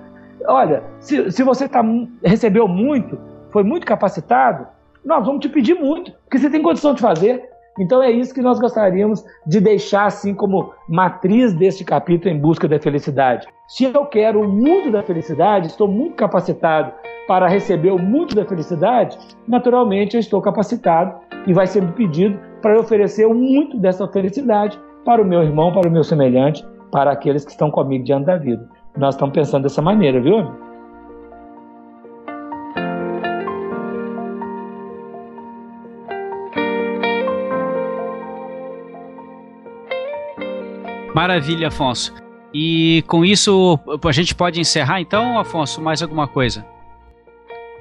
Olha, 0.46 0.82
se, 0.98 1.30
se 1.30 1.42
você 1.42 1.68
tá, 1.68 1.82
recebeu 2.24 2.66
muito, 2.66 3.18
foi 3.50 3.62
muito 3.62 3.86
capacitado, 3.86 4.66
nós 5.04 5.24
vamos 5.24 5.40
te 5.40 5.48
pedir 5.48 5.74
muito, 5.74 6.12
porque 6.24 6.38
você 6.38 6.50
tem 6.50 6.62
condição 6.62 6.94
de 6.94 7.00
fazer. 7.00 7.48
Então 7.78 8.02
é 8.02 8.10
isso 8.10 8.34
que 8.34 8.42
nós 8.42 8.58
gostaríamos 8.58 9.24
de 9.46 9.60
deixar 9.60 10.06
assim 10.06 10.34
como 10.34 10.72
matriz 10.88 11.54
deste 11.54 11.84
capítulo 11.84 12.34
em 12.34 12.38
busca 12.38 12.68
da 12.68 12.78
felicidade. 12.78 13.46
Se 13.68 13.84
eu 13.84 14.04
quero 14.06 14.40
o 14.40 14.48
mundo 14.48 14.90
da 14.90 15.02
felicidade, 15.02 15.68
estou 15.68 15.88
muito 15.88 16.16
capacitado 16.16 16.92
para 17.28 17.48
receber 17.48 17.90
o 17.90 17.98
mundo 17.98 18.34
da 18.34 18.44
felicidade, 18.44 19.16
naturalmente 19.46 20.14
eu 20.14 20.20
estou 20.20 20.42
capacitado 20.42 21.20
e 21.46 21.52
vai 21.52 21.66
ser 21.66 21.80
me 21.80 21.92
pedido 21.92 22.38
para 22.60 22.78
oferecer 22.78 23.26
muito 23.28 23.78
dessa 23.78 24.06
felicidade 24.08 24.78
para 25.04 25.22
o 25.22 25.24
meu 25.24 25.42
irmão, 25.42 25.72
para 25.72 25.88
o 25.88 25.92
meu 25.92 26.02
semelhante, 26.02 26.66
para 26.90 27.12
aqueles 27.12 27.44
que 27.44 27.52
estão 27.52 27.70
comigo 27.70 28.04
diante 28.04 28.26
da 28.26 28.36
vida. 28.36 28.68
Nós 28.96 29.14
estamos 29.14 29.34
pensando 29.34 29.62
dessa 29.62 29.80
maneira, 29.80 30.20
viu? 30.20 30.50
Maravilha, 41.14 41.68
Afonso. 41.68 42.14
E 42.52 43.04
com 43.06 43.24
isso 43.24 43.78
a 44.04 44.12
gente 44.12 44.34
pode 44.34 44.60
encerrar 44.60 45.00
então, 45.00 45.38
Afonso, 45.38 45.80
mais 45.80 46.02
alguma 46.02 46.26
coisa? 46.26 46.64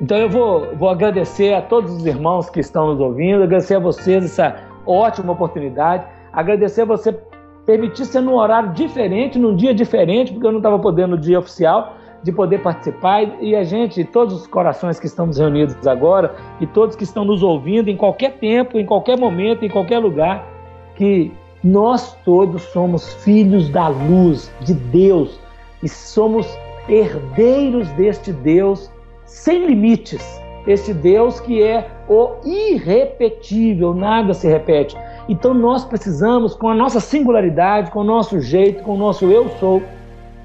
Então 0.01 0.17
eu 0.17 0.29
vou, 0.29 0.75
vou 0.77 0.89
agradecer 0.89 1.53
a 1.53 1.61
todos 1.61 1.91
os 1.91 2.05
irmãos 2.05 2.49
que 2.49 2.59
estão 2.59 2.87
nos 2.87 2.99
ouvindo, 2.99 3.43
agradecer 3.43 3.75
a 3.75 3.79
vocês 3.79 4.23
essa 4.25 4.63
ótima 4.85 5.33
oportunidade, 5.33 6.05
agradecer 6.31 6.83
a 6.83 6.85
você 6.85 7.11
permitir 7.69 8.05
ser 8.05 8.21
num 8.21 8.33
horário 8.33 8.73
diferente, 8.73 9.37
num 9.37 9.55
dia 9.55 9.75
diferente, 9.75 10.33
porque 10.33 10.47
eu 10.47 10.51
não 10.51 10.57
estava 10.57 10.79
podendo 10.79 11.15
no 11.15 11.21
dia 11.21 11.37
oficial, 11.37 11.93
de 12.23 12.31
poder 12.31 12.63
participar 12.63 13.21
e 13.39 13.55
a 13.55 13.63
gente, 13.63 14.03
todos 14.05 14.33
os 14.33 14.47
corações 14.47 14.99
que 14.99 15.05
estamos 15.05 15.37
reunidos 15.37 15.85
agora 15.85 16.35
e 16.59 16.65
todos 16.65 16.95
que 16.95 17.03
estão 17.03 17.23
nos 17.23 17.43
ouvindo 17.43 17.87
em 17.87 17.95
qualquer 17.95 18.39
tempo, 18.39 18.79
em 18.79 18.85
qualquer 18.87 19.19
momento, 19.19 19.63
em 19.63 19.69
qualquer 19.69 19.99
lugar, 19.99 20.43
que 20.95 21.31
nós 21.63 22.15
todos 22.25 22.63
somos 22.63 23.13
filhos 23.23 23.69
da 23.69 23.87
luz 23.87 24.51
de 24.61 24.73
Deus 24.73 25.39
e 25.83 25.87
somos 25.87 26.47
herdeiros 26.89 27.87
deste 27.89 28.33
Deus 28.33 28.91
sem 29.25 29.67
limites. 29.67 30.41
Esse 30.67 30.93
Deus 30.93 31.39
que 31.39 31.63
é 31.63 31.87
o 32.07 32.31
irrepetível, 32.45 33.93
nada 33.93 34.33
se 34.33 34.47
repete. 34.47 34.97
Então 35.27 35.53
nós 35.53 35.85
precisamos, 35.85 36.55
com 36.55 36.69
a 36.69 36.75
nossa 36.75 36.99
singularidade, 36.99 37.91
com 37.91 37.99
o 37.99 38.03
nosso 38.03 38.39
jeito, 38.39 38.83
com 38.83 38.93
o 38.93 38.97
nosso 38.97 39.25
eu 39.25 39.49
sou, 39.59 39.81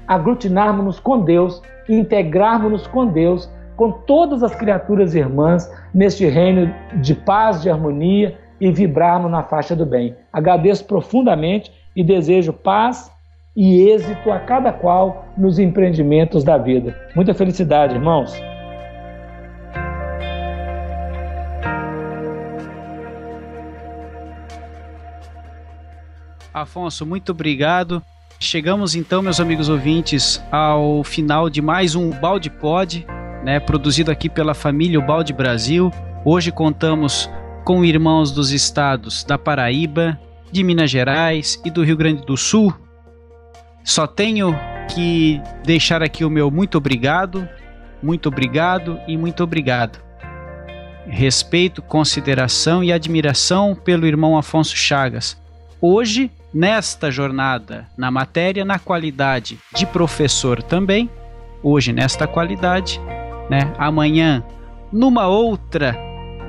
aglutinarmos-nos 0.07 0.99
com 0.99 1.19
Deus, 1.19 1.61
integrarmos-nos 1.89 2.87
com 2.87 3.07
Deus, 3.07 3.49
com 3.75 3.91
todas 3.91 4.43
as 4.43 4.55
criaturas 4.55 5.15
irmãs 5.15 5.71
neste 5.93 6.25
reino 6.25 6.73
de 7.01 7.13
paz, 7.13 7.61
de 7.61 7.69
harmonia 7.69 8.37
e 8.59 8.71
vibrarmos 8.71 9.29
na 9.29 9.43
faixa 9.43 9.75
do 9.75 9.85
bem. 9.85 10.15
Agradeço 10.31 10.85
profundamente 10.85 11.71
e 11.95 12.03
desejo 12.03 12.53
paz 12.53 13.11
e 13.55 13.89
êxito 13.89 14.31
a 14.31 14.39
cada 14.39 14.71
qual 14.71 15.25
nos 15.37 15.59
empreendimentos 15.59 16.43
da 16.43 16.57
vida. 16.57 16.95
Muita 17.15 17.33
felicidade, 17.33 17.95
irmãos. 17.95 18.33
Afonso, 26.55 27.05
muito 27.05 27.33
obrigado. 27.33 28.01
Chegamos 28.39 28.95
então, 28.95 29.21
meus 29.21 29.41
amigos 29.41 29.67
ouvintes, 29.67 30.41
ao 30.49 31.03
final 31.03 31.49
de 31.49 31.61
mais 31.61 31.95
um 31.95 32.11
Balde 32.11 32.49
Pod, 32.49 33.05
né, 33.43 33.59
produzido 33.59 34.09
aqui 34.09 34.29
pela 34.29 34.53
família 34.53 35.01
Balde 35.01 35.33
Brasil. 35.33 35.91
Hoje 36.23 36.53
contamos 36.53 37.29
com 37.65 37.83
irmãos 37.83 38.31
dos 38.31 38.51
estados 38.51 39.25
da 39.25 39.37
Paraíba, 39.37 40.17
de 40.49 40.63
Minas 40.63 40.89
Gerais 40.89 41.61
e 41.65 41.69
do 41.69 41.83
Rio 41.83 41.97
Grande 41.97 42.25
do 42.25 42.37
Sul. 42.37 42.73
Só 43.83 44.07
tenho 44.07 44.57
que 44.87 45.41
deixar 45.65 46.01
aqui 46.01 46.23
o 46.23 46.29
meu 46.29 46.49
muito 46.49 46.77
obrigado, 46.77 47.45
muito 48.01 48.29
obrigado 48.29 48.97
e 49.09 49.17
muito 49.17 49.43
obrigado. 49.43 49.99
Respeito, 51.05 51.81
consideração 51.81 52.81
e 52.81 52.93
admiração 52.93 53.75
pelo 53.75 54.07
irmão 54.07 54.37
Afonso 54.37 54.73
Chagas. 54.77 55.37
Hoje, 55.81 56.31
nesta 56.55 57.11
jornada, 57.11 57.85
na 57.97 58.09
matéria, 58.09 58.63
na 58.63 58.79
qualidade 58.79 59.59
de 59.75 59.85
professor 59.85 60.63
também, 60.63 61.09
hoje 61.61 61.91
nesta 61.91 62.25
qualidade, 62.25 62.97
né? 63.49 63.73
Amanhã, 63.77 64.41
numa 64.89 65.27
outra 65.27 65.97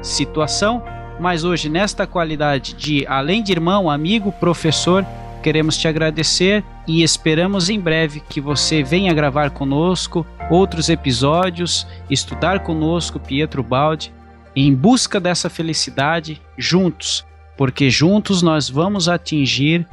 situação, 0.01 0.81
mas 1.19 1.43
hoje, 1.43 1.69
nesta 1.69 2.07
qualidade 2.07 2.75
de, 2.75 3.05
além 3.09 3.43
de 3.43 3.51
irmão, 3.51 3.91
amigo, 3.91 4.31
professor, 4.31 5.05
queremos 5.43 5.77
te 5.77 5.89
agradecer 5.89 6.63
e 6.87 7.03
esperamos 7.03 7.69
em 7.69 7.81
breve 7.81 8.21
que 8.21 8.41
você 8.41 8.85
venha 8.85 9.13
gravar 9.13 9.51
conosco 9.51 10.25
outros 10.49 10.89
episódios, 10.89 11.85
estudar 12.09 12.61
conosco 12.61 13.19
Pietro 13.19 13.61
Baldi 13.61 14.15
em 14.55 14.73
busca 14.73 15.19
dessa 15.19 15.51
felicidade 15.51 16.41
juntos, 16.57 17.26
porque 17.57 17.91
juntos 17.91 18.43
nós 18.43 18.69
vamos 18.69 19.09
atingir 19.09 19.87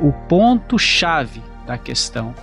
o 0.00 0.12
ponto-chave 0.28 1.42
da 1.66 1.78
questão, 1.78 2.34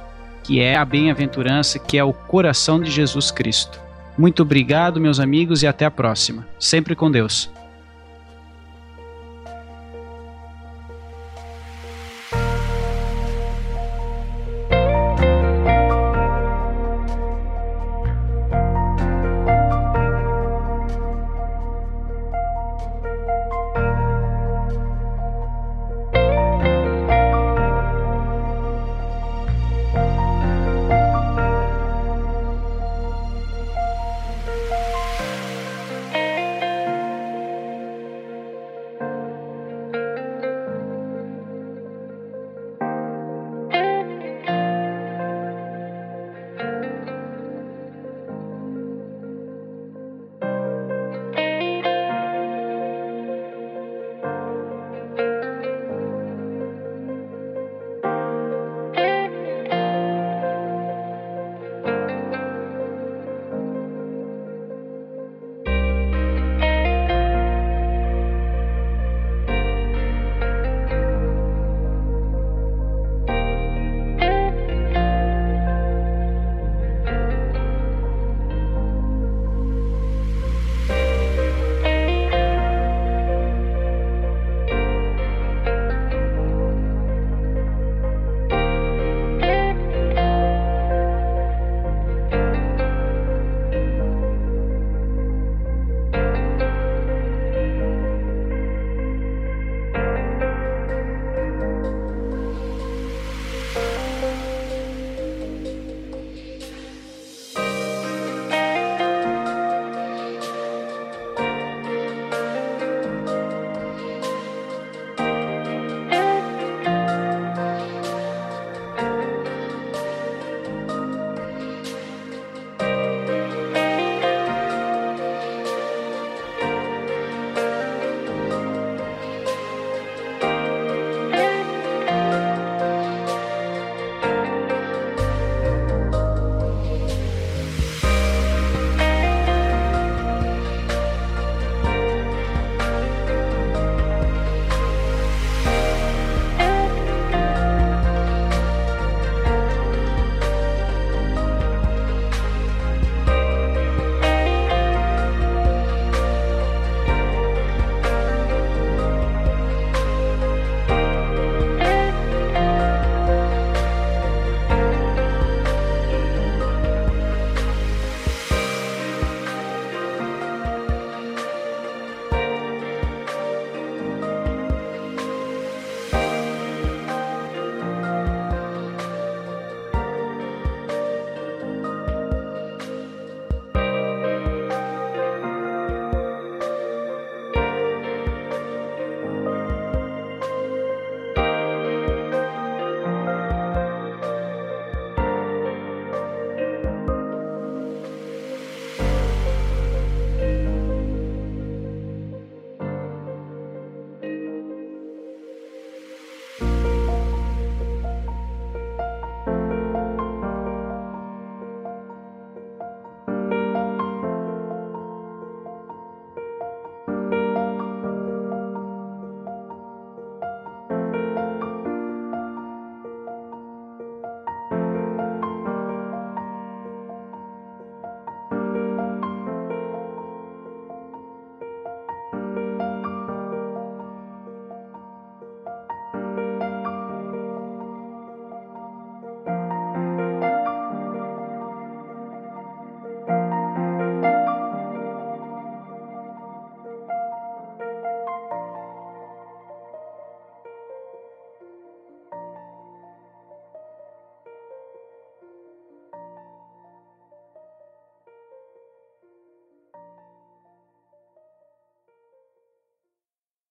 que 0.43 0.59
é 0.59 0.75
a 0.75 0.83
bem-aventurança, 0.83 1.79
que 1.79 1.97
é 1.97 2.03
o 2.03 2.13
coração 2.13 2.79
de 2.79 2.89
Jesus 2.89 3.31
Cristo. 3.31 3.79
Muito 4.17 4.43
obrigado, 4.43 4.99
meus 4.99 5.19
amigos, 5.19 5.63
e 5.63 5.67
até 5.67 5.85
a 5.85 5.91
próxima. 5.91 6.47
Sempre 6.59 6.95
com 6.95 7.09
Deus. 7.09 7.49